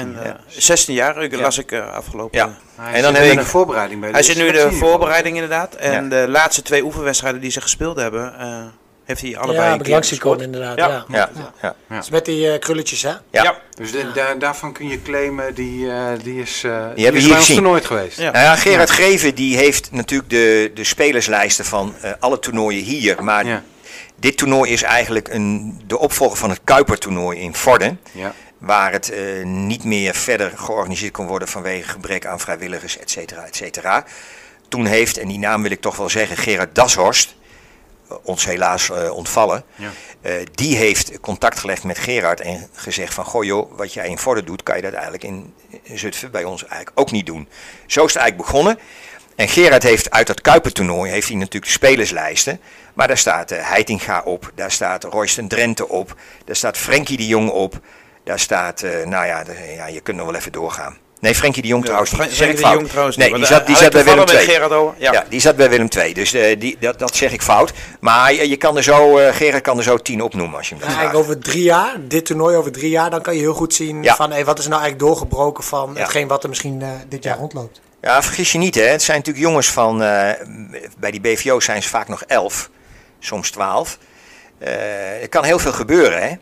En, 0.00 0.24
eh, 0.24 0.32
16 0.46 0.94
jaar, 0.94 1.22
ik 1.22 1.36
las 1.36 1.58
ik 1.58 1.72
afgelopen. 1.72 2.38
Ja. 2.38 2.56
Hij 2.76 2.94
En 2.94 3.02
dan 3.02 3.14
heb 3.14 3.22
heb 3.22 3.32
ik- 3.32 3.38
de 3.38 3.44
voorbereiding 3.44 4.00
bij 4.00 4.10
Hij 4.10 4.20
de 4.20 4.26
zit 4.26 4.36
nu 4.36 4.46
in 4.46 4.52
de 4.52 4.58
in 4.60 4.72
voorbereiding 4.72 5.34
inderdaad. 5.34 5.74
En 5.74 6.04
Ja. 6.04 6.08
de 6.22 6.28
laatste 6.28 6.62
twee 6.62 6.84
oefenwedstrijden 6.84 7.40
die 7.40 7.50
ze 7.50 7.60
gespeeld 7.60 7.96
hebben, 7.96 8.38
eh, 8.38 8.64
heeft 9.04 9.20
hij 9.20 9.36
allebei 9.36 9.66
ja, 9.66 9.72
een 9.72 10.02
keer 10.18 10.42
inderdaad. 10.42 10.76
Ja. 10.76 11.04
Ja. 11.08 11.30
Ja, 11.62 11.98
is 12.00 12.10
met 12.10 12.24
die 12.24 12.52
eh, 12.52 12.58
krulletjes, 12.58 13.02
hè? 13.02 13.08
Ja. 13.08 13.20
Ja. 13.30 13.58
Dus 13.74 13.92
de- 13.92 14.12
da- 14.14 14.34
daarvan 14.34 14.72
kun 14.72 14.88
je 14.88 15.02
claimen, 15.02 15.54
die, 15.54 15.90
eh, 15.90 16.04
die 16.22 16.40
is, 16.40 16.64
eh 16.64 16.70
die 16.94 17.04
hebben 17.04 17.14
is 17.14 17.18
hier 17.20 17.28
bij 17.28 17.30
ons 17.30 17.46
gezien. 17.46 17.54
toernooi 17.62 17.82
geweest. 17.82 18.16
Ja. 18.18 18.30
Nou 18.30 18.44
ja, 18.44 18.56
Gerard 18.56 18.90
Greven 18.90 19.34
die 19.34 19.56
heeft 19.56 19.90
natuurlijk 19.92 20.30
de, 20.30 20.70
de 20.74 20.84
spelerslijsten 20.84 21.64
van 21.64 21.94
eh, 22.00 22.10
alle 22.18 22.38
toernooien 22.38 22.82
hier. 22.82 23.24
Maar 23.24 23.46
Ja. 23.46 23.62
dit 24.16 24.36
toernooi 24.36 24.70
is 24.70 24.82
eigenlijk 24.82 25.28
een, 25.28 25.80
de 25.86 25.98
opvolger 25.98 26.36
van 26.38 26.50
het 26.50 26.60
Kuiper-toernooi 26.64 27.38
in 27.40 27.54
Vorden. 27.54 28.00
Ja. 28.12 28.32
Waar 28.58 28.92
het 28.92 29.10
eh, 29.10 29.44
niet 29.44 29.84
meer 29.84 30.14
verder 30.14 30.52
georganiseerd 30.54 31.12
kon 31.12 31.26
worden 31.26 31.48
vanwege 31.48 31.88
gebrek 31.88 32.26
aan 32.26 32.40
vrijwilligers, 32.40 32.98
et 32.98 33.10
cetera, 33.10 33.44
et 33.44 33.56
cetera. 33.56 34.04
Toen 34.68 34.86
heeft, 34.86 35.18
en 35.18 35.28
die 35.28 35.38
naam 35.38 35.62
wil 35.62 35.70
ik 35.70 35.80
toch 35.80 35.96
wel 35.96 36.08
zeggen, 36.10 36.36
Gerard 36.36 36.74
Dashorst, 36.74 37.34
ons 38.22 38.44
helaas 38.44 38.90
eh, 38.90 39.10
ontvallen. 39.16 39.64
Ja. 39.74 39.90
eh, 40.20 40.34
die 40.54 40.76
heeft 40.76 41.20
contact 41.20 41.58
gelegd 41.58 41.84
met 41.84 41.98
Gerard 41.98 42.40
en 42.40 42.68
gezegd 42.72 43.14
van, 43.14 43.24
goh 43.24 43.44
joh, 43.44 43.76
wat 43.76 43.92
jij 43.92 44.08
in 44.08 44.18
Vorden 44.18 44.44
doet, 44.44 44.62
kan 44.62 44.76
je 44.76 44.82
dat 44.82 44.92
eigenlijk 44.92 45.24
in 45.24 45.54
Zutphen 45.94 46.30
bij 46.30 46.44
ons 46.44 46.60
eigenlijk 46.66 47.00
ook 47.00 47.10
niet 47.10 47.26
doen. 47.26 47.48
Zo 47.86 48.04
is 48.04 48.12
het 48.12 48.22
eigenlijk 48.22 48.50
begonnen. 48.50 48.78
En 49.36 49.48
Gerard 49.48 49.82
heeft 49.82 50.10
uit 50.10 50.26
dat 50.26 50.40
Kuiper-toernooi 50.40 51.10
heeft 51.10 51.28
hij 51.28 51.36
natuurlijk 51.36 51.64
de 51.64 51.70
spelerslijsten. 51.70 52.60
Maar 52.94 53.06
daar 53.08 53.18
staat 53.18 53.50
eh, 53.50 53.68
Heitinga 53.68 54.22
op, 54.24 54.52
daar 54.54 54.70
staat 54.70 55.04
Royston 55.04 55.48
Drenthe 55.48 55.88
op, 55.88 56.16
daar 56.44 56.56
staat 56.56 56.76
Frenkie 56.76 57.16
de 57.16 57.26
Jong 57.26 57.50
op. 57.50 57.80
Daar 58.24 58.38
staat, 58.38 58.82
eh, 58.82 59.06
nou 59.06 59.26
ja, 59.26 59.44
de- 59.44 59.72
ja, 59.76 59.86
je 59.86 60.00
kunt 60.00 60.16
nog 60.16 60.26
wel 60.26 60.34
even 60.34 60.52
doorgaan. 60.52 60.96
Nee, 61.22 61.34
Frenkie 61.34 61.62
de 61.62 61.68
Jong 61.68 61.84
trouwens 61.84 62.10
niet. 62.10 62.20
Frenkie 62.20 62.38
Zeg 62.38 62.48
ik 62.50 62.56
de 62.56 62.62
fout. 62.62 62.74
Jong 62.74 62.88
trouwens 62.88 63.16
nee, 63.16 63.34
die 63.34 63.44
zat, 63.46 63.66
die 63.66 63.76
zat 63.76 63.92
bij 63.92 64.04
Willem 64.04 64.28
II. 64.28 64.92
ja. 64.98 65.12
Ja, 65.12 65.24
die 65.28 65.40
zat 65.40 65.56
bij 65.56 65.68
Willem 65.70 65.88
II, 65.96 66.14
dus 66.14 66.32
eh, 66.32 66.60
die, 66.60 66.76
dat, 66.80 66.98
dat 66.98 67.16
zeg 67.16 67.32
ik 67.32 67.42
fout. 67.42 67.72
Maar 68.00 68.32
je, 68.34 68.48
je 68.48 68.56
kan 68.56 68.76
er 68.76 68.82
zo, 68.82 69.18
eh 69.18 69.34
Gerard 69.34 69.62
kan 69.62 69.76
er 69.76 69.82
zo 69.82 69.96
tien 69.96 70.22
opnoemen 70.22 70.56
als 70.58 70.68
je 70.68 70.74
hem 70.74 70.82
Ja, 70.84 70.88
dat 70.90 70.96
eigenlijk 70.98 71.24
vraagt. 71.26 71.40
over 71.40 71.50
drie 71.52 71.62
jaar, 71.64 71.96
dit 72.08 72.24
toernooi 72.26 72.56
over 72.56 72.72
drie 72.72 72.90
jaar, 72.90 73.10
dan 73.10 73.22
kan 73.22 73.34
je 73.34 73.40
heel 73.40 73.54
goed 73.54 73.74
zien 73.74 74.02
Ja. 74.02 74.14
van 74.14 74.30
hey, 74.30 74.44
wat 74.44 74.58
is 74.58 74.66
nou 74.68 74.80
eigenlijk 74.82 75.10
doorgebroken 75.10 75.64
van 75.64 75.90
Ja. 75.94 76.00
hetgeen 76.00 76.28
wat 76.28 76.42
er 76.42 76.48
misschien 76.48 76.82
eh, 76.82 76.88
dit 77.08 77.24
jaar 77.24 77.36
rondloopt. 77.38 77.80
Ja, 78.00 78.22
vergis 78.22 78.52
je 78.52 78.58
niet, 78.58 78.74
hè. 78.74 78.82
Het 78.82 79.02
zijn 79.02 79.16
natuurlijk 79.16 79.44
jongens 79.46 79.70
van... 79.70 80.02
eh, 80.02 80.30
bij 80.98 81.10
die 81.10 81.20
BVO's 81.20 81.64
zijn 81.64 81.82
ze 81.82 81.88
vaak 81.88 82.08
nog 82.08 82.22
elf, 82.26 82.70
soms 83.18 83.50
twaalf. 83.50 83.98
Eh, 84.58 85.22
er 85.22 85.28
kan 85.28 85.44
heel 85.44 85.58
veel 85.58 85.72
gebeuren, 85.72 86.22
hè. 86.22 86.34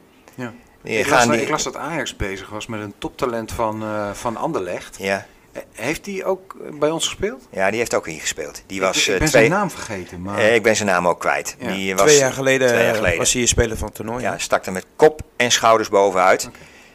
Ja. 0.82 0.88
Die 0.90 0.98
Ik 0.98 1.06
las, 1.08 1.18
gaan 1.18 1.30
die- 1.30 1.40
ik 1.42 1.48
las 1.48 1.62
dat 1.62 1.76
Ajax 1.76 2.16
bezig 2.16 2.48
was 2.48 2.66
met 2.66 2.80
een 2.80 2.94
toptalent 2.98 3.52
van, 3.52 3.82
eh, 3.82 4.10
van 4.12 4.36
Anderlecht. 4.36 4.96
Ja, 4.98 5.26
Eh, 5.52 5.62
Heeft 5.72 6.04
die 6.04 6.24
ook 6.24 6.56
eh, 6.64 6.78
bij 6.78 6.90
ons 6.90 7.04
gespeeld? 7.04 7.42
ja, 7.50 7.68
die 7.70 7.78
heeft 7.78 7.94
ook 7.94 8.06
ingespeeld. 8.06 8.62
Die 8.66 8.80
was 8.80 8.96
ik, 8.96 9.02
ik 9.02 9.08
ben 9.08 9.16
twee... 9.28 9.28
zijn 9.30 9.50
naam 9.50 9.70
vergeten. 9.70 10.22
Maar... 10.22 10.38
Eh, 10.38 10.54
ik 10.54 10.62
ben 10.62 10.76
zijn 10.76 10.88
naam 10.88 11.08
ook 11.08 11.20
kwijt. 11.20 11.56
Ja. 11.58 11.72
Die 11.72 11.94
was 11.94 12.02
Twee 12.06 12.18
jaar 12.18 12.32
geleden, 12.32 12.68
twee 12.68 12.84
jaar 12.84 12.94
geleden. 12.94 13.18
was 13.18 13.32
hij 13.32 13.46
speler 13.46 13.76
van 13.76 13.86
het 13.86 13.96
toernooi. 13.96 14.22
Ja, 14.22 14.38
stak 14.38 14.66
er 14.66 14.72
met 14.72 14.84
kop 14.96 15.20
en 15.36 15.50
schouders 15.52 15.88
bovenuit. 15.88 16.50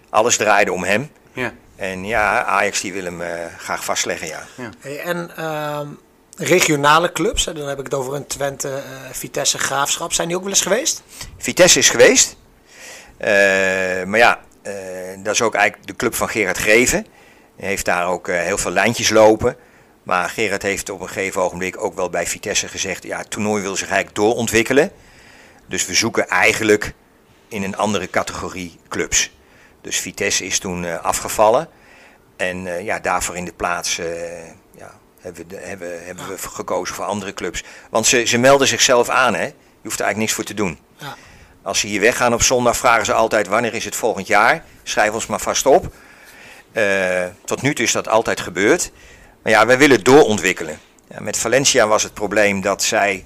Alles 0.09 0.37
draaide 0.37 0.71
om 0.71 0.83
hem. 0.83 1.11
ja. 1.33 1.53
En 1.75 2.05
ja, 2.05 2.43
Ajax 2.43 2.81
die 2.81 2.93
wil 2.93 3.03
hem 3.03 3.21
eh, 3.21 3.29
graag 3.57 3.83
vastleggen, 3.83 4.27
ja. 4.27 4.43
Hey, 4.79 4.99
en 4.99 5.31
ehm, 5.37 5.87
regionale 6.37 7.11
clubs, 7.11 7.43
dan 7.43 7.57
heb 7.67 7.77
ik 7.79 7.83
het 7.85 7.93
over 7.93 8.13
een 8.15 8.27
Twente, 8.27 8.69
eh, 8.69 8.81
Vitesse, 9.11 9.57
Graafschap, 9.57 10.13
zijn 10.13 10.27
die 10.27 10.37
ook 10.37 10.43
wel 10.43 10.51
eens 10.51 10.61
geweest? 10.61 11.03
Vitesse 11.37 11.79
is 11.79 11.89
geweest. 11.89 12.35
Eh, 13.17 14.03
maar 14.03 14.19
ja, 14.19 14.39
eh, 14.61 14.73
dat 15.17 15.33
is 15.33 15.41
ook 15.41 15.55
eigenlijk 15.55 15.87
de 15.87 15.95
club 15.95 16.15
van 16.15 16.29
Gerard 16.29 16.57
Greven. 16.57 17.05
Hij 17.55 17.67
heeft 17.67 17.85
daar 17.85 18.07
ook 18.07 18.27
eh, 18.27 18.39
heel 18.39 18.57
veel 18.57 18.71
lijntjes 18.71 19.09
lopen. 19.09 19.55
Maar 20.03 20.29
Gerard 20.29 20.61
heeft 20.61 20.89
op 20.89 21.01
een 21.01 21.07
gegeven 21.07 21.41
ogenblik 21.41 21.83
ook 21.83 21.95
wel 21.95 22.09
bij 22.09 22.27
Vitesse 22.27 22.67
gezegd... 22.67 23.03
ja, 23.03 23.17
het 23.17 23.29
toernooi 23.29 23.61
wil 23.61 23.75
zich 23.75 23.87
eigenlijk 23.87 24.15
doorontwikkelen. 24.15 24.91
Dus 25.67 25.85
we 25.85 25.93
zoeken 25.93 26.27
eigenlijk 26.27 26.93
in 27.47 27.63
een 27.63 27.77
andere 27.77 28.09
categorie 28.09 28.79
clubs. 28.87 29.31
Dus 29.81 29.99
Vitesse 29.99 30.45
is 30.45 30.59
toen 30.59 31.01
afgevallen. 31.01 31.69
En 32.37 32.83
ja, 32.83 32.99
daarvoor 32.99 33.35
in 33.35 33.45
de 33.45 33.53
plaats 33.53 33.95
ja, 34.77 34.99
hebben, 35.19 35.47
we, 35.47 35.55
hebben, 35.55 36.05
hebben 36.05 36.27
we 36.27 36.37
gekozen 36.37 36.95
voor 36.95 37.05
andere 37.05 37.33
clubs. 37.33 37.63
Want 37.89 38.05
ze, 38.05 38.25
ze 38.25 38.37
melden 38.37 38.67
zichzelf 38.67 39.09
aan, 39.09 39.33
hè. 39.33 39.45
Je 39.45 39.91
hoeft 39.91 39.99
er 39.99 40.05
eigenlijk 40.05 40.17
niks 40.17 40.33
voor 40.33 40.43
te 40.43 40.53
doen. 40.53 40.79
Ja. 40.97 41.15
Als 41.65 41.79
ze 41.79 41.87
hier 41.87 42.01
weggaan 42.01 42.33
op 42.33 42.41
zondag, 42.41 42.77
vragen 42.77 43.05
ze 43.05 43.13
altijd 43.13 43.47
wanneer 43.47 43.73
is 43.73 43.85
het 43.85 43.95
volgend 43.95 44.27
jaar. 44.27 44.63
Schrijf 44.83 45.13
ons 45.13 45.25
maar 45.25 45.39
vast 45.39 45.65
op. 45.65 45.93
Eh, 46.71 47.25
tot 47.45 47.61
nu 47.61 47.73
toe 47.73 47.85
is 47.85 47.91
dat 47.91 48.07
altijd 48.07 48.39
gebeurd. 48.39 48.91
Maar 49.41 49.51
ja, 49.51 49.65
wij 49.65 49.77
willen 49.77 50.03
doorontwikkelen. 50.03 50.79
Ja, 51.09 51.21
met 51.21 51.37
Valencia 51.37 51.87
was 51.87 52.03
het 52.03 52.13
probleem 52.13 52.61
dat 52.61 52.83
zij 52.83 53.25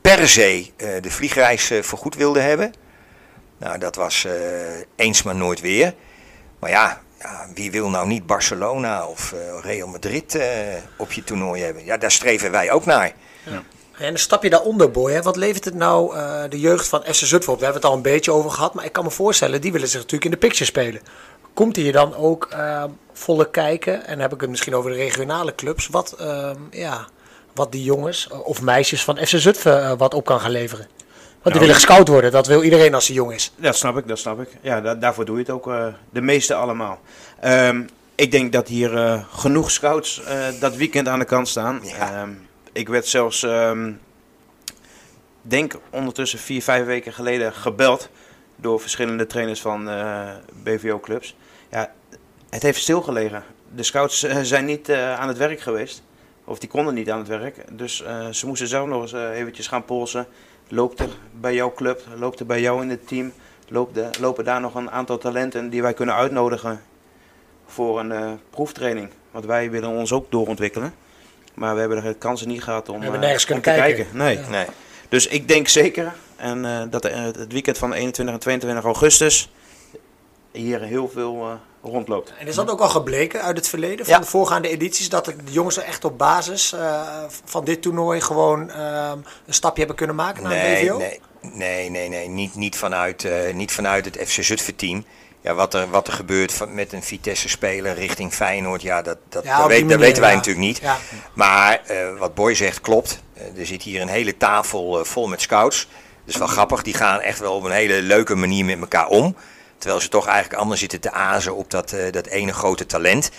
per 0.00 0.28
se 0.28 0.70
eh, 0.76 0.88
de 1.00 1.10
vliegreis 1.10 1.70
eh, 1.70 1.82
vergoed 1.82 2.14
wilden 2.14 2.44
hebben. 2.44 2.74
Nou, 3.58 3.78
dat 3.78 3.94
was 3.94 4.26
eens 4.96 5.22
maar 5.22 5.36
nooit 5.36 5.60
weer. 5.60 5.94
Maar 6.58 6.70
ja, 6.70 7.00
ja, 7.18 7.46
wie 7.54 7.70
wil 7.70 7.90
nou 7.90 8.06
niet 8.06 8.26
Barcelona 8.26 9.06
of 9.06 9.34
Real 9.62 9.88
Madrid 9.88 10.38
op 10.96 11.12
je 11.12 11.24
toernooi 11.24 11.62
hebben? 11.62 11.84
Ja, 11.84 11.96
daar 11.96 12.12
streven 12.12 12.50
wij 12.50 12.70
ook 12.70 12.84
naar. 12.84 13.12
En 14.00 14.12
een 14.12 14.18
stapje 14.18 14.50
daaronder, 14.50 14.90
boy. 14.90 15.12
Hè. 15.12 15.22
Wat 15.22 15.36
levert 15.36 15.64
het 15.64 15.74
nou 15.74 16.16
eh, 16.16 16.42
de 16.48 16.60
jeugd 16.60 16.88
van 16.88 17.02
FC 17.02 17.14
Zutphen 17.14 17.52
op? 17.52 17.58
We 17.58 17.64
hebben 17.64 17.82
het 17.82 17.90
al 17.90 17.96
een 17.96 18.02
beetje 18.02 18.32
over 18.32 18.50
gehad, 18.50 18.74
maar 18.74 18.84
ik 18.84 18.92
kan 18.92 19.04
me 19.04 19.10
voorstellen, 19.10 19.60
die 19.60 19.72
willen 19.72 19.88
zich 19.88 19.96
natuurlijk 19.96 20.24
in 20.24 20.30
de 20.30 20.36
picture 20.46 20.64
spelen. 20.64 21.00
Komt 21.54 21.76
hier 21.76 21.92
dan 21.92 22.14
ook 22.14 22.48
eh, 22.50 22.84
volle 23.12 23.50
kijken, 23.50 24.04
en 24.06 24.10
dan 24.12 24.20
heb 24.20 24.32
ik 24.32 24.40
het 24.40 24.50
misschien 24.50 24.74
over 24.74 24.90
de 24.90 24.96
regionale 24.96 25.54
clubs, 25.54 25.86
wat, 25.88 26.12
ehm, 26.18 26.56
ja, 26.70 27.06
wat 27.54 27.72
die 27.72 27.82
jongens 27.84 28.28
eh, 28.30 28.46
of 28.46 28.62
meisjes 28.62 29.04
van 29.04 29.16
FC 29.16 29.28
Zutphen 29.36 29.82
eh, 29.84 29.92
wat 29.98 30.14
op 30.14 30.24
kan 30.24 30.40
gaan 30.40 30.50
leveren? 30.50 30.86
Want 31.42 31.54
die 31.54 31.60
willen 31.60 31.74
gescout 31.74 32.08
worden, 32.08 32.30
dat 32.32 32.46
wil 32.46 32.62
iedereen 32.62 32.94
als 32.94 33.06
hij 33.06 33.16
jong 33.16 33.32
is. 33.32 33.52
Dat 33.56 33.76
snap 33.76 33.96
ik, 33.96 34.08
dat 34.08 34.18
snap 34.18 34.40
ik. 34.40 34.48
Ja, 34.60 34.80
da- 34.80 34.94
daarvoor 34.94 35.24
doe 35.24 35.34
je 35.36 35.42
het 35.42 35.50
ook. 35.50 35.70
de 36.10 36.20
meeste 36.20 36.54
allemaal. 36.54 37.00
Ehm, 37.40 37.82
ik 38.14 38.30
denk 38.30 38.52
dat 38.52 38.68
hier 38.68 39.24
genoeg 39.32 39.70
scouts 39.70 40.22
dat 40.60 40.76
weekend 40.76 41.08
aan 41.08 41.18
de 41.18 41.24
kant 41.24 41.48
staan. 41.48 41.80
Ja. 41.82 42.12
Ehm, 42.12 42.30
ik 42.72 42.88
werd 42.88 43.06
zelfs, 43.06 43.42
ehm, 43.42 43.92
denk 45.42 45.74
ondertussen 45.90 46.38
vier, 46.38 46.62
vijf 46.62 46.84
weken 46.84 47.12
geleden 47.12 47.52
gebeld 47.52 48.08
door 48.56 48.80
verschillende 48.80 49.26
trainers 49.26 49.60
van 49.60 49.88
eh, 49.88 50.30
BVO-clubs. 50.62 51.36
Ja, 51.70 51.92
het 52.50 52.62
heeft 52.62 52.80
stilgelegen. 52.80 53.44
De 53.74 53.82
scouts 53.82 54.22
eh, 54.22 54.38
zijn 54.42 54.64
niet 54.64 54.88
eh, 54.88 55.18
aan 55.18 55.28
het 55.28 55.36
werk 55.36 55.60
geweest. 55.60 56.02
Of 56.44 56.58
die 56.58 56.68
konden 56.68 56.94
niet 56.94 57.10
aan 57.10 57.18
het 57.18 57.28
werk. 57.28 57.64
Dus 57.78 57.96
ze 58.30 58.46
moesten 58.46 58.68
zelf 58.68 58.88
nog 58.88 59.02
eens 59.02 59.12
eventjes 59.12 59.66
gaan 59.66 59.84
polsen. 59.84 60.26
Loopt 60.68 61.00
er 61.00 61.08
bij 61.40 61.54
jouw 61.54 61.72
club, 61.72 62.02
loopt 62.16 62.40
er 62.40 62.46
bij 62.46 62.60
jou 62.60 62.82
in 62.82 62.90
het 62.90 63.08
team, 63.08 63.32
loopt 63.68 64.18
lopen 64.20 64.44
daar 64.44 64.60
nog 64.60 64.74
een 64.74 64.90
aantal 64.90 65.18
talenten 65.18 65.70
die 65.70 65.82
wij 65.82 65.94
kunnen 65.94 66.14
uitnodigen 66.14 66.82
voor 67.66 68.00
een 68.00 68.40
proeftraining. 68.50 69.10
Want 69.30 69.44
wij 69.44 69.70
willen 69.70 69.88
ons 69.88 70.12
ook 70.12 70.30
doorontwikkelen. 70.30 70.94
Maar 71.54 71.74
we 71.74 71.80
hebben 71.80 72.02
de 72.02 72.14
kansen 72.14 72.48
niet 72.48 72.62
gehad 72.62 72.88
om, 72.88 72.96
We 72.96 73.02
hebben 73.02 73.20
eh, 73.20 73.26
nergens 73.26 73.50
om 73.50 73.60
kunnen 73.60 73.80
te 73.80 73.86
kijken. 73.86 74.16
Nee. 74.16 74.38
Ja. 74.38 74.48
Nee. 74.48 74.66
Dus 75.08 75.26
ik 75.26 75.48
denk 75.48 75.68
zeker 75.68 76.12
en, 76.36 76.64
eh, 76.64 76.82
dat 76.90 77.04
eh, 77.04 77.22
het 77.22 77.52
weekend 77.52 77.78
van 77.78 77.92
21 77.92 78.34
en 78.34 78.40
22 78.40 78.84
augustus 78.84 79.50
hier 80.52 80.80
heel 80.80 81.08
veel 81.08 81.58
rondloopt. 81.82 82.32
En 82.38 82.46
is 82.46 82.54
dat 82.54 82.70
ook 82.70 82.80
al 82.80 82.88
gebleken 82.88 83.42
uit 83.42 83.56
het 83.56 83.68
verleden 83.68 84.04
van 84.04 84.14
Ja. 84.14 84.20
de 84.20 84.26
voorgaande 84.26 84.68
edities, 84.68 85.08
dat 85.08 85.24
de 85.24 85.34
jongens 85.50 85.76
er 85.76 85.82
echt 85.82 86.04
op 86.04 86.18
basis 86.18 86.74
van 87.44 87.64
dit 87.64 87.82
toernooi 87.82 88.20
gewoon 88.20 88.70
ehm, 88.70 89.18
een 89.46 89.54
stapje 89.54 89.78
hebben 89.78 89.96
kunnen 89.96 90.16
maken 90.16 90.42
naar 90.42 90.52
een 90.52 90.58
Nee, 90.58 90.84
BVO? 90.84 90.96
nee, 90.98 91.20
nee, 91.40 91.90
nee, 91.90 92.08
nee. 92.08 92.28
Niet, 92.28 92.54
niet, 92.54 92.76
vanuit, 92.76 93.28
niet 93.54 93.72
vanuit 93.72 94.04
het 94.04 94.16
FC 94.28 94.42
Zutphen 94.42 94.76
team. 94.76 95.04
Ja, 95.42 95.54
wat, 95.54 95.74
er, 95.74 95.90
wat 95.90 96.06
er 96.06 96.12
gebeurt 96.12 96.52
van, 96.52 96.74
met 96.74 96.92
een 96.92 97.02
Vitesse-speler 97.02 97.94
richting 97.94 98.32
Feyenoord, 98.32 98.82
ja, 98.82 99.02
dat, 99.02 99.18
dat, 99.28 99.44
Ja, 99.44 99.58
dat, 99.58 99.68
weten 99.68 100.20
wij 100.20 100.30
ja. 100.30 100.36
natuurlijk 100.36 100.66
niet. 100.66 100.78
Ja. 100.78 100.98
Maar 101.34 101.80
eh, 101.86 102.18
wat 102.18 102.34
Boy 102.34 102.54
zegt 102.54 102.80
klopt. 102.80 103.22
Eh, 103.34 103.58
er 103.58 103.66
zit 103.66 103.82
hier 103.82 104.00
een 104.00 104.08
hele 104.08 104.36
tafel 104.36 104.98
eh, 104.98 105.04
vol 105.04 105.28
met 105.28 105.40
scouts. 105.40 105.88
Dat 106.24 106.34
is 106.34 106.36
wel 106.36 106.46
grappig. 106.46 106.82
Die 106.82 106.94
gaan 106.94 107.20
echt 107.20 107.38
wel 107.38 107.54
op 107.54 107.64
een 107.64 107.70
hele 107.70 108.02
leuke 108.02 108.34
manier 108.34 108.64
met 108.64 108.80
elkaar 108.80 109.08
om. 109.08 109.36
Terwijl 109.78 110.00
ze 110.00 110.08
toch 110.08 110.26
eigenlijk 110.26 110.58
allemaal 110.58 110.76
zitten 110.76 111.00
te 111.00 111.12
azen 111.12 111.54
op 111.54 111.70
dat, 111.70 111.94
dat 112.10 112.26
ene 112.26 112.52
grote 112.52 112.86
talent. 112.86 113.30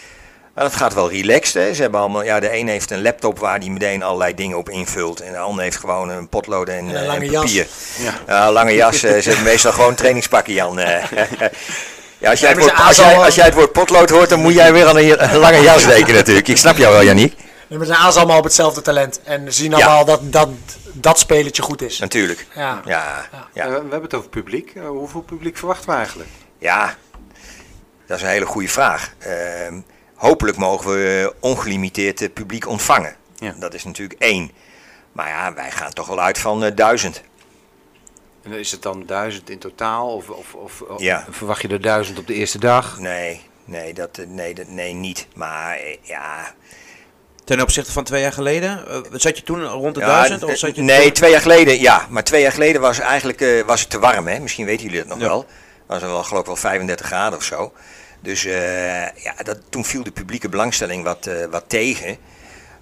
Maar 0.62 0.70
dat 0.70 0.80
gaat 0.80 0.93
wel 0.93 1.09
relaxed. 1.09 1.53
Hè. 1.64 1.74
Ze 1.74 1.82
hebben 1.82 1.99
allemaal, 1.99 2.24
ja, 2.24 2.39
de 2.39 2.57
een 2.57 2.68
heeft 2.68 2.91
een 2.91 3.01
laptop 3.01 3.39
waar 3.39 3.59
hij 3.59 3.70
meteen 3.70 4.03
allerlei 4.03 4.34
dingen 4.36 4.57
op 4.57 4.70
invult. 4.70 5.20
En 5.22 5.32
de 5.32 5.38
ander 5.38 5.64
heeft 5.64 5.78
gewoon 5.78 6.09
een 6.09 6.28
potlood 6.30 6.68
en, 6.68 6.76
En 6.78 6.88
een 6.88 6.95
eh, 6.95 7.05
lange 7.05 7.20
en 7.26 7.32
jas. 7.32 7.41
papier. 7.43 7.68
Ja. 8.28 8.51
lange 8.51 8.74
jas. 8.74 9.03
eh, 9.03 9.18
ze 9.22 9.28
hebben 9.30 9.43
meestal 9.45 9.72
gewoon 9.72 9.95
trainingspakken, 9.95 10.53
Jan. 10.53 10.80
eh. 10.80 11.03
Ja, 12.18 12.30
als, 12.30 12.39
jij 12.39 12.49
het 12.49 12.59
woord, 12.59 12.74
als, 12.76 12.95
jij, 12.95 13.18
als 13.18 13.36
het 13.36 13.53
woord 13.53 13.72
potlood 13.72 14.09
hoort, 14.09 14.30
dan 14.30 14.39
moet 14.41 14.53
jij 14.53 14.74
weer 14.74 14.88
aan 14.88 14.97
een, 14.97 15.24
een 15.34 15.38
lange 15.38 15.62
jas 15.62 15.86
denken 15.86 16.14
natuurlijk. 16.14 16.47
Ik 16.47 16.57
snap 16.57 16.78
jou 16.78 16.93
wel, 16.93 17.03
Janiek. 17.03 17.36
Ze 17.70 17.86
zijn 17.86 17.97
allemaal 17.99 18.38
op 18.38 18.43
hetzelfde 18.43 18.82
talent 18.82 19.22
en 19.24 19.53
zien 19.53 19.72
Ja. 19.72 19.76
allemaal 19.78 20.05
dat, 20.05 20.20
dat 20.24 20.49
dat 20.93 21.20
spelletje 21.20 21.62
goed 21.62 21.82
is. 21.82 21.99
Natuurlijk. 21.99 22.45
Ja. 22.55 22.82
Ja, 22.86 23.28
ja. 23.53 23.68
We 23.68 23.74
hebben 23.74 24.01
het 24.01 24.14
over 24.14 24.30
publiek. 24.30 24.74
Hoeveel 24.88 25.22
publiek 25.22 25.57
verwachten 25.57 25.89
we 25.89 25.95
eigenlijk? 25.95 26.30
Ja, 26.57 26.95
dat 28.07 28.18
is 28.18 28.24
een 28.24 28.30
hele 28.30 28.45
goede 28.45 28.68
vraag. 28.68 29.12
Ehm, 29.20 29.74
hopelijk 30.22 30.58
mogen 30.58 30.92
we 30.92 31.34
ongelimiteerd 31.40 32.22
eh, 32.22 32.30
publiek 32.34 32.68
ontvangen. 32.68 33.16
Ja. 33.36 33.56
Dat 33.60 33.74
is 33.74 33.84
natuurlijk 33.84 34.22
één. 34.22 34.52
Maar 35.12 35.28
ja, 35.28 35.54
wij 35.54 35.72
gaan 35.72 35.94
toch 35.94 36.08
wel 36.08 36.20
uit 36.22 36.38
van 36.40 36.64
eh, 36.64 36.72
duizend. 36.76 37.22
En 38.44 38.52
is 38.52 38.72
het 38.72 38.82
dan 38.82 39.04
duizend 39.06 39.50
in 39.50 39.60
totaal? 39.60 40.16
Of, 40.16 40.30
of, 40.30 40.54
of 40.54 40.82
of 40.82 41.02
Ja. 41.02 41.26
verwacht 41.30 41.62
je 41.62 41.68
er 41.68 41.82
duizend 41.82 42.20
op 42.20 42.28
de 42.28 42.34
eerste 42.34 42.60
dag? 42.60 43.00
Nee, 43.00 43.42
nee, 43.66 43.94
dat, 43.94 44.18
eh, 44.18 44.28
nee, 44.28 44.54
dat, 44.54 44.68
nee 44.68 44.94
niet. 44.94 45.28
Maar 45.36 45.76
eh, 45.78 45.98
ja... 46.02 46.54
Ten 47.44 47.62
opzichte 47.62 47.92
van 47.92 48.04
twee 48.04 48.22
jaar 48.22 48.34
geleden, 48.34 48.88
eh, 48.88 48.98
zat 49.12 49.38
je 49.38 49.44
toen 49.44 49.64
rond 49.66 49.96
de 49.96 50.02
ja, 50.02 50.08
duizend? 50.08 50.44
Of 50.44 50.50
eh, 50.50 50.56
zat 50.56 50.76
je 50.76 50.82
nee, 50.82 51.04
toen- 51.04 51.12
twee 51.12 51.32
jaar 51.32 51.42
geleden, 51.42 51.80
ja. 51.80 52.06
Maar 52.10 52.24
twee 52.24 52.42
jaar 52.42 52.52
geleden 52.52 52.82
was 52.82 53.00
eigenlijk 53.00 53.42
eh, 53.42 53.62
was 53.66 53.82
het 53.82 53.90
te 53.90 54.00
warm, 54.00 54.28
hè. 54.28 54.40
Misschien 54.40 54.66
weten 54.66 54.84
jullie 54.86 55.00
het 55.00 55.08
nog 55.08 55.20
Ja. 55.20 55.28
wel. 55.28 55.46
Was 55.88 56.02
er 56.02 56.08
wel, 56.08 56.24
geloof 56.24 56.42
ik, 56.42 56.48
wel 56.48 56.56
35 56.56 57.06
graden 57.06 57.38
of 57.38 57.44
zo. 57.44 57.74
Dus 58.22 58.46
eh, 58.46 59.02
ja, 59.02 59.34
dat, 59.44 59.60
toen 59.70 59.86
viel 59.86 60.04
de 60.04 60.12
publieke 60.12 60.50
belangstelling 60.50 61.04
wat, 61.04 61.28
eh, 61.28 61.46
wat 61.52 61.64
tegen. 61.68 62.18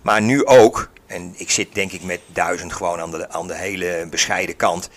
Maar 0.01 0.21
nu 0.21 0.45
ook, 0.45 0.89
en 1.07 1.33
ik 1.37 1.49
zit 1.51 1.67
denk 1.75 1.91
ik 1.91 2.03
met 2.03 2.19
duizend 2.33 2.73
gewoon 2.73 2.99
aan 2.99 3.11
de, 3.11 3.29
aan 3.29 3.47
de 3.47 3.55
hele 3.55 4.07
bescheiden 4.09 4.55
kant. 4.55 4.89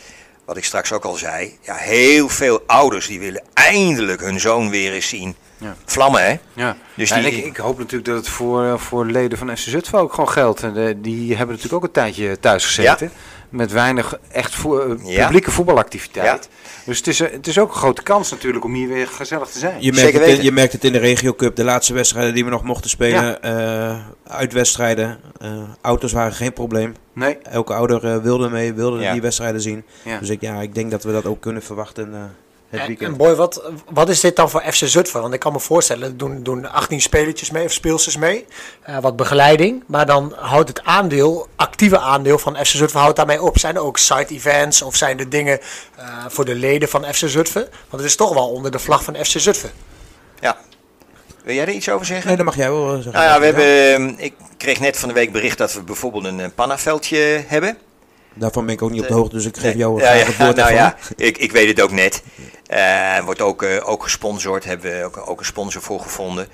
Wat 0.44 0.56
ik 0.56 0.64
straks 0.64 0.92
ook 0.92 1.04
al 1.04 1.14
zei. 1.14 1.58
Ja, 1.60 1.74
heel 1.74 2.28
veel 2.28 2.62
ouders 2.66 3.06
die 3.06 3.18
willen 3.20 3.42
eindelijk 3.54 4.20
hun 4.20 4.40
zoon 4.40 4.70
weer 4.70 4.92
eens 4.92 5.08
zien 5.08 5.34
Ja. 5.58 5.76
vlammen, 5.84 6.24
hè? 6.24 6.38
Ja. 6.52 6.76
Dus 6.94 7.08
Ja, 7.08 7.20
die, 7.20 7.32
ik, 7.36 7.44
ik 7.44 7.56
hoop 7.56 7.78
natuurlijk 7.78 8.04
dat 8.04 8.16
het 8.16 8.28
voor, 8.28 8.64
eh, 8.64 8.78
voor 8.78 9.06
leden 9.06 9.38
van 9.38 9.56
FC 9.56 9.68
Zutphen 9.68 9.98
ook 9.98 10.14
gewoon 10.14 10.30
geldt. 10.30 10.62
En, 10.62 11.02
die 11.02 11.28
hebben 11.36 11.56
natuurlijk 11.56 11.74
ook 11.74 11.84
een 11.84 11.90
tijdje 12.02 12.38
thuis 12.40 12.64
gezeten. 12.64 13.12
Met 13.52 13.72
weinig 13.72 14.18
echt 14.32 14.54
vo- 14.54 14.78
eh, 14.78 14.94
Ja. 15.14 15.22
publieke 15.24 15.50
voetbalactiviteit. 15.50 16.48
Dus 16.84 16.98
het 16.98 17.06
is, 17.06 17.20
eh, 17.20 17.30
het 17.32 17.46
is 17.46 17.58
ook 17.58 17.68
een 17.68 17.74
grote 17.76 18.02
kans 18.02 18.30
natuurlijk 18.30 18.64
om 18.64 18.74
hier 18.74 18.88
weer 18.88 19.06
gezellig 19.08 19.48
te 19.48 19.58
zijn. 19.58 19.74
Je 19.82 19.92
merkt, 19.92 19.96
Zeker 19.98 20.12
het 20.12 20.22
in, 20.22 20.28
weten. 20.28 20.44
je 20.44 20.52
merkt 20.52 20.72
het 20.72 20.84
in 20.84 20.92
de 20.92 20.98
Regio 20.98 21.34
Cup, 21.34 21.56
de 21.56 21.64
laatste 21.64 21.94
wedstrijden 21.94 22.34
die 22.34 22.44
we 22.44 22.50
nog 22.50 22.62
mochten 22.62 22.90
spelen. 22.90 23.42
eh, 23.42 23.96
uitwedstrijden. 24.26 25.18
eh, 25.40 25.50
auto's 25.80 26.12
waren 26.12 26.32
geen 26.32 26.52
probleem. 26.52 26.94
Nee? 27.12 27.38
Elke 27.38 27.74
ouder 27.74 28.04
eh, 28.06 28.16
wilde 28.16 28.48
mee, 28.50 28.72
wilde 28.72 29.00
Ja. 29.00 29.12
die 29.12 29.20
wedstrijden 29.22 29.60
zien. 29.60 29.84
Ja. 30.04 30.18
Dus 30.18 30.28
ik, 30.28 30.40
ja, 30.40 30.60
ik 30.60 30.74
denk 30.74 30.90
dat 30.90 31.04
we 31.04 31.12
dat 31.12 31.26
ook 31.26 31.40
kunnen 31.40 31.62
verwachten 31.62 32.14
eh, 32.14 32.20
het 32.72 32.80
En, 32.80 32.86
weekend. 32.86 33.10
en 33.10 33.16
Boy, 33.16 33.34
wat, 33.34 33.62
wat 33.90 34.08
is 34.08 34.20
dit 34.20 34.36
dan 34.36 34.50
voor 34.50 34.62
FC 34.72 34.86
Zutphen? 34.86 35.20
Want 35.20 35.34
ik 35.34 35.40
kan 35.40 35.52
me 35.52 35.60
voorstellen, 35.60 36.08
er 36.08 36.16
doen, 36.16 36.42
doen 36.42 36.70
18 36.70 37.00
spelertjes 37.00 37.50
mee 37.50 37.64
of 37.64 37.72
speelsters 37.72 38.16
mee. 38.16 38.46
Eh, 38.82 38.98
wat 38.98 39.16
begeleiding. 39.16 39.84
Maar 39.86 40.06
dan 40.06 40.34
houdt 40.36 40.68
het 40.68 40.82
aandeel, 40.84 41.46
actieve 41.56 41.98
aandeel 41.98 42.38
van 42.38 42.56
FC 42.56 42.66
Zutphen 42.66 43.00
houdt 43.00 43.16
daarmee 43.16 43.42
op. 43.42 43.58
Zijn 43.58 43.74
er 43.76 43.82
ook 43.82 43.98
side 43.98 44.26
events 44.26 44.82
of 44.82 44.96
zijn 44.96 45.18
er 45.18 45.28
dingen 45.28 45.60
eh, 45.96 46.04
voor 46.28 46.44
de 46.44 46.54
leden 46.54 46.88
van 46.88 47.04
FC 47.04 47.28
Zutphen? 47.28 47.62
Want 47.62 48.02
het 48.02 48.04
is 48.04 48.16
toch 48.16 48.34
wel 48.34 48.48
onder 48.48 48.70
de 48.70 48.78
vlag 48.78 49.04
van 49.04 49.14
FC 49.14 49.38
Zutphen. 49.38 49.70
ja. 50.40 50.56
Wil 51.44 51.54
jij 51.54 51.66
er 51.66 51.72
iets 51.72 51.88
over 51.88 52.06
zeggen? 52.06 52.26
Nee, 52.26 52.36
dat 52.36 52.44
mag 52.44 52.56
jij 52.56 52.70
wel 52.70 52.94
zeggen. 52.94 53.12
Nou 53.12 53.24
ja, 53.24 53.38
we 53.38 53.44
hebben, 53.44 54.18
eh, 54.18 54.24
ik 54.24 54.34
kreeg 54.56 54.80
net 54.80 54.98
van 54.98 55.08
de 55.08 55.14
week 55.14 55.32
bericht 55.32 55.58
dat 55.58 55.72
we 55.72 55.82
bijvoorbeeld 55.82 56.24
een, 56.24 56.54
pannaveldje 56.54 57.44
hebben. 57.46 57.78
Daarvan 58.34 58.66
ben 58.66 58.74
ik 58.74 58.82
ook 58.82 58.90
niet 58.90 59.00
op 59.00 59.08
de 59.08 59.14
hoogte, 59.14 59.36
dus 59.36 59.46
ik 59.46 59.56
geef 59.56 59.74
jou 59.74 60.00
Ja, 60.00 60.06
graag 60.06 60.20
ja, 60.20 60.26
het 60.26 60.36
woord 60.36 60.56
nou 60.56 60.72
ja, 60.72 60.96
ik, 61.16 61.38
ik 61.38 61.52
weet 61.52 61.68
het 61.68 61.80
ook 61.80 61.90
net. 61.90 62.22
Eh 62.66 63.24
wordt 63.24 63.40
ook, 63.40 63.62
eh, 63.62 63.88
ook 63.88 64.02
gesponsord, 64.02 64.64
hebben 64.64 64.98
we 64.98 65.04
ook, 65.04 65.28
ook 65.28 65.38
een 65.38 65.44
sponsor 65.44 65.82
voor 65.82 66.00
gevonden. 66.00 66.48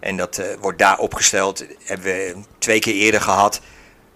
En 0.00 0.16
dat 0.16 0.38
eh, 0.38 0.46
wordt 0.60 0.78
daar 0.78 0.98
opgesteld. 0.98 1.64
Hebben 1.84 2.06
we 2.06 2.34
twee 2.58 2.78
keer 2.78 2.94
eerder 2.94 3.20
gehad. 3.20 3.60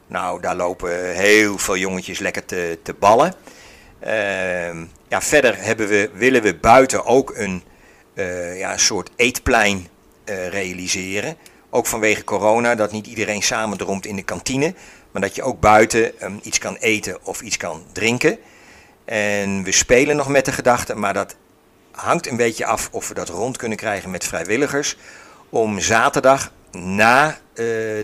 Nou, 0.07 0.41
daar 0.41 0.57
lopen 0.57 1.15
heel 1.15 1.59
veel 1.59 1.77
jongetjes 1.77 2.19
lekker 2.19 2.45
te, 2.45 2.79
te 2.83 2.95
ballen. 2.95 3.35
Ehm, 4.01 4.85
ja, 5.09 5.21
verder 5.21 5.57
hebben 5.57 5.89
we, 5.89 6.11
willen 6.13 6.43
we 6.43 6.55
buiten 6.55 7.05
ook 7.05 7.33
een 7.37 7.63
ja, 8.55 8.73
een 8.73 8.79
soort 8.79 9.11
eetplein 9.17 9.89
realiseren. 10.51 11.37
Ook 11.71 11.87
vanwege 11.87 12.25
corona, 12.25 12.75
dat 12.75 12.93
niet 12.93 13.07
iedereen 13.07 13.43
samendromt 13.43 14.07
in 14.07 14.17
de 14.17 14.23
kantine. 14.23 14.75
Maar 15.19 15.27
dat 15.29 15.37
je 15.37 15.43
ook 15.43 15.61
buiten 15.61 16.21
ehm, 16.21 16.37
iets 16.43 16.59
kan 16.59 16.77
eten 16.77 17.25
of 17.25 17.41
iets 17.41 17.57
kan 17.57 17.85
drinken. 17.93 18.39
En 19.05 19.63
we 19.63 19.73
spelen 19.73 20.17
nog 20.17 20.29
met 20.29 20.45
de 20.45 20.53
gedachte, 20.53 20.95
maar 20.95 21.15
dat 21.15 21.37
hangt 21.91 22.27
een 22.27 22.37
beetje 22.37 22.67
af 22.67 22.89
of 22.93 23.09
we 23.09 23.15
dat 23.15 23.29
rond 23.29 23.57
kunnen 23.57 23.79
krijgen 23.79 24.11
met 24.11 24.25
vrijwilligers. 24.25 24.97
Om 25.49 25.81
zaterdag 25.81 26.53
na 26.73 27.29
eh, 27.29 27.37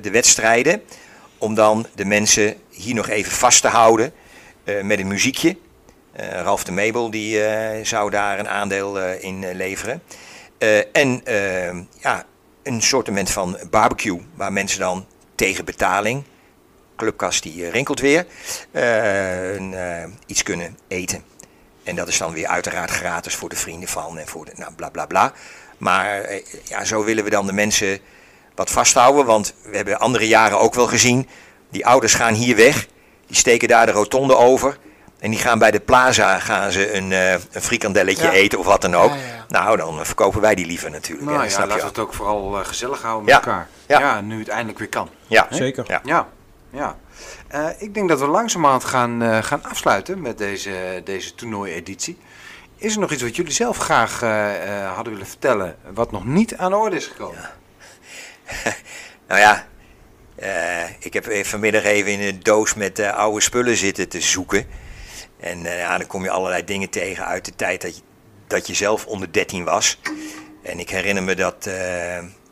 de 0.02 0.10
wedstrijden, 0.12 0.82
om 1.38 1.54
dan 1.54 1.86
de 1.94 2.04
mensen 2.04 2.56
hier 2.70 2.94
nog 2.94 3.08
even 3.08 3.32
vast 3.32 3.60
te 3.60 3.68
houden 3.68 4.12
eh, 4.64 4.82
met 4.82 4.98
een 4.98 5.08
muziekje. 5.08 5.56
Eh, 6.12 6.28
Ralf 6.28 6.64
de 6.64 6.72
Mabel 6.72 7.10
die, 7.10 7.42
zou 7.82 8.10
daar 8.10 8.38
een 8.38 8.48
aandeel 8.48 8.98
in 9.00 9.52
leveren. 9.52 10.02
En 10.92 11.24
eh, 11.24 11.76
ja, 12.00 12.24
een 12.62 12.82
soortement 12.82 13.30
van 13.30 13.58
barbecue, 13.70 14.20
waar 14.34 14.52
mensen 14.52 14.80
dan 14.80 15.06
tegen 15.34 15.64
betaling, 15.64 16.24
clubkast 16.96 17.42
die 17.42 17.64
eh, 17.64 17.70
rinkelt 17.72 18.00
weer, 18.00 18.26
eh, 18.70 19.54
een, 19.54 19.74
eh, 19.74 20.04
iets 20.26 20.42
kunnen 20.42 20.78
eten. 20.88 21.22
En 21.82 21.96
dat 21.96 22.08
is 22.08 22.18
dan 22.18 22.32
weer 22.32 22.46
uiteraard 22.46 22.90
gratis 22.90 23.34
voor 23.34 23.48
de 23.48 23.56
vrienden 23.56 23.88
van 23.88 24.18
en 24.18 24.26
voor 24.26 24.44
de, 24.44 24.52
nou 24.56 24.72
bla 24.72 24.88
bla 24.88 25.06
bla. 25.06 25.32
Maar 25.78 26.26
ja, 26.64 26.84
zo 26.84 27.04
willen 27.04 27.24
we 27.24 27.30
dan 27.30 27.46
de 27.46 27.52
mensen 27.52 27.98
wat 28.54 28.70
vasthouden, 28.70 29.26
want 29.26 29.54
we 29.62 29.76
hebben 29.76 29.98
andere 29.98 30.28
jaren 30.28 30.58
ook 30.58 30.74
wel 30.74 30.86
gezien, 30.86 31.28
die 31.70 31.86
ouders 31.86 32.14
gaan 32.14 32.34
hier 32.34 32.56
weg, 32.56 32.86
die 33.26 33.36
steken 33.36 33.68
daar 33.68 33.86
de 33.86 33.92
rotonde 33.92 34.36
over. 34.36 34.78
En 35.18 35.30
die 35.30 35.38
gaan 35.40 35.58
bij 35.58 35.70
de 35.70 35.80
plaza 35.80 36.38
gaan 36.38 36.72
ze 36.72 36.94
een, 36.94 37.12
eh, 37.12 37.32
een 37.32 37.62
frikandelletje 37.62 38.24
Ja. 38.24 38.30
eten 38.32 38.58
of 38.58 38.66
wat 38.66 38.80
dan 38.82 38.96
ook. 38.96 39.10
Ja, 39.10 39.16
ja, 39.16 39.22
ja. 39.22 39.44
Nou, 39.48 39.76
dan 39.76 40.06
verkopen 40.06 40.40
wij 40.40 40.54
die 40.54 40.66
liever 40.66 40.90
natuurlijk. 40.90 41.26
Nou 41.30 41.42
ja, 41.42 41.48
snap 41.48 41.62
je 41.62 41.68
laten 41.68 41.82
we 41.82 41.88
het 41.88 41.98
ook 41.98 42.14
vooral 42.14 42.50
gezellig 42.64 43.02
houden 43.02 43.24
met 43.24 43.34
Ja. 43.34 43.40
elkaar. 43.40 43.68
Ja. 43.86 43.98
Ja. 44.00 44.20
nu 44.20 44.38
het 44.38 44.48
eindelijk 44.48 44.78
weer 44.78 44.88
kan. 44.88 45.08
Ja, 45.26 45.46
Zeker. 45.50 46.00
Ja. 46.04 46.28
Ja, 46.74 46.80
ja. 46.80 46.96
Eh, 47.48 47.82
ik 47.82 47.94
denk 47.94 48.08
dat 48.08 48.20
we 48.20 48.26
langzamerhand 48.26 48.84
gaan, 48.84 49.22
eh, 49.22 49.42
gaan 49.42 49.64
afsluiten 49.64 50.20
met 50.20 50.38
deze, 50.38 51.00
deze 51.04 51.34
toernooieditie. 51.34 52.18
Is 52.76 52.94
er 52.94 53.00
nog 53.00 53.12
iets 53.12 53.22
wat 53.22 53.36
jullie 53.36 53.52
zelf 53.52 53.76
graag 53.76 54.22
eh, 54.22 54.94
hadden 54.94 55.12
willen 55.12 55.28
vertellen, 55.28 55.76
wat 55.92 56.10
nog 56.10 56.24
niet 56.24 56.56
aan 56.56 56.70
de 56.70 56.76
orde 56.76 56.96
is 56.96 57.06
gekomen? 57.06 57.50
Nou 59.28 59.40
ja, 59.40 59.66
ik 60.98 61.12
heb 61.12 61.46
vanmiddag 61.46 61.82
even 61.82 62.12
in 62.12 62.20
een 62.20 62.40
doos 62.42 62.74
met 62.74 63.00
oude 63.00 63.40
spullen 63.40 63.76
zitten 63.76 64.08
te 64.08 64.20
zoeken. 64.20 64.66
En 65.40 65.62
ja, 65.62 65.98
dan 65.98 66.06
kom 66.06 66.22
je 66.22 66.30
allerlei 66.30 66.64
dingen 66.64 66.90
tegen 66.90 67.24
uit 67.24 67.44
de 67.44 67.54
tijd 67.54 67.82
dat 67.82 67.96
je, 67.96 68.02
dat 68.46 68.66
je 68.66 68.74
zelf 68.74 69.06
onder 69.06 69.32
13 69.32 69.64
was. 69.64 70.00
En 70.62 70.78
ik 70.78 70.90
herinner 70.90 71.22
me 71.22 71.34
dat 71.34 71.68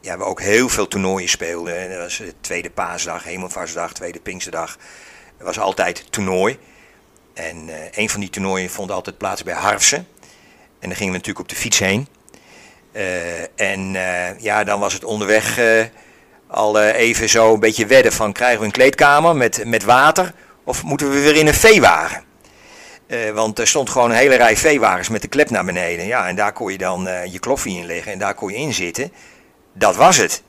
ja, 0.02 0.18
we 0.18 0.24
ook 0.24 0.40
heel 0.40 0.68
veel 0.68 0.88
toernooien 0.88 1.28
speelden. 1.28 1.90
Dat 1.90 1.98
was 1.98 2.16
de 2.16 2.34
tweede 2.40 2.70
paasdag, 2.70 3.24
hemelvaartsdag, 3.24 3.92
tweede 3.92 4.20
pinksterdag. 4.20 4.76
Er 5.38 5.44
was 5.44 5.58
altijd 5.58 6.12
toernooi. 6.12 6.58
En 7.34 7.68
eh, 7.68 7.74
een 7.90 8.10
van 8.10 8.20
die 8.20 8.30
toernooien 8.30 8.70
vond 8.70 8.90
altijd 8.90 9.18
plaats 9.18 9.42
bij 9.42 9.54
Harfsen. 9.54 10.06
En 10.78 10.88
dan 10.88 10.96
gingen 10.96 11.12
we 11.12 11.18
natuurlijk 11.18 11.38
op 11.38 11.48
de 11.48 11.56
fiets 11.56 11.78
heen. 11.78 12.08
Eh, 12.92 13.60
en 13.60 13.96
eh, 13.96 14.38
ja, 14.38 14.64
dan 14.64 14.80
was 14.80 14.92
het 14.92 15.04
onderweg 15.04 15.58
eh, 15.58 15.84
al 16.46 16.80
eh, 16.80 16.98
even 16.98 17.28
zo 17.28 17.54
een 17.54 17.60
beetje 17.60 17.86
wedden 17.86 18.12
van 18.12 18.32
krijgen 18.32 18.58
we 18.58 18.64
een 18.64 18.70
kleedkamer 18.70 19.36
met, 19.36 19.64
met 19.64 19.84
water 19.84 20.34
of 20.64 20.82
moeten 20.82 21.10
we 21.10 21.20
weer 21.20 21.36
in 21.36 21.46
een 21.46 21.54
veewagen? 21.54 22.24
Eh, 23.06 23.30
want 23.30 23.58
er 23.58 23.66
stond 23.66 23.90
gewoon 23.90 24.10
een 24.10 24.16
hele 24.16 24.34
rij 24.34 24.56
veewagens 24.56 25.08
met 25.08 25.22
de 25.22 25.28
klep 25.28 25.50
naar 25.50 25.64
beneden. 25.64 26.06
Ja, 26.06 26.28
en 26.28 26.36
daar 26.36 26.52
kon 26.52 26.72
je 26.72 26.78
dan 26.78 27.08
eh, 27.08 27.32
je 27.32 27.38
kloffie 27.38 27.78
in 27.78 27.86
leggen 27.86 28.12
en 28.12 28.18
daar 28.18 28.34
kon 28.34 28.52
je 28.52 28.58
in 28.58 28.72
zitten. 28.72 29.12
Dat 29.72 29.96
was 29.96 30.16
het. 30.16 30.42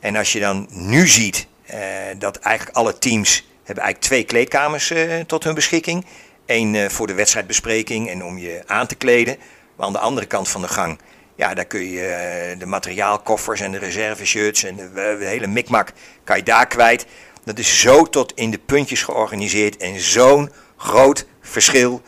En 0.00 0.16
als 0.16 0.32
je 0.32 0.40
dan 0.40 0.66
nu 0.70 1.08
ziet 1.08 1.46
eh, 1.66 1.80
dat 2.18 2.36
eigenlijk 2.36 2.76
alle 2.76 2.98
teams 2.98 3.46
hebben 3.64 3.84
eigenlijk 3.84 4.00
twee 4.00 4.24
kleedkamers 4.24 4.90
eh, 4.90 5.20
tot 5.20 5.44
hun 5.44 5.54
beschikking. 5.54 6.06
Eén 6.46 6.74
eh, 6.74 6.88
voor 6.88 7.06
de 7.06 7.14
wedstrijdbespreking 7.14 8.10
en 8.10 8.24
om 8.24 8.38
je 8.38 8.62
aan 8.66 8.86
te 8.86 8.94
kleden. 8.94 9.36
Maar 9.76 9.86
aan 9.86 9.92
de 9.92 9.98
andere 9.98 10.26
kant 10.26 10.48
van 10.48 10.60
de 10.60 10.68
gang, 10.68 10.98
ja, 11.34 11.54
daar 11.54 11.64
kun 11.64 11.90
je 11.90 12.54
de 12.58 12.66
materiaalkoffers 12.66 13.60
en 13.60 13.72
de 13.72 13.78
reserveshirts 13.78 14.62
en 14.62 14.76
de, 14.76 15.16
de 15.18 15.24
hele 15.24 15.46
mikmak 15.46 15.92
kan 16.24 16.36
je 16.36 16.42
daar 16.42 16.66
kwijt. 16.66 17.06
Dat 17.44 17.58
is 17.58 17.80
zo 17.80 18.04
tot 18.04 18.32
in 18.34 18.50
de 18.50 18.58
puntjes 18.58 19.02
georganiseerd 19.02 19.76
en 19.76 20.00
zo'n 20.00 20.52
groot 20.76 21.26
verschil 21.40 22.02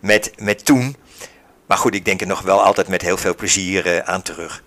met, 0.00 0.32
met 0.36 0.64
toen. 0.64 0.96
Maar 1.66 1.78
goed, 1.78 1.94
ik 1.94 2.04
denk 2.04 2.20
er 2.20 2.26
nog 2.26 2.40
wel 2.40 2.62
altijd 2.62 2.88
met 2.88 3.02
heel 3.02 3.16
veel 3.16 3.34
plezier 3.34 4.02
aan 4.04 4.22
terug. 4.22 4.62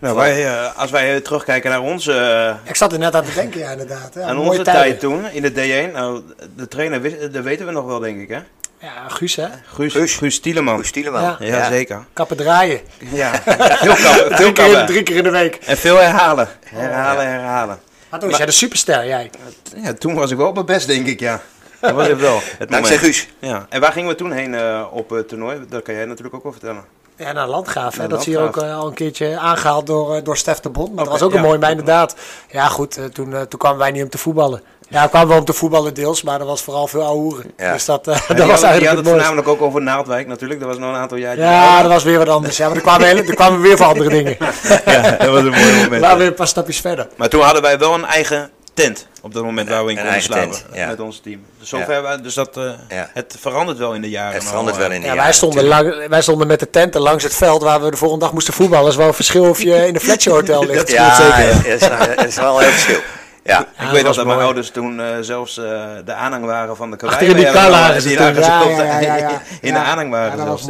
Nou, 0.00 0.16
wij, 0.16 0.46
eh, 0.46 0.76
als 0.76 0.90
wij 0.90 1.14
eh, 1.14 1.20
terugkijken 1.22 1.70
naar 1.70 1.80
onze, 1.80 2.12
eh, 2.12 2.68
Ik 2.70 2.76
zat 2.76 2.92
er 2.92 2.98
net 2.98 3.14
aan 3.14 3.24
te 3.24 3.34
denken, 3.34 3.60
ja, 3.60 3.70
inderdaad. 3.70 4.14
Ja, 4.14 4.22
aan 4.22 4.36
mooie 4.36 4.48
onze 4.50 4.62
tijden. 4.62 4.82
tijd 4.82 5.00
toen 5.00 5.24
in 5.32 5.42
de 5.42 5.52
D1, 5.52 5.92
nou, 5.92 6.22
de 6.56 6.68
trainer, 6.68 7.30
dat 7.32 7.44
weten 7.44 7.66
we 7.66 7.72
nog 7.72 7.84
wel, 7.86 7.98
denk 7.98 8.20
ik, 8.20 8.28
hè? 8.28 8.38
Ja, 8.78 9.08
Guus, 9.08 9.36
hè? 9.36 9.46
Guus, 9.66 9.92
Guus. 9.92 10.16
Guus, 10.16 10.40
Tieleman. 10.40 10.84
Ja. 11.02 11.36
Ja, 11.38 11.68
zeker. 11.68 12.04
Kappen 12.12 12.36
draaien. 12.36 12.80
Ja, 12.98 13.32
veel 13.42 13.96
kappen. 13.96 14.36
Veel 14.36 14.36
Drie 14.36 14.36
keer, 14.36 14.46
in, 14.46 14.52
kappen. 14.52 14.86
drie 14.86 15.02
keer 15.02 15.16
in 15.16 15.22
de 15.22 15.30
week. 15.30 15.54
En 15.66 15.76
veel 15.76 15.96
herhalen. 15.96 16.48
Herhalen, 16.64 17.26
herhalen. 17.26 17.78
Maar 18.10 18.20
toen 18.20 18.28
was 18.28 18.38
jij 18.38 18.46
de 18.46 18.52
superster, 18.52 19.06
jij. 19.06 19.30
Ja, 19.76 19.92
toen 19.92 20.14
was 20.14 20.30
ik 20.30 20.36
wel 20.36 20.46
op 20.48 20.54
mijn 20.54 20.66
best, 20.66 20.86
denk 20.86 21.06
ik, 21.06 21.20
ja. 21.20 21.40
Dat 21.80 21.92
was 21.92 22.06
het 22.06 22.20
wel. 22.20 22.40
Het 22.58 22.70
Dankzij. 22.70 22.96
Guus. 22.98 23.28
Ja. 23.38 23.66
En 23.68 23.80
waar 23.80 23.92
gingen 23.92 24.08
we 24.08 24.14
toen 24.14 24.32
heen 24.32 24.54
eh, 24.54 24.86
op 24.90 25.10
het 25.10 25.28
toernooi? 25.28 25.60
Dat 25.68 25.82
kan 25.82 25.94
jij 25.94 26.04
natuurlijk 26.04 26.34
ook 26.34 26.42
wel 26.42 26.52
vertellen. 26.52 26.84
Ja, 27.20 27.32
naar 27.32 27.48
Landgraaf. 27.48 27.92
Hè? 27.92 27.98
Naar 27.98 28.08
Dat 28.08 28.22
zie 28.22 28.32
je 28.32 28.38
ook 28.38 28.56
eh, 28.56 28.78
al 28.78 28.86
een 28.86 28.94
keertje 28.94 29.38
aangehaald 29.38 29.86
door, 29.86 30.14
eh, 30.14 30.24
door 30.24 30.36
Stef 30.36 30.60
de 30.60 30.68
Bond. 30.68 30.94
Maar 30.94 31.04
dat 31.04 31.12
was 31.12 31.22
ook 31.22 31.34
een 31.34 31.40
mooi, 31.40 31.58
maar 31.58 31.70
inderdaad. 31.70 32.14
Ja, 32.50 32.68
goed, 32.68 32.96
eh, 32.96 33.04
toen, 33.04 33.34
toen 33.48 33.58
kwamen 33.58 33.78
wij 33.78 33.90
niet 33.90 34.02
om 34.02 34.08
te 34.08 34.18
voetballen. 34.18 34.62
Ja, 34.88 35.06
kwamen 35.06 35.28
we 35.28 35.34
om 35.34 35.44
te 35.44 35.52
voetballen 35.52 35.94
deels, 35.94 36.22
maar 36.22 36.40
er 36.40 36.46
was 36.46 36.62
vooral 36.62 36.86
veel 36.86 37.02
ouwe 37.02 37.20
hoeren. 37.20 37.52
Ja. 37.56 37.72
Dus 37.72 37.84
dat, 37.84 38.04
dat 38.04 38.16
was 38.16 38.28
eigenlijk 38.28 38.64
hadden 38.64 38.88
het 38.88 38.96
het 38.96 39.08
voornamelijk 39.08 39.48
ook 39.48 39.62
over 39.62 39.82
Naaldwijk 39.82 40.26
natuurlijk. 40.26 40.60
Dat 40.60 40.68
was 40.68 40.78
nog 40.78 40.88
een 40.88 41.00
aantal 41.00 41.18
jaar. 41.18 41.38
Ja, 41.38 41.82
dat 41.82 41.90
was 41.90 42.04
weer 42.04 42.18
wat 42.18 42.28
anders. 42.28 42.56
Ja, 42.56 42.66
maar 42.66 42.76
er 42.76 42.82
kwamen, 42.82 43.06
hele, 43.06 43.22
er 43.22 43.34
kwamen 43.34 43.60
we 43.60 43.68
weer 43.68 43.76
voor 43.76 43.86
andere 43.86 44.08
dingen. 44.08 44.36
ja, 44.84 45.10
dat 45.10 45.28
was 45.28 45.42
een 45.42 45.50
mooi 45.50 45.82
moment. 45.82 46.00
Maar 46.06 46.18
weer 46.18 46.26
een 46.26 46.34
paar 46.34 46.46
stapjes 46.46 46.80
verder. 46.80 47.08
Maar 47.16 47.28
toen 47.28 47.42
hadden 47.42 47.62
wij 47.62 47.78
wel 47.78 47.94
een 47.94 48.04
eigen 48.04 48.50
tent 48.82 49.06
op 49.22 49.34
dat 49.34 49.42
moment 49.44 49.68
waar 49.68 49.84
we 49.84 49.90
in 49.90 49.96
Een 49.98 50.02
konden 50.04 50.22
slapen 50.22 50.50
tent, 50.50 50.64
ja. 50.72 50.86
met 50.86 51.00
ons 51.00 51.20
team. 51.20 51.40
Dus, 51.58 51.68
zover, 51.68 52.02
wij- 52.02 52.20
dus 52.20 52.34
dat, 52.34 52.56
eh, 52.56 52.64
Ja. 52.88 53.10
het 53.14 53.36
verandert 53.40 53.78
wel 53.78 53.94
in 53.94 54.00
de 54.02 54.08
jaren. 54.10 54.34
Het 54.34 54.44
verandert 54.44 54.76
eh. 54.76 54.82
wel 54.82 54.90
in 54.90 55.00
de 55.00 55.06
Ja, 55.06 55.12
jaren, 55.12 55.22
wij, 55.24 55.32
stonden 55.32 55.64
lang, 55.64 56.06
wij 56.08 56.22
stonden 56.22 56.46
met 56.46 56.60
de 56.60 56.70
tenten 56.70 57.00
langs 57.00 57.22
het 57.24 57.34
veld 57.34 57.62
waar 57.62 57.82
we 57.82 57.90
de 57.90 57.96
volgende 57.96 58.24
dag 58.24 58.32
moesten 58.34 58.54
voetballen. 58.54 58.82
Dat 58.84 58.92
is 58.92 58.98
wel 58.98 59.08
een 59.08 59.14
verschil 59.14 59.44
of 59.48 59.62
je 59.62 59.86
in 59.86 59.94
een 59.94 60.00
Fletcher 60.00 60.32
Hotel 60.32 60.64
ligt. 60.64 60.78
Dat 60.86 60.90
Ja, 60.90 61.14
zeker. 61.14 61.66
is, 61.66 61.82
is 62.26 62.36
wel 62.36 62.56
een 62.56 62.62
heel 62.62 62.70
verschil. 62.72 63.00
Ja. 63.44 63.60
Ik 63.60 63.88
weet 63.92 64.04
nog 64.04 64.16
dat 64.16 64.26
mijn 64.26 64.38
ouders 64.38 64.70
toen 64.70 65.00
eh, 65.00 65.06
zelfs 65.20 65.58
eh, 65.58 65.64
de 66.04 66.12
aanhang 66.14 66.44
waren 66.44 66.76
van 66.76 66.90
de 66.90 66.96
karwei. 66.96 67.20
Achter 67.20 67.36
in 67.36 67.42
die 67.44 67.52
kar 67.52 67.62
hebben, 67.62 67.80
lagen 67.80 68.02
ze 68.02 68.08
die 68.08 68.16
toen. 68.16 68.26
lagen 68.26 68.40
Ja, 68.42 68.62
zelfs, 68.62 68.76
ja, 68.76 68.84
ja, 68.84 69.00
ja, 69.00 69.16
ja. 69.16 69.42
In 69.60 69.68
Ja. 69.72 69.72
de 69.72 69.78
aanhang 69.90 70.10
waren 70.10 70.38
zelfs. 70.38 70.66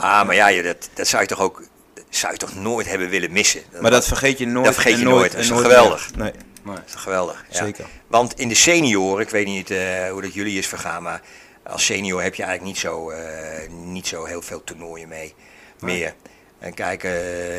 Ah, 0.00 0.26
maar 0.26 0.34
ja, 0.34 0.48
je- 0.48 0.62
dat, 0.62 0.76
dat 0.94 1.06
zou 1.06 1.22
je 1.22 1.28
toch 1.28 1.40
ook 1.40 1.62
zou 2.10 2.32
je 2.32 2.38
toch 2.38 2.54
nooit 2.54 2.88
hebben 2.88 3.08
willen 3.08 3.32
missen. 3.32 3.60
Maar 3.80 3.90
dat 3.90 4.06
vergeet 4.06 4.38
je 4.38 4.46
nooit. 4.46 4.64
Dat 4.64 4.74
vergeet 4.74 4.98
je 4.98 5.04
nooit. 5.04 5.32
Dat 5.32 5.40
is 5.40 5.50
geweldig? 5.50 6.08
Nee, 6.16 6.32
Dat 6.74 6.84
is 6.86 6.94
geweldig. 6.94 7.44
Ja. 7.50 7.56
zeker. 7.56 7.86
Want 8.06 8.38
in 8.38 8.48
de 8.48 8.54
senioren, 8.54 9.22
ik 9.22 9.30
weet 9.30 9.46
niet 9.46 9.70
eh, 9.70 10.10
hoe 10.10 10.22
dat 10.22 10.34
jullie 10.34 10.58
is 10.58 10.66
vergaan, 10.66 11.02
maar 11.02 11.20
als 11.62 11.84
senior 11.84 12.22
heb 12.22 12.34
je 12.34 12.42
eigenlijk 12.42 12.72
niet 12.74 12.82
zo, 12.82 13.10
eh, 13.10 13.68
niet 13.70 14.06
zo 14.06 14.24
heel 14.24 14.42
veel 14.42 14.64
toernooien 14.64 15.08
mee 15.08 15.34
meer. 15.80 16.14
En 16.58 16.74
kijk, 16.74 17.04
eh, 17.04 17.56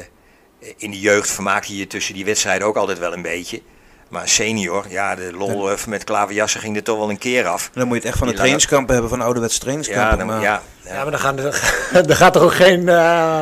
in 0.77 0.91
de 0.91 0.99
jeugd 0.99 1.31
vermaak 1.31 1.63
je 1.63 1.77
je 1.77 1.87
tussen 1.87 2.13
die 2.13 2.25
wedstrijden 2.25 2.67
ook 2.67 2.75
altijd 2.75 2.99
wel 2.99 3.13
een 3.13 3.21
beetje. 3.21 3.61
Maar 4.09 4.27
senior, 4.27 4.85
ja, 4.89 5.15
de 5.15 5.33
lol 5.33 5.69
met 5.87 6.03
klaverjassen 6.03 6.59
ging 6.59 6.75
er 6.75 6.83
toch 6.83 6.97
wel 6.97 7.09
een 7.09 7.17
keer 7.17 7.45
af. 7.45 7.69
Dan 7.73 7.87
moet 7.87 7.95
je 7.95 8.01
het 8.01 8.09
echt 8.09 8.17
van 8.17 8.27
de 8.27 8.33
Die 8.33 8.37
trainingskampen 8.41 8.93
hebben, 8.93 9.11
van 9.11 9.21
ouderwetse 9.21 9.55
Ja, 9.55 9.61
trainingskampen. 9.61 10.17
dan, 10.17 10.27
maar 10.27 10.41
ja, 10.41 10.61
Ja, 10.89 11.01
maar 11.01 11.11
dan, 11.11 11.19
gaan 11.19 11.39
er, 11.93 12.03
dan 12.07 12.15
gaat 12.15 12.35
er 12.35 12.41
ook 12.41 12.53
geen 12.53 12.89
eh, 12.89 13.41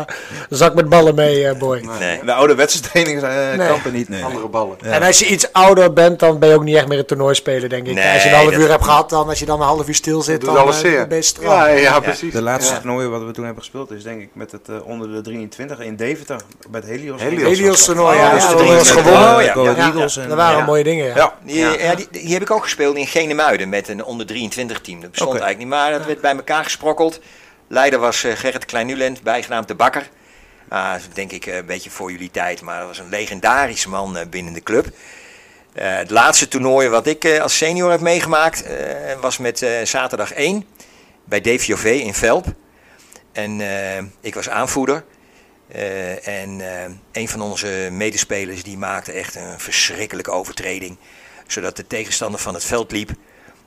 zak 0.49 0.73
met 0.73 0.89
ballen 0.89 1.15
mee, 1.15 1.47
eh, 1.47 1.57
boy. 1.57 1.87
nee. 1.99 2.19
De 2.25 2.33
ouderwetse 2.33 2.79
trainingskampen 2.79 3.57
Nee. 3.83 3.91
niet, 3.91 4.09
nee. 4.09 4.23
Andere 4.23 4.47
ballen. 4.47 4.77
Ja. 4.83 4.91
En 4.91 5.03
als 5.03 5.19
je 5.19 5.25
iets 5.25 5.53
ouder 5.53 5.93
bent, 5.93 6.19
dan 6.19 6.39
ben 6.39 6.49
je 6.49 6.55
ook 6.55 6.63
niet 6.63 6.75
echt 6.75 6.87
meer 6.87 6.97
een 6.99 7.05
toernooi 7.05 7.35
spelen, 7.35 7.69
denk 7.69 7.87
ik. 7.87 7.93
Nee, 7.93 8.13
als 8.13 8.23
je 8.23 8.29
een 8.29 8.35
half 8.35 8.51
uur 8.57 8.69
hebt 8.69 8.83
gehad, 8.83 9.09
dan 9.09 9.27
als 9.29 9.39
je 9.39 9.45
dan 9.45 9.59
een 9.61 9.65
half 9.67 9.87
uur 9.87 9.95
stil 9.95 10.21
zit, 10.21 10.41
dan 10.45 10.57
alles 10.57 10.79
zeer. 10.79 11.07
ben 11.07 11.17
je. 11.17 11.33
Ja, 11.41 11.67
ja, 11.67 11.99
precies. 11.99 12.33
De 12.33 12.41
laatste 12.41 12.73
Ja. 12.73 12.79
toernooi 12.79 13.07
wat 13.07 13.23
we 13.23 13.31
toen 13.31 13.45
hebben 13.45 13.63
gespeeld 13.63 13.91
is 13.91 14.03
denk 14.03 14.21
ik 14.21 14.29
met 14.33 14.51
het 14.51 14.69
onder 14.83 15.13
de 15.13 15.21
23 15.21 15.79
in 15.79 15.95
Deventer. 15.95 16.39
Bij 16.69 16.79
het 16.79 16.89
Helios. 16.89 17.21
Helios. 17.21 17.57
Helios 17.57 17.85
toernooi, 17.85 18.15
Oh, 18.15 18.21
ja, 18.21 18.27
ja, 18.29 18.35
ja, 18.35 18.35
de 18.35 18.41
dat 18.41 18.53
was 18.53 18.57
23. 18.87 19.03
gewonnen. 19.03 19.23
Oh. 19.27 19.95
Dat 20.05 20.17
en- 20.17 20.35
waren 20.35 20.57
Ja. 20.57 20.65
mooie 20.65 20.83
dingen, 20.83 21.05
ja. 21.05 21.15
Ja. 21.15 21.33
Die, 21.43 21.59
ja. 21.59 21.95
die, 21.95 22.07
die 22.11 22.33
heb 22.33 22.41
ik 22.41 22.51
ook 22.51 22.63
gespeeld 22.63 22.95
in 22.95 23.07
Genemuiden 23.07 23.69
met 23.69 23.87
een 23.87 24.03
onder 24.03 24.25
23 24.25 24.81
team. 24.81 25.01
Dat 25.01 25.09
bestond 25.11 25.29
eigenlijk 25.31 25.59
niet, 25.59 25.67
maar 25.69 25.91
dat 25.91 26.05
werd 26.05 26.21
bij 26.21 26.35
elkaar 26.35 26.63
gesprokkeld. 26.63 27.19
Leider 27.67 27.99
was 27.99 28.23
eh, 28.23 28.35
Gerrit 28.35 28.65
Klein-Nuland, 28.65 29.21
bijgenaamd 29.21 29.67
De 29.67 29.75
Bakker. 29.75 30.09
Is 30.97 31.09
denk 31.13 31.31
ik 31.31 31.45
eh, 31.45 31.55
een 31.55 31.65
beetje 31.65 31.89
voor 31.89 32.11
jullie 32.11 32.31
tijd, 32.31 32.61
maar 32.61 32.79
dat 32.79 32.87
was 32.87 32.99
een 32.99 33.09
legendarische 33.09 33.89
man 33.89 34.17
eh, 34.17 34.27
binnen 34.27 34.53
de 34.53 34.63
club. 34.63 34.87
Het 35.73 36.09
laatste 36.09 36.47
toernooi 36.47 36.89
wat 36.89 37.07
ik 37.07 37.39
als 37.39 37.57
senior 37.57 37.91
heb 37.91 37.99
meegemaakt 37.99 38.63
was 39.21 39.37
met 39.37 39.65
zaterdag 39.83 40.31
1 40.31 40.65
bij 41.23 41.41
DVOV 41.41 41.83
in 42.03 42.13
Velp. 42.13 42.45
En 43.31 43.61
ik 44.21 44.35
was 44.35 44.49
aanvoerder. 44.49 45.03
En 46.23 46.61
een 47.11 47.27
van 47.27 47.41
onze 47.41 47.87
medespelers 47.91 48.63
die 48.63 48.77
maakte 48.77 49.11
echt 49.11 49.35
een 49.35 49.59
verschrikkelijke 49.59 50.31
overtreding. 50.31 50.97
Zodat 51.47 51.75
de 51.75 51.87
tegenstander 51.87 52.39
van 52.39 52.53
het 52.53 52.65
veld 52.65 52.91
liep. 52.91 53.11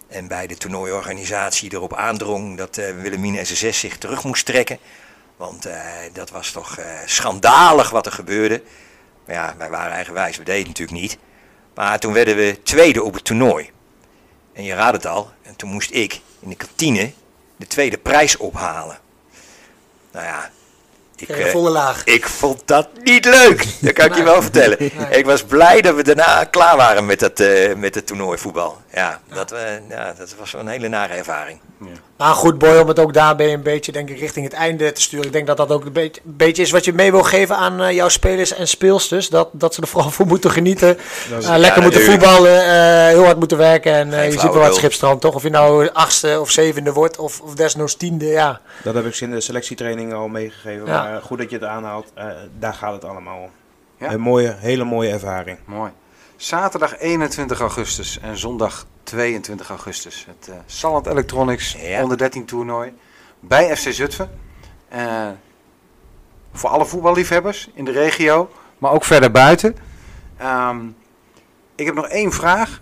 En 0.09 0.29
bij 0.29 0.47
de 0.47 0.57
toernooiorganisatie 0.57 1.73
erop 1.73 1.95
aandrong 1.95 2.57
dat 2.57 2.77
eh 2.77 2.95
Willemine 3.01 3.45
SSS 3.45 3.81
zich 3.81 3.99
terug 3.99 4.25
moest 4.25 4.47
trekken. 4.47 4.79
Want 5.39 5.67
eh, 5.67 5.81
dat 6.13 6.31
was 6.31 6.51
toch 6.51 6.79
eh, 6.79 6.87
schandalig 7.07 7.91
wat 7.91 8.07
er 8.07 8.13
gebeurde. 8.13 8.63
Maar 9.27 9.35
ja, 9.35 9.55
wij 9.59 9.71
waren 9.71 9.93
eigenwijs, 9.93 10.37
we 10.37 10.45
deden 10.45 10.59
het 10.59 10.69
natuurlijk 10.69 11.01
niet. 11.01 11.19
Maar 11.75 11.99
toen 11.99 12.13
werden 12.13 12.37
we 12.37 12.63
tweede 12.63 13.03
op 13.03 13.15
het 13.15 13.25
toernooi. 13.25 13.71
En 14.53 14.65
je 14.65 14.75
raadt 14.75 14.97
het 14.97 15.07
al, 15.07 15.31
en 15.43 15.57
toen 15.57 15.71
moest 15.71 15.91
ik 15.91 16.21
in 16.41 16.49
de 16.49 16.55
kantine 16.55 17.13
de 17.57 17.67
tweede 17.67 17.99
prijs 17.99 18.37
ophalen. 18.37 18.99
Nou 20.13 20.25
ja, 20.25 20.51
ik, 21.17 21.29
eh, 21.29 21.47
volle 21.47 21.71
laag. 21.71 22.05
ik 22.05 22.29
vond 22.29 22.63
dat 22.65 22.89
niet 23.03 23.25
leuk. 23.25 23.67
Dat 23.81 23.93
kan 23.93 24.07
ik 24.07 24.15
je 24.15 24.23
wel 24.23 24.43
vertellen. 24.43 24.79
Ik 25.17 25.25
was 25.25 25.43
blij 25.45 25.81
dat 25.81 25.95
we 25.95 26.03
daarna 26.03 26.45
klaar 26.45 26.77
waren 26.77 27.07
met 27.07 27.21
dat, 27.21 27.39
met 27.77 27.95
het 27.95 28.07
toernooi 28.07 28.39
voetbal. 28.39 28.81
Ja, 28.99 29.21
dat, 29.35 29.53
eh, 29.53 29.61
ja, 29.89 30.13
dat 30.19 30.35
was 30.39 30.53
wel 30.53 30.61
een 30.61 30.69
hele 30.69 30.89
nare 30.89 31.13
ervaring. 31.15 31.59
Maar 32.17 32.35
goed, 32.35 32.59
boy, 32.59 32.77
om 32.77 32.89
het 32.89 32.99
ook 32.99 33.13
daarbij 33.15 33.53
een 33.53 33.63
beetje, 33.63 33.93
denk 33.93 34.09
ik, 34.11 34.19
richting 34.19 34.45
het 34.45 34.55
einde 34.55 34.93
te 34.93 35.01
sturen. 35.01 35.27
Ik 35.27 35.33
denk 35.33 35.47
dat 35.47 35.57
dat 35.57 35.71
ook 35.73 35.85
een 35.85 35.93
beetje, 35.93 36.21
een 36.25 36.37
beetje 36.37 36.63
is 36.63 36.71
wat 36.71 36.85
je 36.85 36.93
mee 36.93 37.11
wil 37.11 37.23
geven 37.23 37.57
aan 37.57 37.83
eh, 37.83 37.91
jouw 37.95 38.09
spelers 38.09 38.53
en 38.55 38.69
speelsters. 38.69 39.29
Dat, 39.29 39.49
dat 39.53 39.75
ze 39.75 39.81
er 39.83 39.89
vooral 39.89 40.11
voor 40.17 40.27
moeten 40.27 40.51
genieten. 40.51 40.99
Is- 40.99 41.45
Eh, 41.47 41.57
lekker 41.57 41.83
moeten 41.83 42.01
natuurlijk. 42.01 42.07
voetballen, 42.25 42.61
eh, 42.65 43.07
heel 43.07 43.25
hard 43.25 43.39
moeten 43.39 43.59
werken. 43.59 43.93
En 43.93 44.13
eh, 44.13 44.25
je 44.25 44.31
ziet 44.33 44.43
wel 44.43 44.53
wat 44.53 44.75
schipstrand, 44.75 45.21
toch? 45.21 45.35
Of 45.35 45.43
je 45.43 45.51
nou 45.51 45.89
achtste 45.93 46.41
of 46.41 46.51
zevende 46.51 46.93
wordt, 46.93 47.19
of, 47.19 47.41
of 47.41 47.55
desnoods 47.55 47.97
tiende, 47.97 48.27
ja. 48.27 48.61
Dat 48.83 48.95
heb 48.95 49.07
ik 49.07 49.15
ze 49.15 49.25
in 49.25 49.31
de 49.31 49.41
selectietraining 49.41 50.13
al 50.15 50.29
meegegeven. 50.29 50.87
Ja. 50.87 51.03
Maar 51.03 51.23
goed 51.23 51.39
dat 51.39 51.51
je 51.51 51.57
het 51.57 51.65
aanhaalt. 51.65 52.07
Eh, 52.15 52.27
daar 52.59 52.75
gaat 52.75 52.93
het 52.93 53.05
allemaal 53.05 53.39
om. 53.43 53.51
Ja. 53.99 54.13
Een 54.13 54.21
mooie, 54.21 54.55
hele 54.59 54.85
mooie 54.85 55.11
ervaring. 55.11 55.59
Mooi. 55.65 55.91
Zaterdag 56.39 56.99
21 56.99 57.61
augustus 57.61 58.18
en 58.20 58.36
zondag 58.39 58.86
22 59.03 59.68
augustus. 59.68 60.26
Het 60.26 60.49
eh 60.49 60.57
Salland 60.66 61.07
Electronics 61.07 61.72
Ja. 61.72 62.03
onder 62.03 62.16
13 62.16 62.45
toernooi 62.45 62.93
bij 63.41 63.76
FC 63.76 63.93
Zutphen. 63.93 64.30
Eh, 64.89 65.28
voor 66.53 66.70
alle 66.70 66.86
voetballiefhebbers 66.86 67.70
in 67.74 67.84
de 67.84 67.91
regio, 67.91 68.51
maar 68.78 68.91
ook 68.93 69.05
verder 69.05 69.30
buiten. 69.30 69.76
Ehm, 70.36 70.86
ik 71.74 71.86
heb 71.86 71.95
nog 71.95 72.07
één 72.09 72.32
vraag. 72.32 72.80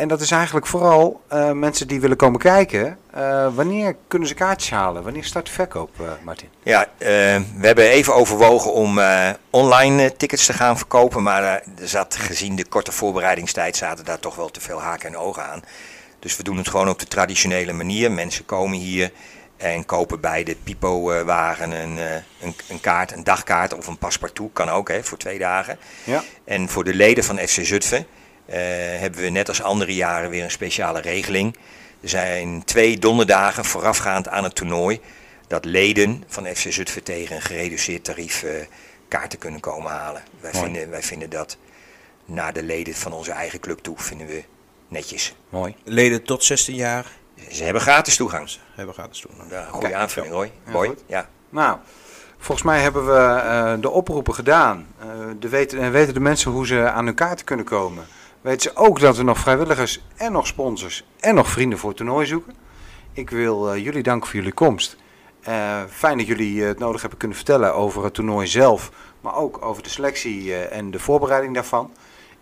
En 0.00 0.08
dat 0.08 0.20
is 0.20 0.30
eigenlijk 0.30 0.66
vooral 0.66 1.22
eh, 1.28 1.50
mensen 1.50 1.88
die 1.88 2.00
willen 2.00 2.16
komen 2.16 2.40
kijken. 2.40 2.98
eh, 3.10 3.54
wanneer 3.54 3.96
kunnen 4.08 4.28
ze 4.28 4.34
kaartjes 4.34 4.70
halen? 4.70 5.02
Wanneer 5.02 5.24
start 5.24 5.46
de 5.46 5.52
verkoop, 5.52 5.90
eh, 6.00 6.06
Martin? 6.24 6.48
Ja, 6.62 6.86
we 6.98 7.42
hebben 7.60 7.84
even 7.84 8.14
overwogen 8.14 8.72
om 8.72 9.00
online 9.50 10.16
tickets 10.16 10.46
te 10.46 10.52
gaan 10.52 10.76
verkopen. 10.76 11.22
Maar 11.22 11.42
er 11.42 11.62
zat, 11.88 12.16
gezien 12.16 12.56
de 12.56 12.64
korte 12.68 12.92
voorbereidingstijd 12.92 13.76
zaten 13.76 14.04
daar 14.04 14.18
toch 14.18 14.36
wel 14.36 14.50
te 14.50 14.60
veel 14.60 14.80
haken 14.80 15.08
en 15.08 15.16
ogen 15.16 15.44
aan. 15.44 15.62
Dus 16.18 16.36
we 16.36 16.42
doen 16.42 16.56
het 16.56 16.68
gewoon 16.68 16.88
op 16.88 16.98
de 16.98 17.08
traditionele 17.08 17.72
manier. 17.72 18.12
Mensen 18.12 18.44
komen 18.44 18.78
hier 18.78 19.12
en 19.56 19.86
kopen 19.86 20.20
bij 20.20 20.44
de 20.44 20.56
Pipo-wagen 20.64 21.70
een, 21.70 21.98
een, 22.40 22.54
een 22.68 22.80
kaart, 22.80 23.12
een 23.12 23.24
dagkaart 23.24 23.74
of 23.74 23.86
een 23.86 23.98
paspartout. 23.98 24.52
Kan 24.52 24.68
ook, 24.68 24.88
hè, 24.88 25.04
voor 25.04 25.18
twee 25.18 25.38
dagen. 25.38 25.78
Ja. 26.04 26.22
En 26.44 26.68
voor 26.68 26.84
de 26.84 26.94
leden 26.94 27.24
van 27.24 27.38
FC 27.38 27.58
Zutphen 27.62 28.06
hebben 28.98 29.20
we 29.20 29.28
net 29.28 29.48
als 29.48 29.62
andere 29.62 29.94
jaren 29.94 30.30
weer 30.30 30.44
een 30.44 30.50
speciale 30.50 31.00
regeling. 31.00 31.56
Er 32.00 32.08
zijn 32.08 32.64
twee 32.64 32.98
donderdagen 32.98 33.64
voorafgaand 33.64 34.28
aan 34.28 34.44
het 34.44 34.54
toernooi 34.54 35.00
dat 35.46 35.64
leden 35.64 36.24
van 36.26 36.46
FC 36.46 36.72
Zutphen 36.72 37.02
tegen 37.02 37.36
een 37.36 37.42
gereduceerd 37.42 38.04
tarief 38.04 38.42
eh, 38.42 38.50
kaarten 39.08 39.38
kunnen 39.38 39.60
komen 39.60 39.90
halen. 39.90 40.22
Wij 40.40 40.50
Mooi. 40.52 40.64
vinden, 40.64 40.90
wij 40.90 41.02
vinden 41.02 41.30
dat 41.30 41.56
naar 42.24 42.52
de 42.52 42.62
leden 42.62 42.94
van 42.94 43.12
onze 43.12 43.30
eigen 43.30 43.60
club 43.60 43.78
toe 43.78 43.98
vinden 43.98 44.26
we 44.26 44.44
netjes. 44.88 45.34
Mooi. 45.48 45.74
Leden 45.84 46.22
tot 46.22 46.44
16 46.44 46.74
jaar 46.74 47.06
Ze 47.50 47.64
hebben 47.64 47.82
gratis 47.82 48.16
toegang. 48.16 48.50
hebben 48.74 48.94
gratis 48.94 49.20
doen. 49.20 49.48
Ja, 49.50 49.64
goede 49.64 49.86
Kijk, 49.86 49.98
aanvulling 49.98 50.32
hoor. 50.32 50.44
Ja, 50.44 50.50
Mooi. 50.72 50.88
goed. 50.88 51.02
Ja. 51.06 51.28
Nou, 51.48 51.78
volgens 52.38 52.66
mij 52.66 52.80
hebben 52.80 53.06
we 53.06 53.18
eh, 53.40 53.72
de 53.80 53.90
oproepen 53.90 54.34
gedaan. 54.34 54.86
Eh, 55.00 55.06
de 55.38 55.48
weten, 55.48 55.78
en 55.80 55.92
weten 55.92 56.14
de 56.14 56.20
mensen 56.20 56.50
hoe 56.50 56.66
ze 56.66 56.90
aan 56.90 57.04
hun 57.04 57.14
kaarten 57.14 57.44
kunnen 57.46 57.64
komen. 57.66 58.06
Weten 58.40 58.60
ze 58.60 58.76
ook 58.76 59.00
dat 59.00 59.16
we 59.16 59.22
nog 59.22 59.38
vrijwilligers 59.38 60.00
en 60.16 60.32
nog 60.32 60.46
sponsors 60.46 61.04
en 61.20 61.34
nog 61.34 61.48
vrienden 61.48 61.78
voor 61.78 61.88
het 61.88 61.98
toernooi 61.98 62.26
zoeken. 62.26 62.54
Ik 63.12 63.30
wil 63.30 63.72
eh, 63.72 63.84
jullie 63.84 64.02
danken 64.02 64.28
voor 64.28 64.38
jullie 64.38 64.52
komst. 64.52 64.96
Eh, 65.40 65.82
fijn 65.90 66.18
dat 66.18 66.26
jullie 66.26 66.62
eh, 66.62 66.68
het 66.68 66.78
nodig 66.78 67.00
hebben 67.00 67.18
kunnen 67.18 67.36
vertellen 67.36 67.74
over 67.74 68.04
het 68.04 68.14
toernooi 68.14 68.46
zelf, 68.46 68.90
maar 69.20 69.34
ook 69.34 69.64
over 69.64 69.82
de 69.82 69.88
selectie 69.88 70.54
eh, 70.54 70.76
en 70.78 70.90
de 70.90 70.98
voorbereiding 70.98 71.54
daarvan. 71.54 71.92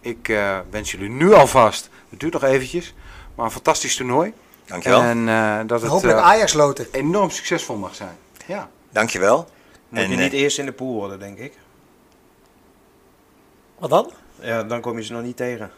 Ik 0.01 0.28
eh, 0.28 0.59
wens 0.70 0.90
jullie 0.90 1.09
nu 1.11 1.32
alvast, 1.32 1.90
het 2.11 2.20
duurt 2.20 2.32
nog 2.32 2.42
eventjes, 2.42 2.94
maar 3.34 3.44
een 3.44 3.51
fantastisch 3.53 3.96
toernooi. 3.96 4.32
Dankjewel. 4.64 5.01
En 5.03 5.28
eh, 5.28 5.59
dat 5.66 5.80
het 5.80 5.90
Hopelijk 5.90 6.18
Ajax 6.18 6.53
loten. 6.53 6.86
enorm 6.90 7.30
succesvol 7.30 7.76
mag 7.76 7.94
zijn. 7.94 8.16
Ja. 8.46 8.70
Dankjewel. 8.90 9.49
Moet 9.88 10.01
En, 10.01 10.11
je 10.11 10.16
niet 10.16 10.32
eerst 10.32 10.59
in 10.59 10.64
de 10.66 10.72
pool 10.72 10.92
worden, 10.94 11.18
denk 11.18 11.38
ik. 11.38 11.53
Wat 13.78 13.90
dan? 13.90 14.11
Ja, 14.40 14.62
dan 14.62 14.80
kom 14.80 14.96
je 14.96 15.05
ze 15.05 15.12
nog 15.12 15.22
niet 15.22 15.36
tegen. 15.36 15.70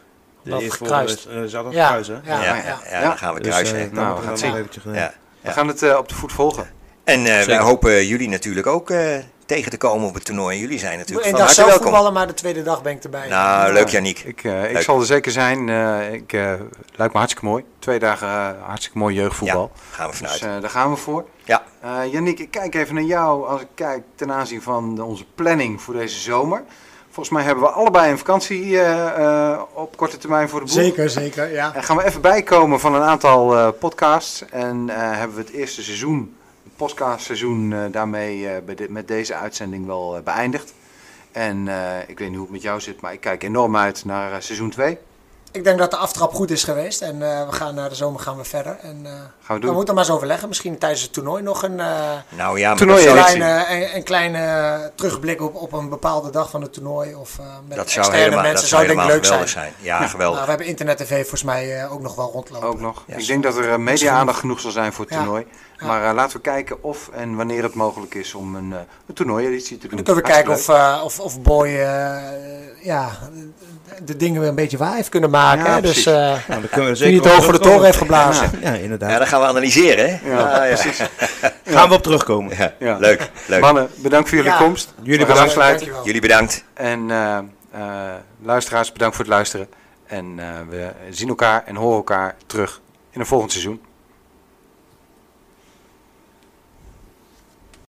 De 0.43 0.49
Wat 0.51 0.61
eerstvolgende 0.61 1.01
gekruist. 1.07 1.27
is- 1.27 1.35
eh, 1.35 1.41
zat 1.45 1.63
dat 1.63 1.73
Ja, 1.73 1.87
kruis, 1.87 2.07
hè? 2.07 2.13
ja, 2.13 2.19
ja, 2.23 2.43
ja. 2.43 2.55
ja, 2.55 2.79
ja. 2.91 3.01
dan 3.01 3.17
gaan 3.17 3.33
we 3.33 3.39
Dus, 3.39 3.49
kruisen. 3.51 3.93
dan 3.93 4.03
Nou, 4.03 4.07
we 4.15 4.15
gaan 4.15 4.25
we 4.25 4.29
het 4.31 4.39
zien. 4.83 4.93
eh, 4.93 4.99
ja. 4.99 5.13
We 5.41 5.51
gaan 5.51 5.67
het 5.67 5.83
eh, 5.83 5.97
op 5.97 6.07
de 6.09 6.15
voet 6.15 6.31
volgen. 6.31 6.69
En 7.03 7.25
eh, 7.25 7.45
wij 7.45 7.57
hopen 7.59 8.05
jullie 8.07 8.29
natuurlijk 8.29 8.67
ook 8.67 8.89
eh, 8.89 9.15
tegen 9.45 9.71
te 9.71 9.77
komen 9.77 10.07
op 10.07 10.13
het 10.13 10.25
toernooi. 10.25 10.59
Jullie 10.59 10.79
zijn 10.79 10.97
natuurlijk 10.97 11.21
van 11.27 11.31
dag 11.37 11.39
harte 11.39 11.53
zelf 11.55 11.67
welkom. 11.69 11.85
voetballen, 11.87 12.13
maar 12.13 12.27
de 12.27 12.33
tweede 12.33 12.63
dag 12.63 12.81
ben 12.81 12.91
ik 12.95 13.03
erbij. 13.03 13.27
Nou, 13.27 13.73
leuk 13.73 13.87
Janiek. 13.89 14.19
Ik, 14.19 14.43
ik 14.43 14.81
zal 14.81 14.99
er 14.99 15.05
zeker 15.05 15.31
zijn. 15.31 15.69
Eh, 15.69 16.13
ik, 16.13 16.33
eh, 16.33 16.53
lijkt 16.95 17.13
me 17.13 17.19
hartstikke 17.19 17.45
mooi. 17.45 17.63
Twee 17.79 17.99
dagen 17.99 18.57
hartstikke 18.61 18.97
mooi 18.97 19.15
jeugdvoetbal. 19.15 19.71
Ja, 19.75 19.81
gaan 19.95 20.09
we 20.09 20.15
vanuit. 20.15 20.39
Dus 20.39 20.49
eh, 20.49 20.61
daar 20.61 20.69
gaan 20.69 20.89
we 20.91 20.95
voor. 20.97 21.25
Ja. 21.43 21.63
Eh 21.81 22.11
Yannick, 22.11 22.39
ik 22.39 22.51
kijk 22.51 22.75
even 22.75 22.95
naar 22.95 23.03
jou 23.03 23.47
als 23.47 23.61
ik 23.61 23.67
kijk 23.75 24.03
ten 24.15 24.31
aanzien 24.31 24.61
van 24.61 24.95
de- 24.95 25.03
onze 25.03 25.25
planning 25.35 25.81
voor 25.81 25.93
deze 25.93 26.19
zomer. 26.19 26.63
Volgens 27.11 27.35
mij 27.35 27.43
hebben 27.43 27.63
we 27.63 27.69
allebei 27.69 28.11
een 28.11 28.17
vakantie 28.17 28.79
eh, 28.79 29.51
eh, 29.51 29.61
op 29.73 29.97
korte 29.97 30.17
termijn 30.17 30.49
voor 30.49 30.59
de 30.59 30.65
boeg. 30.65 30.73
Zeker, 30.73 31.09
zeker, 31.09 31.51
ja. 31.51 31.75
En 31.75 31.83
gaan 31.83 31.97
we 31.97 32.03
even 32.03 32.21
bijkomen 32.21 32.79
van 32.79 32.95
een 32.95 33.01
aantal 33.01 33.57
eh, 33.57 33.67
podcasts. 33.79 34.45
En 34.49 34.89
hebben 34.89 35.35
we 35.35 35.41
het 35.41 35.51
eerste 35.51 35.83
seizoen, 35.83 36.35
het 36.63 36.75
podcastseizoen, 36.75 37.91
daarmee 37.91 38.47
met 38.89 39.07
deze 39.07 39.35
uitzending 39.35 39.85
wel 39.85 40.21
beëindigd. 40.23 40.73
En 41.31 41.67
ik 42.07 42.19
weet 42.19 42.27
niet 42.27 42.37
hoe 42.37 42.45
het 42.45 42.51
met 42.51 42.61
jou 42.61 42.79
zit, 42.79 43.01
maar 43.01 43.13
ik 43.13 43.21
kijk 43.21 43.43
enorm 43.43 43.77
uit 43.77 44.05
naar 44.05 44.43
seizoen 44.43 44.69
2. 44.69 44.97
Ik 45.51 45.63
denk 45.63 45.77
dat 45.79 45.91
de 45.91 45.97
aftrap 45.97 46.33
goed 46.33 46.51
is 46.51 46.63
geweest. 46.63 47.01
En 47.01 47.21
eh, 47.31 47.45
we 47.49 47.51
gaan 47.55 47.75
naar 47.75 47.89
de 47.89 47.95
zomer 47.95 48.19
gaan 48.19 48.37
we 48.37 48.43
verder. 48.43 48.77
En, 48.81 49.01
eh, 49.05 49.11
we 49.47 49.53
we 49.53 49.59
doen. 49.59 49.73
moeten 49.73 49.93
maar 49.95 50.03
eens 50.03 50.13
overleggen. 50.13 50.47
Misschien 50.47 50.77
tijdens 50.77 51.01
het 51.01 51.13
toernooi 51.13 51.43
nog 51.43 51.63
een, 51.63 51.79
eh, 51.79 51.87
Nou 52.29 52.59
ja, 52.59 52.75
Toernooi 52.75 53.07
editie. 53.07 53.23
kleine, 53.37 53.65
een, 53.69 53.95
een 53.95 54.03
kleine 54.03 54.91
terugblik 54.95 55.41
op, 55.41 55.55
op 55.55 55.73
een 55.73 55.89
bepaalde 55.89 56.29
dag 56.29 56.49
van 56.49 56.61
het 56.61 56.73
toernooi. 56.73 57.15
Of 57.15 57.39
eh, 57.39 57.45
met 57.67 57.77
dat 57.77 57.89
zou 57.89 57.99
externe 58.05 58.23
helemaal, 58.23 58.43
mensen. 58.43 58.59
dat 58.61 58.69
zou 58.69 58.87
denk 58.87 58.99
ik 58.99 59.05
leuk 59.05 59.25
zijn. 59.25 59.47
geweldig 59.47 59.49
zijn. 59.49 59.73
Ja, 59.79 60.07
geweldig. 60.15 60.33
Nou, 60.35 60.43
we 60.43 60.49
hebben 60.49 60.67
internet 60.67 60.97
tv 60.97 61.19
volgens 61.19 61.43
mij 61.43 61.81
eh, 61.81 61.93
ook 61.93 62.01
nog 62.01 62.15
wel 62.15 62.31
rondlopen. 62.31 62.67
Ook 62.67 62.79
nog. 62.79 63.03
Ja, 63.07 63.15
ik 63.15 63.27
denk 63.27 63.43
dat 63.43 63.57
er 63.57 63.71
eh, 63.71 63.77
media-aandacht 63.77 64.39
genoeg 64.39 64.59
zal 64.59 64.71
zijn 64.71 64.93
voor 64.93 65.05
het 65.05 65.13
Ja. 65.13 65.19
toernooi. 65.19 65.45
Ja. 65.81 65.87
Maar 65.87 66.09
eh, 66.09 66.13
laten 66.15 66.35
we 66.37 66.41
kijken 66.41 66.83
of 66.83 67.09
en 67.13 67.35
wanneer 67.35 67.63
het 67.63 67.73
mogelijk 67.73 68.13
is 68.15 68.33
om 68.33 68.55
een, 68.55 68.73
eh 68.73 68.79
een 69.07 69.13
toernooieditie 69.13 69.77
te 69.77 69.87
doen. 69.87 69.95
Dan 69.95 70.03
kunnen 70.05 70.23
we 70.23 70.29
kijken 70.29 70.53
of, 70.53 70.69
eh, 70.69 71.01
of, 71.03 71.19
of 71.19 71.41
Boy 71.41 71.67
eh, 71.67 72.17
ja, 72.83 73.09
de 74.03 74.15
dingen 74.17 74.39
weer 74.39 74.49
een 74.49 74.55
beetje 74.55 74.77
waar 74.77 74.95
heeft 74.95 75.09
kunnen 75.09 75.29
maken. 75.29 75.65
Ja, 75.65 75.73
hè. 75.75 75.81
dus 75.81 75.91
precies. 75.91 76.05
eh 76.05 76.13
Nou, 76.13 76.39
dan 76.47 76.69
kunnen 76.69 76.91
we 76.91 76.97
die 76.97 77.13
zeker 77.13 77.33
niet 77.35 77.43
voor 77.43 77.53
de 77.53 77.59
toren 77.59 77.83
heeft 77.83 77.97
geblazen. 77.97 78.49
Ja, 78.61 78.71
Ja, 78.73 78.77
inderdaad. 78.79 79.19
dat 79.19 79.27
gaan 79.27 79.41
we 79.41 79.47
analyseren, 79.47 80.09
hè? 80.09 80.29
Ja, 80.31 80.37
Ah, 80.41 80.69
ja. 80.69 80.75
precies. 80.75 81.01
Gaan 81.65 81.89
we 81.89 81.95
op 81.95 82.03
terugkomen. 82.03 82.57
Ja, 82.57 82.73
Ja. 82.79 82.97
Leuk, 82.97 83.29
leuk. 83.47 83.61
Mannen, 83.61 83.89
bedankt 83.95 84.27
voor 84.29 84.37
jullie 84.37 84.53
Ja. 84.53 84.57
komst. 84.57 84.93
Jullie 85.01 85.25
bedankt. 85.25 85.55
Dankjewel. 85.55 86.05
Jullie 86.05 86.21
bedankt. 86.21 86.63
En 86.73 87.11
eh, 87.11 87.37
eh, 87.71 88.13
luisteraars, 88.43 88.91
bedankt 88.91 89.15
voor 89.15 89.25
het 89.25 89.33
luisteren. 89.33 89.67
En 90.07 90.33
eh, 90.37 90.45
we 90.69 90.89
zien 91.09 91.29
elkaar 91.29 91.63
en 91.65 91.75
horen 91.75 91.95
elkaar 91.97 92.35
terug 92.45 92.81
in 93.11 93.19
een 93.19 93.25
volgend 93.25 93.51
seizoen. 93.51 93.81